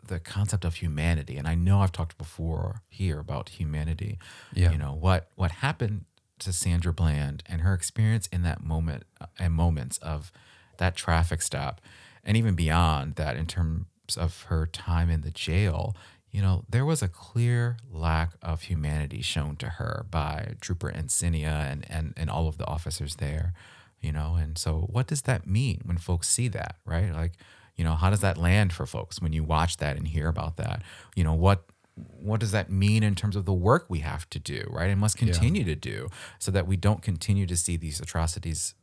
the 0.07 0.19
concept 0.19 0.63
of 0.63 0.75
humanity. 0.75 1.37
And 1.37 1.47
I 1.47 1.55
know 1.55 1.81
I've 1.81 1.91
talked 1.91 2.17
before 2.17 2.83
here 2.89 3.19
about 3.19 3.49
humanity. 3.49 4.19
Yeah. 4.53 4.71
You 4.71 4.77
know 4.77 4.93
what 4.93 5.29
what 5.35 5.51
happened 5.51 6.05
to 6.39 6.53
Sandra 6.53 6.93
Bland 6.93 7.43
and 7.47 7.61
her 7.61 7.73
experience 7.73 8.27
in 8.27 8.43
that 8.43 8.63
moment 8.63 9.03
uh, 9.19 9.25
and 9.39 9.53
moments 9.53 9.97
of 9.97 10.31
that 10.77 10.95
traffic 10.95 11.41
stop, 11.41 11.81
and 12.23 12.37
even 12.37 12.53
beyond 12.53 13.15
that, 13.15 13.35
in 13.35 13.47
terms 13.47 13.85
of 14.15 14.43
her 14.43 14.67
time 14.67 15.09
in 15.09 15.21
the 15.21 15.31
jail. 15.31 15.95
You 16.31 16.41
know, 16.41 16.63
there 16.69 16.85
was 16.85 17.01
a 17.01 17.07
clear 17.07 17.77
lack 17.91 18.31
of 18.41 18.63
humanity 18.63 19.21
shown 19.21 19.57
to 19.57 19.67
her 19.67 20.05
by 20.09 20.53
Trooper 20.61 20.89
Encinia 20.89 21.69
and, 21.69 21.85
and, 21.89 22.13
and 22.15 22.29
all 22.29 22.47
of 22.47 22.57
the 22.57 22.65
officers 22.65 23.15
there, 23.17 23.53
you 23.99 24.13
know. 24.13 24.35
And 24.35 24.57
so, 24.57 24.87
what 24.89 25.07
does 25.07 25.23
that 25.23 25.45
mean 25.45 25.81
when 25.83 25.97
folks 25.97 26.29
see 26.29 26.47
that, 26.49 26.77
right? 26.85 27.11
Like, 27.11 27.33
you 27.75 27.83
know, 27.83 27.95
how 27.95 28.09
does 28.09 28.21
that 28.21 28.37
land 28.37 28.71
for 28.71 28.85
folks 28.85 29.21
when 29.21 29.33
you 29.33 29.43
watch 29.43 29.77
that 29.77 29.97
and 29.97 30.07
hear 30.07 30.29
about 30.29 30.57
that? 30.57 30.81
You 31.15 31.23
know, 31.23 31.33
what 31.33 31.65
what 31.95 32.39
does 32.39 32.51
that 32.51 32.69
mean 32.69 33.03
in 33.03 33.15
terms 33.15 33.35
of 33.35 33.45
the 33.45 33.53
work 33.53 33.85
we 33.89 33.99
have 33.99 34.29
to 34.29 34.39
do, 34.39 34.65
right? 34.69 34.89
And 34.89 34.99
must 34.99 35.17
continue 35.17 35.63
to 35.65 35.75
do 35.75 36.07
so 36.39 36.51
that 36.51 36.65
we 36.65 36.77
don't 36.77 37.01
continue 37.01 37.45
to 37.45 37.57
see 37.57 37.75
these 37.75 37.99
atrocities 37.99 38.73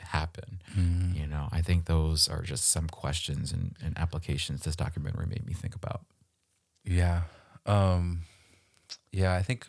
happen. 0.00 0.60
Mm-hmm. 0.76 1.16
You 1.16 1.26
know, 1.26 1.48
I 1.50 1.62
think 1.62 1.86
those 1.86 2.28
are 2.28 2.42
just 2.42 2.68
some 2.68 2.88
questions 2.88 3.52
and, 3.52 3.76
and 3.82 3.98
applications 3.98 4.62
this 4.62 4.76
documentary 4.76 5.26
made 5.26 5.46
me 5.46 5.52
think 5.52 5.74
about. 5.74 6.02
Yeah. 6.88 7.22
Um, 7.66 8.22
yeah, 9.12 9.34
I 9.34 9.42
think 9.42 9.68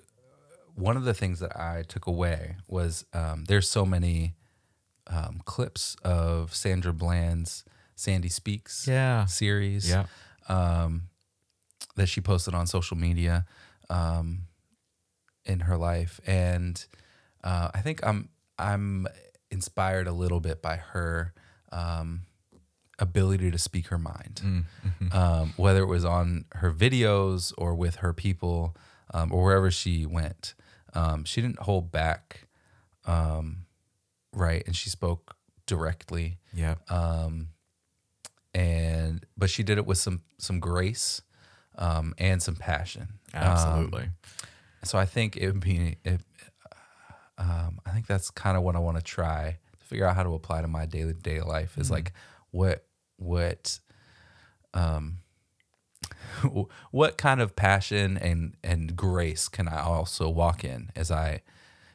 one 0.76 0.96
of 0.98 1.04
the 1.04 1.14
things 1.14 1.40
that 1.42 1.58
I 1.60 1.84
took 1.88 2.08
away 2.08 2.56
was 2.68 3.06
um, 3.14 3.46
there's 3.48 3.70
so 3.70 3.86
many 3.86 4.36
um, 5.08 5.42
clips 5.46 5.96
of 6.04 6.56
Sandra 6.56 6.94
Bland's 6.94 7.64
Sandy 7.96 8.30
Speaks 8.30 8.88
Yeah. 8.88 9.26
series 9.26 9.90
Yeah. 9.90 10.06
um, 10.48 11.04
that 11.96 12.08
she 12.08 12.22
posted 12.22 12.54
on 12.54 12.68
social 12.68 12.96
media 12.96 13.46
um, 13.90 14.44
in 15.46 15.62
her 15.62 15.76
life, 15.78 16.22
and 16.26 16.86
uh, 17.44 17.72
I 17.74 17.82
think 17.82 18.06
I'm 18.06 18.30
I'm 18.58 19.08
inspired 19.52 20.08
a 20.08 20.12
little 20.14 20.40
bit 20.40 20.62
by 20.62 20.76
her 20.78 21.34
um, 21.72 22.22
ability 23.00 23.50
to 23.52 23.58
speak 23.58 23.88
her 23.88 23.98
mind, 23.98 24.42
um, 25.12 25.54
whether 25.58 25.82
it 25.82 25.88
was 25.88 26.06
on 26.06 26.46
her 26.56 26.72
videos 26.72 27.54
or 27.58 27.74
with 27.74 27.96
her 27.98 28.14
people 28.14 28.76
um, 29.14 29.32
or 29.32 29.44
wherever 29.44 29.72
she 29.72 30.06
went. 30.06 30.54
Um, 30.94 31.24
she 31.24 31.42
didn't 31.42 31.60
hold 31.60 31.92
back, 31.92 32.48
um, 33.06 33.66
right, 34.34 34.64
and 34.66 34.76
she 34.76 34.90
spoke 34.90 35.36
directly 35.66 36.38
Yeah. 36.54 36.76
um, 36.90 37.50
and 38.54 39.24
but 39.38 39.50
she 39.50 39.62
did 39.64 39.78
it 39.78 39.86
with 39.86 39.98
some 40.00 40.22
some 40.38 40.60
grace 40.60 41.22
um, 41.78 42.14
and 42.18 42.42
some 42.42 42.56
passion. 42.56 43.08
Absolutely. 43.34 44.10
So 44.84 44.98
I 44.98 45.06
think 45.06 45.38
it 45.38 45.48
would 45.48 45.60
be. 45.60 45.98
It, 46.04 46.22
um, 47.38 47.80
I 47.86 47.92
think 47.92 48.08
that's 48.08 48.30
kind 48.32 48.58
of 48.58 48.64
what 48.64 48.76
I 48.76 48.80
want 48.80 48.98
to 48.98 49.04
try 49.04 49.58
to 49.80 49.86
figure 49.86 50.06
out 50.06 50.16
how 50.16 50.24
to 50.24 50.34
apply 50.34 50.62
to 50.62 50.68
my 50.68 50.86
daily 50.86 51.14
to 51.14 51.20
day 51.20 51.42
life. 51.42 51.78
Is 51.78 51.92
like 51.92 52.12
what 52.52 52.86
what 53.20 53.80
um 54.74 55.20
what 56.92 57.18
kind 57.18 57.42
of 57.42 57.56
passion 57.56 58.18
and 58.18 58.56
and 58.64 58.96
grace 58.96 59.48
can 59.48 59.68
I 59.68 59.82
also 59.82 60.30
walk 60.30 60.64
in 60.64 60.90
as 60.96 61.12
I 61.12 61.42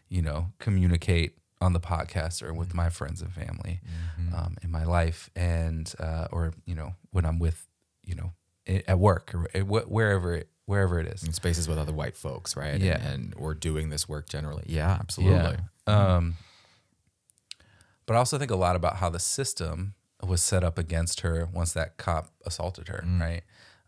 you 0.08 0.22
know 0.22 0.52
communicate 0.58 1.38
on 1.60 1.72
the 1.72 1.80
podcast 1.80 2.42
or 2.42 2.52
with 2.52 2.74
my 2.74 2.90
friends 2.90 3.22
and 3.22 3.32
family 3.32 3.80
um, 4.34 4.56
in 4.62 4.70
my 4.70 4.84
life 4.84 5.30
and 5.34 5.92
uh, 5.98 6.28
or 6.30 6.52
you 6.66 6.74
know 6.74 6.94
when 7.10 7.24
I'm 7.24 7.38
with 7.38 7.66
you 8.04 8.14
know 8.14 8.32
at 8.66 8.98
work 8.98 9.34
or 9.34 9.46
wherever 9.62 10.34
it, 10.34 10.48
wherever 10.66 10.98
it 10.98 11.06
is. 11.06 11.22
In 11.22 11.32
spaces 11.32 11.68
with 11.68 11.78
other 11.78 11.92
white 11.92 12.16
folks, 12.16 12.56
right? 12.56 12.80
Yeah. 12.80 12.94
And, 12.96 13.04
and 13.06 13.34
or 13.36 13.54
doing 13.54 13.90
this 13.90 14.08
work 14.08 14.28
generally. 14.28 14.64
Yeah, 14.66 14.96
absolutely. 14.98 15.58
Yeah. 15.86 16.16
Um, 16.16 16.36
but 18.06 18.14
I 18.14 18.18
also 18.18 18.38
think 18.38 18.50
a 18.50 18.56
lot 18.56 18.76
about 18.76 18.96
how 18.96 19.08
the 19.10 19.18
system 19.18 19.94
was 20.24 20.42
set 20.42 20.64
up 20.64 20.78
against 20.78 21.20
her 21.20 21.48
once 21.52 21.72
that 21.74 21.96
cop 21.96 22.30
assaulted 22.46 22.88
her, 22.88 23.04
right? 23.20 23.42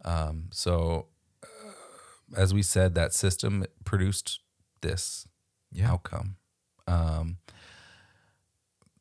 Um, 0.04 0.48
so, 0.52 1.06
uh, 1.42 2.36
as 2.36 2.52
we 2.54 2.62
said, 2.62 2.94
that 2.94 3.12
system 3.12 3.64
produced 3.84 4.40
this 4.82 5.26
Yeah. 5.72 5.92
outcome. 5.92 6.36
Um, 6.86 7.38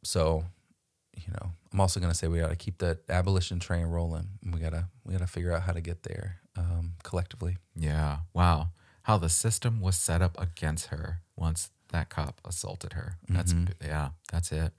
so, 0.03 0.45
you 1.15 1.31
know, 1.31 1.51
I'm 1.71 1.79
also 1.79 1.99
going 1.99 2.11
to 2.11 2.17
say 2.17 2.27
we 2.27 2.39
got 2.39 2.49
to 2.49 2.55
keep 2.55 2.77
the 2.77 2.99
abolition 3.09 3.59
train 3.59 3.85
rolling. 3.87 4.27
We 4.43 4.59
gotta 4.59 4.87
we 5.03 5.13
gotta 5.13 5.27
figure 5.27 5.51
out 5.53 5.63
how 5.63 5.73
to 5.73 5.81
get 5.81 6.03
there 6.03 6.37
um, 6.57 6.93
collectively. 7.03 7.57
Yeah. 7.75 8.19
Wow. 8.33 8.69
How 9.03 9.17
the 9.17 9.29
system 9.29 9.81
was 9.81 9.95
set 9.97 10.21
up 10.21 10.39
against 10.39 10.87
her 10.87 11.21
once 11.35 11.69
that 11.89 12.09
cop 12.09 12.41
assaulted 12.45 12.93
her. 12.93 13.17
That's 13.29 13.53
Mm-hmm. 13.53 13.85
yeah, 13.85 14.09
that's 14.31 14.51
it. 14.51 14.73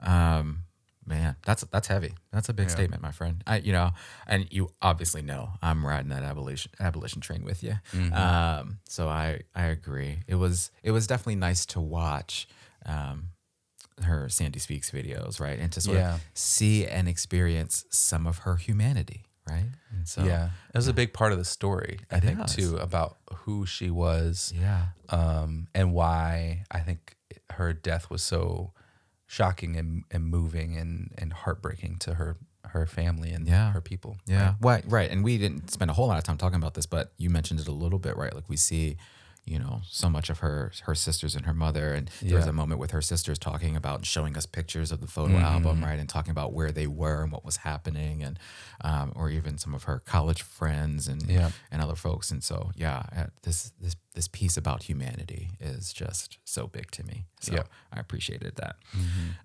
Um 0.00 0.64
man, 1.08 1.36
that's 1.44 1.62
that's 1.64 1.88
heavy. 1.88 2.12
That's 2.32 2.48
a 2.48 2.52
big 2.52 2.66
Yeah. 2.68 2.74
statement, 2.74 3.02
my 3.02 3.10
friend. 3.12 3.42
I 3.46 3.58
you 3.58 3.72
know, 3.72 3.90
and 4.26 4.46
you 4.50 4.70
obviously 4.82 5.22
know 5.22 5.50
I'm 5.62 5.84
riding 5.84 6.10
that 6.10 6.22
abolition 6.22 6.70
abolition 6.78 7.20
train 7.20 7.44
with 7.44 7.62
you. 7.62 7.74
Mm-hmm. 7.92 8.12
Um 8.14 8.78
so 8.88 9.08
I 9.08 9.40
I 9.54 9.64
agree. 9.64 10.20
It 10.26 10.36
was 10.36 10.70
it 10.82 10.90
was 10.92 11.06
definitely 11.06 11.36
nice 11.36 11.66
to 11.66 11.80
watch 11.80 12.46
um 12.86 13.30
her 14.02 14.28
Sandy 14.28 14.60
Speaks 14.60 14.90
videos, 14.92 15.40
right? 15.40 15.58
And 15.58 15.72
to 15.72 15.80
sort 15.80 15.96
Yeah. 15.96 16.14
of 16.16 16.20
see 16.34 16.86
and 16.86 17.08
experience 17.08 17.84
some 17.90 18.28
of 18.28 18.38
her 18.38 18.54
humanity, 18.56 19.24
right? 19.50 19.70
And 19.90 20.06
so 20.06 20.22
yeah, 20.24 20.50
it 20.72 20.76
was 20.76 20.86
a 20.86 20.92
big 20.92 21.12
part 21.12 21.32
of 21.32 21.38
the 21.38 21.44
story. 21.44 21.98
I 22.10 22.18
It 22.18 22.22
think 22.22 22.44
is. 22.44 22.54
too 22.54 22.76
about 22.76 23.16
who 23.42 23.66
she 23.66 23.90
was. 23.90 24.52
yeah. 24.54 24.88
um, 25.08 25.66
and 25.74 25.92
why 25.92 26.64
I 26.70 26.80
think 26.80 27.16
her 27.52 27.72
death 27.72 28.08
was 28.10 28.22
so 28.22 28.72
shocking 29.28 29.76
and, 29.76 30.02
and 30.10 30.24
moving 30.24 30.76
and, 30.76 31.12
and 31.16 31.32
heartbreaking 31.32 31.98
to 32.00 32.14
her 32.14 32.36
her 32.64 32.84
family 32.86 33.30
and 33.30 33.46
Yeah. 33.46 33.70
her 33.72 33.80
people. 33.80 34.18
Yeah. 34.26 34.54
Right. 34.60 34.84
Right. 34.86 35.10
And 35.10 35.24
we 35.24 35.38
didn't 35.38 35.70
spend 35.70 35.90
a 35.90 35.94
whole 35.94 36.08
lot 36.08 36.18
of 36.18 36.24
time 36.24 36.36
talking 36.36 36.56
about 36.56 36.74
this, 36.74 36.84
but 36.84 37.12
you 37.16 37.30
mentioned 37.30 37.60
it 37.60 37.68
a 37.68 37.72
little 37.72 37.98
bit, 37.98 38.14
right? 38.16 38.34
Like 38.34 38.44
we 38.48 38.56
see, 38.58 38.98
you 39.48 39.58
know, 39.58 39.80
so 39.88 40.08
much 40.10 40.28
of 40.30 40.38
her 40.40 40.72
her 40.82 40.94
sisters 40.94 41.34
and 41.34 41.46
her 41.46 41.54
mother. 41.54 41.94
And 41.94 42.10
there 42.22 42.36
was 42.36 42.44
Yeah. 42.46 42.50
a 42.50 42.52
moment 42.52 42.80
with 42.80 42.90
her 42.92 43.02
sisters 43.02 43.38
talking 43.38 43.76
about 43.76 44.04
showing 44.04 44.36
us 44.36 44.46
pictures 44.46 44.92
of 44.92 45.00
the 45.00 45.06
photo 45.06 45.36
album, 45.38 45.82
right? 45.82 45.98
And 45.98 46.08
talking 46.08 46.30
about 46.30 46.52
where 46.52 46.70
they 46.72 46.86
were 46.86 47.22
and 47.22 47.32
what 47.32 47.44
was 47.44 47.58
happening 47.58 48.22
and 48.22 48.38
um, 48.82 49.12
or 49.16 49.28
even 49.30 49.58
some 49.58 49.74
of 49.74 49.84
her 49.84 49.98
college 50.00 50.42
friends 50.42 51.08
and 51.08 51.22
Yeah. 51.28 51.50
and 51.70 51.82
other 51.82 51.96
folks. 51.96 52.30
And 52.30 52.44
so 52.44 52.70
yeah, 52.76 53.02
uh, 53.16 53.24
this 53.42 53.72
this 53.80 53.96
this 54.14 54.28
piece 54.28 54.56
about 54.56 54.82
humanity 54.84 55.50
is 55.60 55.92
just 55.92 56.38
so 56.44 56.66
big 56.66 56.90
to 56.92 57.04
me. 57.04 57.26
So 57.40 57.52
Yeah. 57.54 57.62
I 57.92 58.00
appreciated 58.00 58.56
that. 58.56 58.76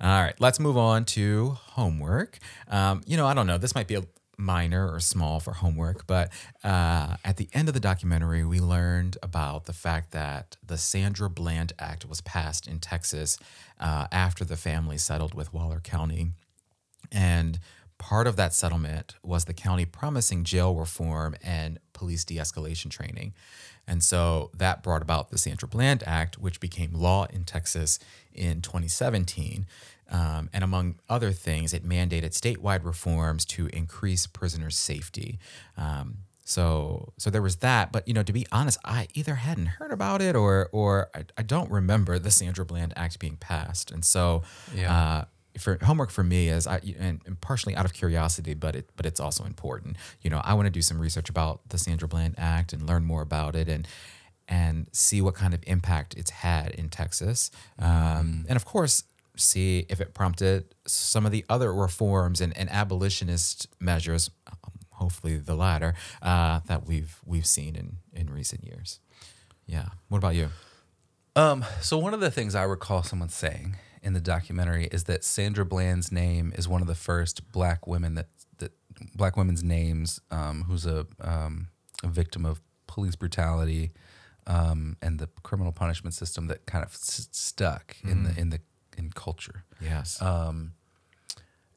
All 0.01 0.21
right, 0.21 0.35
let's 0.39 0.59
move 0.59 0.77
on 0.77 1.05
to 1.05 1.57
homework. 1.77 2.39
Um, 2.67 3.01
you 3.05 3.17
know, 3.17 3.27
I 3.27 3.33
don't 3.33 3.45
know. 3.47 3.57
This 3.57 3.75
might 3.75 3.87
be 3.87 3.95
a 3.95 4.03
minor 4.37 4.91
or 4.91 4.99
small 4.99 5.39
for 5.39 5.53
homework, 5.53 6.07
but 6.07 6.31
uh, 6.63 7.17
at 7.23 7.37
the 7.37 7.49
end 7.53 7.67
of 7.67 7.73
the 7.73 7.79
documentary, 7.79 8.43
we 8.43 8.59
learned 8.59 9.17
about 9.21 9.65
the 9.65 9.73
fact 9.73 10.11
that 10.11 10.57
the 10.65 10.77
Sandra 10.77 11.29
Bland 11.29 11.73
Act 11.79 12.05
was 12.05 12.21
passed 12.21 12.67
in 12.67 12.79
Texas 12.79 13.37
uh, 13.79 14.07
after 14.11 14.43
the 14.43 14.57
family 14.57 14.97
settled 14.97 15.33
with 15.33 15.53
Waller 15.53 15.79
County. 15.79 16.31
And 17.11 17.59
part 17.97 18.27
of 18.27 18.35
that 18.35 18.53
settlement 18.53 19.15
was 19.23 19.45
the 19.45 19.53
county 19.53 19.85
promising 19.85 20.43
jail 20.43 20.75
reform 20.75 21.35
and 21.43 21.79
police 21.93 22.25
de 22.25 22.37
escalation 22.37 22.89
training. 22.89 23.33
And 23.87 24.03
so 24.03 24.49
that 24.55 24.81
brought 24.81 25.01
about 25.01 25.29
the 25.29 25.37
Sandra 25.37 25.67
Bland 25.67 26.03
Act, 26.05 26.37
which 26.37 26.59
became 26.59 26.93
law 26.93 27.25
in 27.25 27.43
Texas 27.43 27.99
in 28.33 28.61
2017. 28.61 29.65
Um, 30.13 30.49
and 30.53 30.63
among 30.63 30.95
other 31.09 31.31
things, 31.31 31.73
it 31.73 31.83
mandated 31.83 32.31
statewide 32.39 32.85
reforms 32.85 33.43
to 33.45 33.67
increase 33.67 34.27
prisoners' 34.27 34.77
safety. 34.77 35.39
Um, 35.75 36.19
so, 36.45 37.13
so 37.17 37.29
there 37.29 37.41
was 37.41 37.55
that. 37.57 37.91
But 37.91 38.07
you 38.07 38.13
know, 38.13 38.21
to 38.23 38.31
be 38.33 38.45
honest, 38.51 38.77
I 38.85 39.07
either 39.15 39.35
hadn't 39.35 39.65
heard 39.79 39.91
about 39.91 40.21
it 40.21 40.35
or, 40.35 40.69
or 40.71 41.09
I, 41.15 41.23
I 41.37 41.41
don't 41.41 41.71
remember 41.71 42.19
the 42.19 42.31
Sandra 42.31 42.63
Bland 42.65 42.93
Act 42.95 43.17
being 43.19 43.37
passed. 43.37 43.91
And 43.91 44.05
so, 44.05 44.43
Yeah. 44.75 44.93
uh, 44.95 45.25
for 45.59 45.77
homework 45.83 46.09
for 46.09 46.23
me 46.23 46.49
is 46.49 46.65
I 46.65 46.81
and, 46.99 47.21
and 47.27 47.39
partially 47.39 47.75
out 47.75 47.85
of 47.85 47.93
curiosity, 47.93 48.55
but 48.55 48.75
it 48.75 48.89
but 48.95 49.05
it's 49.05 49.19
also 49.19 49.45
important. 49.45 49.97
You 50.21 50.31
know, 50.31 50.41
I 50.43 50.55
want 50.55 50.65
to 50.65 50.71
do 50.71 50.81
some 50.81 50.99
research 50.99 51.29
about 51.29 51.61
the 51.69 51.77
Sandra 51.77 52.07
Bland 52.07 52.35
Act 52.39 52.73
and 52.73 52.87
learn 52.87 53.05
more 53.05 53.21
about 53.21 53.55
it 53.55 53.69
and 53.69 53.87
and 54.47 54.87
see 54.91 55.21
what 55.21 55.35
kind 55.35 55.53
of 55.53 55.63
impact 55.67 56.15
it's 56.17 56.31
had 56.31 56.71
in 56.71 56.89
Texas, 56.89 57.51
um, 57.79 58.45
and 58.49 58.55
of 58.55 58.65
course 58.65 59.03
see 59.35 59.85
if 59.89 59.99
it 59.99 60.13
prompted 60.13 60.65
some 60.85 61.25
of 61.25 61.31
the 61.31 61.45
other 61.49 61.73
reforms 61.73 62.41
and, 62.41 62.55
and 62.57 62.69
abolitionist 62.69 63.67
measures, 63.79 64.29
um, 64.47 64.57
hopefully 64.91 65.37
the 65.37 65.55
latter, 65.55 65.95
uh, 66.21 66.59
that 66.67 66.85
we've 66.85 67.19
we've 67.25 67.45
seen 67.45 67.75
in 67.75 67.97
in 68.13 68.29
recent 68.29 68.63
years. 68.63 68.99
Yeah. 69.65 69.89
What 70.09 70.17
about 70.17 70.35
you? 70.35 70.49
Um, 71.35 71.65
so 71.81 71.97
one 71.97 72.13
of 72.13 72.19
the 72.19 72.29
things 72.29 72.53
I 72.53 72.63
recall 72.63 73.01
someone 73.01 73.29
saying 73.29 73.77
in 74.03 74.13
the 74.13 74.21
documentary 74.21 74.87
is 74.91 75.05
that 75.05 75.23
Sandra 75.23 75.65
Bland's 75.65 76.11
name 76.11 76.53
is 76.55 76.67
one 76.67 76.81
of 76.81 76.87
the 76.87 76.95
first 76.95 77.51
black 77.51 77.87
women 77.87 78.15
that 78.15 78.27
that 78.59 78.71
black 79.15 79.35
women's 79.35 79.63
names 79.63 80.19
um, 80.29 80.65
who's 80.67 80.85
a, 80.85 81.07
um, 81.21 81.69
a 82.03 82.07
victim 82.07 82.45
of 82.45 82.61
police 82.85 83.15
brutality 83.15 83.91
um, 84.45 84.97
and 85.01 85.19
the 85.19 85.29
criminal 85.41 85.71
punishment 85.71 86.13
system 86.13 86.47
that 86.47 86.65
kind 86.67 86.83
of 86.83 86.91
s- 86.91 87.29
stuck 87.31 87.95
in 88.03 88.23
the 88.23 88.39
in 88.39 88.49
the 88.49 88.59
in 88.97 89.11
culture. 89.11 89.63
Yes. 89.81 90.21
Um, 90.21 90.73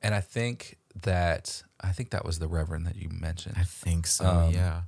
and 0.02 0.14
I 0.14 0.20
think 0.20 0.76
that 1.02 1.62
I 1.80 1.92
think 1.92 2.10
that 2.10 2.24
was 2.24 2.38
the 2.38 2.48
Reverend 2.48 2.86
that 2.86 2.96
you 2.96 3.08
mentioned. 3.08 3.56
I 3.58 3.64
think 3.64 4.06
so. 4.06 4.26
um, 4.26 4.52
yeah. 4.52 4.82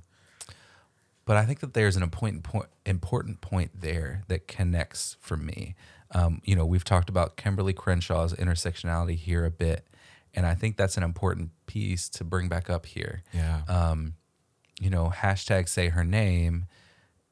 But 1.25 1.37
I 1.37 1.45
think 1.45 1.59
that 1.59 1.73
there's 1.75 1.95
an 1.95 2.01
important 2.01 2.43
point, 2.43 2.65
important 2.85 3.39
point 3.41 3.81
there 3.81 4.23
that 4.29 4.47
connects 4.47 5.15
for 5.19 5.37
me. 5.37 5.75
Um, 6.11 6.41
you 6.43 6.55
know, 6.55 6.65
we've 6.65 6.83
talked 6.83 7.07
about 7.07 7.37
Kimberly 7.37 7.73
Crenshaw's 7.73 8.33
intersectionality 8.33 9.15
here 9.15 9.45
a 9.45 9.51
bit, 9.51 9.85
and 10.33 10.47
I 10.47 10.55
think 10.55 10.75
that's 10.75 10.97
an 10.97 11.03
important 11.03 11.51
piece 11.67 12.09
to 12.09 12.23
bring 12.23 12.49
back 12.49 12.67
up 12.67 12.87
here. 12.87 13.21
Yeah. 13.31 13.61
Um, 13.67 14.15
you 14.79 14.89
know, 14.89 15.11
hashtag 15.15 15.69
say 15.69 15.89
her 15.89 16.03
name 16.03 16.65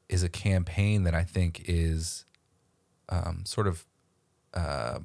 is 0.08 0.22
a 0.22 0.28
campaign 0.28 1.02
that 1.02 1.14
I 1.14 1.24
think 1.24 1.64
is 1.66 2.24
um, 3.08 3.42
sort 3.44 3.66
of 3.66 3.84
uh, 4.54 4.98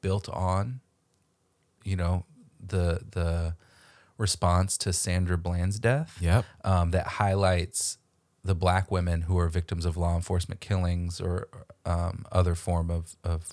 built 0.00 0.28
on, 0.28 0.80
you 1.84 1.96
know, 1.96 2.24
the 2.60 3.00
the 3.10 3.54
response 4.16 4.76
to 4.78 4.92
Sandra 4.92 5.38
Bland's 5.38 5.78
death 5.78 6.18
Yep. 6.20 6.44
um, 6.64 6.90
that 6.90 7.06
highlights 7.06 7.98
the 8.42 8.54
black 8.54 8.90
women 8.90 9.22
who 9.22 9.38
are 9.38 9.48
victims 9.48 9.84
of 9.84 9.96
law 9.96 10.16
enforcement 10.16 10.60
killings 10.60 11.20
or 11.20 11.48
um, 11.84 12.24
other 12.32 12.54
form 12.54 12.90
of, 12.90 13.14
of 13.22 13.50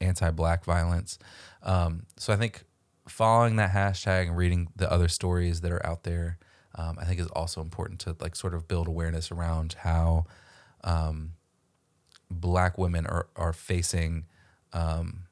anti-black 0.00 0.64
violence. 0.64 1.18
Um, 1.62 2.06
so 2.16 2.32
I 2.32 2.36
think 2.36 2.64
following 3.08 3.56
that 3.56 3.72
hashtag 3.72 4.28
and 4.28 4.36
reading 4.36 4.68
the 4.76 4.90
other 4.90 5.08
stories 5.08 5.60
that 5.60 5.72
are 5.72 5.84
out 5.84 6.04
there, 6.04 6.38
um, 6.74 6.96
I 7.00 7.04
think 7.04 7.20
is 7.20 7.26
also 7.28 7.60
important 7.60 8.00
to 8.00 8.16
like 8.20 8.36
sort 8.36 8.54
of 8.54 8.68
build 8.68 8.86
awareness 8.88 9.30
around 9.32 9.74
how 9.80 10.24
um, 10.84 11.32
black 12.30 12.78
women 12.78 13.06
are 13.06 13.28
are 13.36 13.52
facing 13.52 14.24
um, 14.72 15.24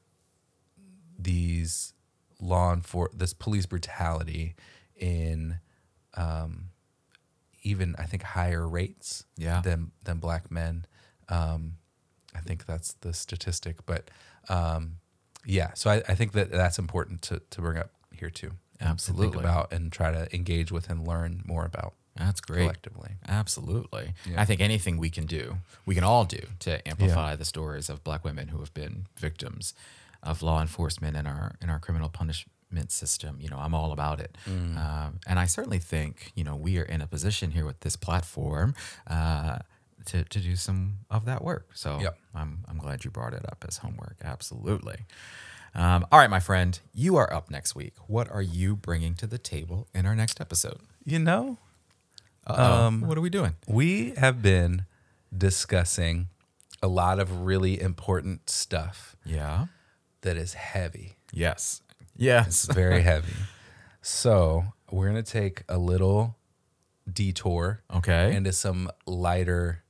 these 1.19 1.93
law 2.39 2.73
enforcement, 2.73 3.19
this 3.19 3.33
police 3.33 3.65
brutality 3.65 4.55
in 4.95 5.59
um, 6.15 6.69
even 7.63 7.95
I 7.97 8.03
think 8.03 8.23
higher 8.23 8.67
rates 8.67 9.25
Yeah. 9.37 9.61
than 9.61 9.91
than 10.03 10.17
black 10.19 10.49
men. 10.51 10.85
Um, 11.29 11.73
I 12.35 12.39
think 12.39 12.65
that's 12.65 12.93
the 13.01 13.13
statistic, 13.13 13.85
but 13.85 14.09
um, 14.49 14.97
yeah. 15.45 15.73
So 15.73 15.89
I, 15.89 15.95
I 16.07 16.15
think 16.15 16.33
that 16.33 16.51
that's 16.51 16.79
important 16.79 17.21
to 17.23 17.41
to 17.49 17.61
bring 17.61 17.77
up 17.77 17.91
here 18.11 18.29
too. 18.29 18.47
and 18.79 18.89
think 18.89 18.91
Absolutely. 18.91 19.39
about 19.39 19.73
and 19.73 19.91
try 19.91 20.11
to 20.11 20.33
engage 20.35 20.71
with 20.71 20.89
and 20.89 21.07
learn 21.07 21.41
more 21.45 21.65
about 21.65 21.93
That's 22.17 22.41
great. 22.41 22.61
collectively. 22.63 23.11
Absolutely. 23.27 24.13
Yeah. 24.29 24.41
I 24.41 24.45
think 24.45 24.61
anything 24.61 24.97
we 24.97 25.09
can 25.09 25.25
do, 25.25 25.57
we 25.85 25.95
can 25.95 26.03
all 26.03 26.25
do 26.25 26.39
to 26.59 26.85
amplify 26.87 27.35
the 27.35 27.45
stories 27.45 27.89
of 27.89 28.03
black 28.03 28.23
women 28.23 28.49
who 28.49 28.59
have 28.59 28.73
been 28.73 29.05
victims 29.17 29.73
of 30.23 30.41
law 30.41 30.61
enforcement 30.61 31.15
and 31.15 31.27
our 31.27 31.55
in 31.61 31.69
our 31.69 31.79
criminal 31.79 32.09
punishment 32.09 32.91
system. 32.91 33.37
You 33.39 33.49
know, 33.49 33.57
I'm 33.59 33.73
all 33.73 33.91
about 33.91 34.19
it. 34.19 34.37
Mm. 34.49 34.77
Um, 34.77 35.19
and 35.27 35.39
I 35.39 35.45
certainly 35.45 35.79
think, 35.79 36.31
you 36.35 36.43
know, 36.43 36.55
we 36.55 36.77
are 36.79 36.83
in 36.83 37.01
a 37.01 37.07
position 37.07 37.51
here 37.51 37.65
with 37.65 37.79
this 37.81 37.95
platform 37.95 38.73
uh, 39.07 39.59
to, 40.07 40.23
to 40.23 40.39
do 40.39 40.55
some 40.55 40.97
of 41.09 41.25
that 41.25 41.43
work. 41.43 41.69
So 41.73 41.99
Yep. 42.01 42.17
I'm, 42.35 42.59
I'm 42.67 42.77
glad 42.77 43.05
you 43.05 43.11
brought 43.11 43.33
it 43.33 43.45
up 43.45 43.63
as 43.67 43.77
homework. 43.77 44.17
Absolutely. 44.23 44.97
Um, 45.75 46.05
all 46.11 46.19
right, 46.19 46.29
my 46.29 46.39
friend, 46.39 46.79
you 46.93 47.17
are 47.17 47.31
up 47.31 47.51
next 47.51 47.75
week. 47.75 47.93
What 48.07 48.29
are 48.31 48.41
you 48.41 48.75
bringing 48.75 49.13
to 49.15 49.27
the 49.27 49.37
table 49.37 49.87
in 49.93 50.05
our 50.05 50.15
next 50.15 50.41
episode? 50.41 50.79
You 51.05 51.19
know. 51.19 51.57
Um, 52.47 53.01
what 53.01 53.17
are 53.17 53.21
we 53.21 53.29
doing? 53.29 53.55
we 53.67 54.11
have 54.17 54.41
been 54.41 54.85
discussing 55.35 56.27
a 56.81 56.87
lot 56.87 57.19
of 57.19 57.41
really 57.45 57.79
important 57.81 58.49
stuff 58.49 59.15
Yeah. 59.25 59.65
that 60.21 60.37
is 60.37 60.53
heavy. 60.53 61.17
Yes. 61.31 61.81
Yes. 62.15 62.65
very 62.65 63.01
heavy. 63.11 63.33
So 64.01 64.65
we're 64.91 65.07
gonna 65.07 65.23
take 65.23 65.63
a 65.67 65.77
little 65.77 66.37
detour 67.11 67.81
Okay. 67.93 68.35
into 68.35 68.51
some 68.53 68.89
lighter, 69.05 69.83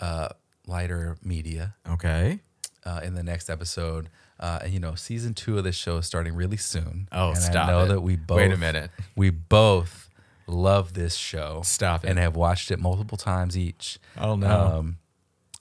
uh, 0.00 0.28
lighter 0.66 1.16
media 1.22 1.74
okay. 1.88 2.40
uh, 2.84 3.00
in 3.04 3.14
the 3.14 3.22
next 3.22 3.48
episode. 3.50 4.08
Uh, 4.40 4.58
and 4.64 4.72
you 4.72 4.80
know, 4.80 4.94
season 4.96 5.34
two 5.34 5.58
of 5.58 5.64
this 5.64 5.76
show 5.76 5.98
is 5.98 6.06
starting 6.06 6.34
really 6.34 6.56
soon. 6.56 7.08
Oh, 7.12 7.28
and 7.30 7.38
stop 7.38 7.68
I 7.68 7.70
know 7.72 7.84
it. 7.84 7.88
that 7.88 8.00
we 8.00 8.16
both 8.16 8.36
Wait 8.38 8.52
a 8.52 8.56
minute. 8.56 8.90
We 9.16 9.30
both 9.30 10.01
love 10.46 10.94
this 10.94 11.14
show. 11.14 11.62
Stop 11.64 12.04
it. 12.04 12.10
And 12.10 12.18
have 12.18 12.36
watched 12.36 12.70
it 12.70 12.78
multiple 12.78 13.18
times 13.18 13.56
each. 13.56 13.98
Oh, 14.18 14.36
no. 14.36 14.48
Um, 14.78 14.98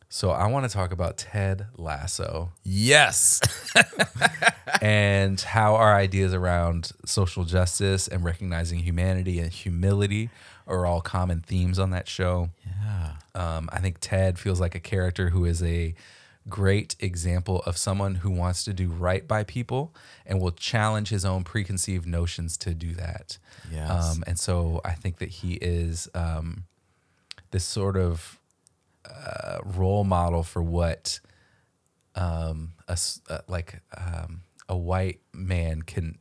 so 0.10 0.32
I 0.32 0.48
want 0.48 0.66
to 0.66 0.70
talk 0.74 0.92
about 0.92 1.18
Ted 1.18 1.68
Lasso 1.78 2.52
Yes. 2.64 3.40
and 4.82 5.40
how 5.40 5.76
our 5.76 5.96
ideas 5.96 6.34
around 6.34 6.92
social 7.06 7.46
justice 7.46 8.08
and 8.08 8.24
recognizing 8.24 8.80
humanity 8.80 9.40
and 9.40 9.52
humility 9.52 10.30
are 10.68 10.86
all 10.86 11.02
common 11.02 11.42
themes 11.42 11.80
on 11.80 11.92
that 11.92 12.08
show. 12.08 12.50
yeah. 12.66 13.14
Um, 13.34 13.70
I 13.72 13.80
think 13.80 13.98
Ted 14.02 14.38
feels 14.38 14.60
like 14.60 14.76
a 14.76 14.80
character 14.80 15.30
who 15.30 15.46
is 15.46 15.64
a 15.64 15.94
great 16.50 16.96
example 17.00 17.62
of 17.66 17.78
someone 17.78 18.16
who 18.16 18.32
wants 18.32 18.64
to 18.64 18.74
do 18.74 18.90
right 18.90 19.28
by 19.28 19.44
people 19.44 19.94
and 20.26 20.42
will 20.42 20.52
challenge 20.52 21.10
his 21.10 21.24
own 21.24 21.44
preconceived 21.44 22.08
notions 22.08 22.58
to 22.58 22.74
do 22.74 22.94
that. 22.96 23.38
Yes. 23.72 23.90
Um, 23.90 24.24
and 24.26 24.40
so 24.40 24.82
I 24.84 24.94
think 24.94 25.20
that 25.20 25.30
he 25.30 25.54
is 25.56 26.10
um, 26.16 26.66
this 27.52 27.64
sort 27.64 27.96
of 27.96 28.40
uh, 29.06 29.60
role 29.64 30.04
model 30.04 30.44
for 30.44 30.64
what 30.64 31.20
um, 32.16 32.74
a 32.88 32.98
uh, 33.30 33.40
like 33.48 33.82
um, 33.98 34.42
a 34.68 34.76
white 34.76 35.22
man 35.34 35.82
can 35.82 36.18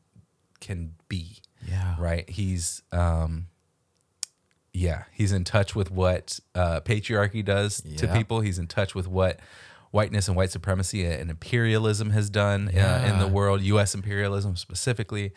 can 0.61 0.95
be 1.09 1.39
Yeah. 1.67 1.97
right? 1.99 2.29
He's 2.29 2.83
um 2.93 3.47
yeah, 4.73 5.05
he's 5.13 5.33
in 5.33 5.45
touch 5.45 5.75
with 5.75 5.91
what 5.91 6.39
uh 6.55 6.81
patriarchy 6.81 7.45
does 7.45 7.81
to 7.97 8.07
people. 8.09 8.41
He's 8.41 8.59
in 8.59 8.67
touch 8.69 8.95
with 8.95 9.09
what 9.09 9.41
whiteness 9.91 10.29
and 10.29 10.37
white 10.37 10.51
supremacy 10.51 11.05
and 11.05 11.31
imperialism 11.31 12.11
has 12.11 12.31
done 12.31 12.69
uh, 12.69 13.05
in 13.09 13.19
the 13.19 13.27
world, 13.29 13.61
US 13.63 13.95
imperialism 13.95 14.57
specifically. 14.57 15.33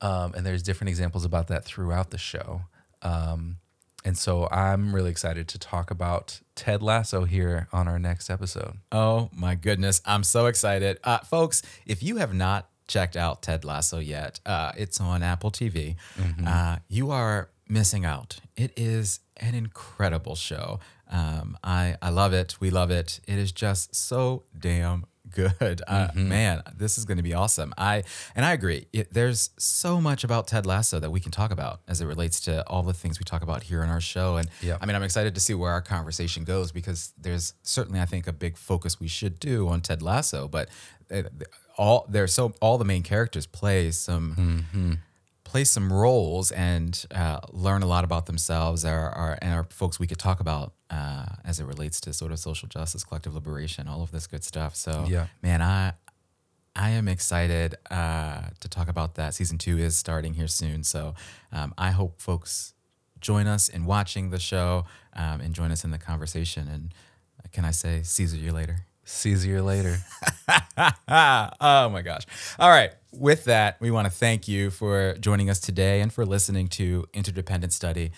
Um 0.00 0.34
and 0.34 0.44
there's 0.46 0.62
different 0.62 0.88
examples 0.88 1.24
about 1.24 1.46
that 1.48 1.64
throughout 1.64 2.10
the 2.10 2.18
show. 2.18 2.62
Um 3.02 3.58
and 4.04 4.18
so 4.18 4.48
I'm 4.50 4.94
really 4.94 5.10
excited 5.10 5.46
to 5.48 5.58
talk 5.58 5.90
about 5.90 6.40
Ted 6.56 6.82
Lasso 6.82 7.24
here 7.24 7.68
on 7.72 7.86
our 7.86 7.98
next 8.00 8.30
episode. 8.30 8.78
Oh 8.90 9.30
my 9.32 9.54
goodness. 9.54 10.00
I'm 10.04 10.24
so 10.24 10.46
excited. 10.46 10.98
Uh, 11.04 11.18
folks, 11.18 11.62
if 11.86 12.02
you 12.02 12.16
have 12.16 12.34
not 12.34 12.68
checked 12.88 13.16
out 13.16 13.42
Ted 13.42 13.64
Lasso 13.64 14.00
yet, 14.00 14.40
uh, 14.44 14.72
it's 14.76 15.00
on 15.00 15.22
Apple 15.22 15.52
TV. 15.52 15.94
Uh, 16.44 16.78
you 16.88 17.12
are 17.12 17.50
missing 17.68 18.04
out. 18.04 18.38
It 18.56 18.72
is 18.76 19.20
an 19.36 19.54
incredible 19.54 20.34
show. 20.34 20.80
Um, 21.12 21.56
I, 21.62 21.96
I 22.02 22.08
love 22.10 22.32
it. 22.32 22.56
We 22.58 22.70
love 22.70 22.90
it. 22.90 23.20
It 23.28 23.38
is 23.38 23.52
just 23.52 23.94
so 23.94 24.42
damn 24.58 25.04
good. 25.30 25.80
Uh, 25.86 26.08
Man, 26.14 26.62
this 26.76 26.98
is 26.98 27.04
going 27.04 27.16
to 27.18 27.22
be 27.22 27.32
awesome. 27.34 27.72
I 27.78 28.02
and 28.34 28.44
I 28.44 28.52
agree. 28.52 28.86
It, 28.92 29.12
there's 29.14 29.50
so 29.58 30.00
much 30.00 30.24
about 30.24 30.46
Ted 30.48 30.66
Lasso 30.66 30.98
that 31.00 31.10
we 31.10 31.20
can 31.20 31.30
talk 31.32 31.50
about 31.50 31.80
as 31.86 32.00
it 32.00 32.06
relates 32.06 32.40
to 32.42 32.66
all 32.68 32.82
the 32.82 32.92
things 32.94 33.18
we 33.18 33.24
talk 33.24 33.42
about 33.42 33.62
here 33.62 33.82
on 33.82 33.88
our 33.88 34.00
show. 34.00 34.36
And 34.36 34.48
Yeah. 34.60 34.78
I 34.80 34.86
mean, 34.86 34.96
I'm 34.96 35.02
excited 35.02 35.34
to 35.34 35.40
see 35.40 35.54
where 35.54 35.70
our 35.70 35.80
conversation 35.82 36.44
goes 36.44 36.72
because 36.72 37.12
there's 37.18 37.54
certainly, 37.62 38.00
I 38.00 38.04
think, 38.06 38.26
a 38.26 38.32
big 38.32 38.56
focus 38.56 38.98
we 39.00 39.08
should 39.08 39.38
do 39.38 39.68
on 39.68 39.80
Ted 39.80 40.02
Lasso. 40.02 40.48
But 40.48 40.68
uh, 41.10 41.22
all 41.78 42.06
there's 42.08 42.32
so 42.34 42.54
all 42.60 42.76
the 42.78 42.84
main 42.84 43.02
characters 43.02 43.46
play 43.46 43.90
some 43.90 44.98
play 45.52 45.64
some 45.64 45.92
roles 45.92 46.50
and 46.50 47.04
uh, 47.14 47.38
learn 47.50 47.82
a 47.82 47.86
lot 47.86 48.04
about 48.04 48.24
themselves 48.24 48.86
are, 48.86 49.10
are, 49.10 49.38
and 49.42 49.52
are 49.52 49.64
folks 49.64 49.98
we 49.98 50.06
could 50.06 50.18
talk 50.18 50.40
about 50.40 50.72
uh, 50.88 51.26
as 51.44 51.60
it 51.60 51.66
relates 51.66 52.00
to 52.00 52.10
sort 52.14 52.32
of 52.32 52.38
social 52.38 52.66
justice, 52.70 53.04
collective 53.04 53.34
liberation, 53.34 53.86
all 53.86 54.02
of 54.02 54.10
this 54.12 54.26
good 54.26 54.42
stuff. 54.42 54.74
So, 54.74 55.04
Yeah. 55.06 55.26
man, 55.42 55.60
I 55.60 55.92
I 56.74 56.88
am 56.90 57.06
excited 57.06 57.74
uh, 57.90 58.44
to 58.60 58.68
talk 58.68 58.88
about 58.88 59.16
that. 59.16 59.34
Season 59.34 59.58
two 59.58 59.76
is 59.76 59.94
starting 59.94 60.32
here 60.32 60.48
soon, 60.48 60.84
so 60.84 61.14
um, 61.52 61.74
I 61.76 61.90
hope 61.90 62.18
folks 62.18 62.72
join 63.20 63.46
us 63.46 63.68
in 63.68 63.84
watching 63.84 64.30
the 64.30 64.38
show 64.38 64.86
um, 65.12 65.42
and 65.42 65.54
join 65.54 65.70
us 65.70 65.84
in 65.84 65.90
the 65.90 65.98
conversation. 65.98 66.66
And 66.68 66.94
uh, 67.38 67.48
can 67.52 67.66
I 67.66 67.72
say, 67.72 68.00
Caesar 68.02 68.38
you 68.38 68.52
later? 68.52 68.86
See 69.04 69.32
you 69.32 69.62
later. 69.62 69.98
oh 71.08 71.88
my 71.90 72.00
gosh. 72.02 72.24
All 72.58 72.70
right. 72.70 72.92
With 73.12 73.44
that, 73.44 73.76
we 73.78 73.90
want 73.90 74.06
to 74.06 74.10
thank 74.10 74.48
you 74.48 74.70
for 74.70 75.14
joining 75.20 75.50
us 75.50 75.60
today 75.60 76.00
and 76.00 76.10
for 76.10 76.24
listening 76.24 76.68
to 76.68 77.06
Interdependent 77.12 77.74
Study. 77.74 78.10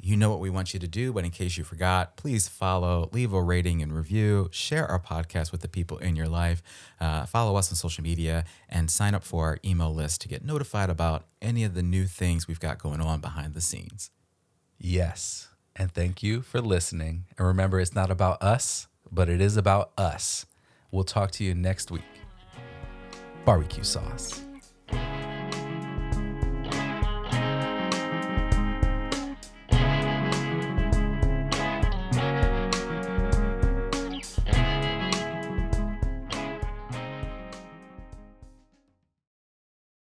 You 0.00 0.16
know 0.16 0.28
what 0.28 0.40
we 0.40 0.50
want 0.50 0.74
you 0.74 0.80
to 0.80 0.88
do, 0.88 1.12
but 1.12 1.24
in 1.24 1.30
case 1.30 1.56
you 1.56 1.62
forgot, 1.62 2.16
please 2.16 2.48
follow, 2.48 3.08
leave 3.12 3.32
a 3.32 3.40
rating 3.40 3.80
and 3.80 3.92
review, 3.92 4.48
share 4.50 4.86
our 4.86 4.98
podcast 4.98 5.52
with 5.52 5.60
the 5.60 5.68
people 5.68 5.98
in 5.98 6.16
your 6.16 6.26
life, 6.26 6.64
uh, 7.00 7.26
follow 7.26 7.54
us 7.54 7.70
on 7.70 7.76
social 7.76 8.02
media, 8.02 8.44
and 8.68 8.90
sign 8.90 9.14
up 9.14 9.22
for 9.22 9.44
our 9.44 9.58
email 9.64 9.94
list 9.94 10.20
to 10.22 10.28
get 10.28 10.44
notified 10.44 10.90
about 10.90 11.26
any 11.40 11.62
of 11.62 11.74
the 11.74 11.82
new 11.82 12.06
things 12.06 12.48
we've 12.48 12.58
got 12.58 12.78
going 12.78 13.00
on 13.00 13.20
behind 13.20 13.54
the 13.54 13.60
scenes. 13.60 14.10
Yes. 14.78 15.48
And 15.76 15.92
thank 15.92 16.24
you 16.24 16.42
for 16.42 16.60
listening. 16.60 17.26
And 17.38 17.46
remember, 17.46 17.78
it's 17.78 17.94
not 17.94 18.10
about 18.10 18.42
us, 18.42 18.88
but 19.12 19.28
it 19.28 19.40
is 19.40 19.56
about 19.56 19.92
us. 19.96 20.44
We'll 20.90 21.04
talk 21.04 21.30
to 21.32 21.44
you 21.44 21.54
next 21.54 21.92
week 21.92 22.19
barbecue 23.44 23.84
sauce. 23.84 24.40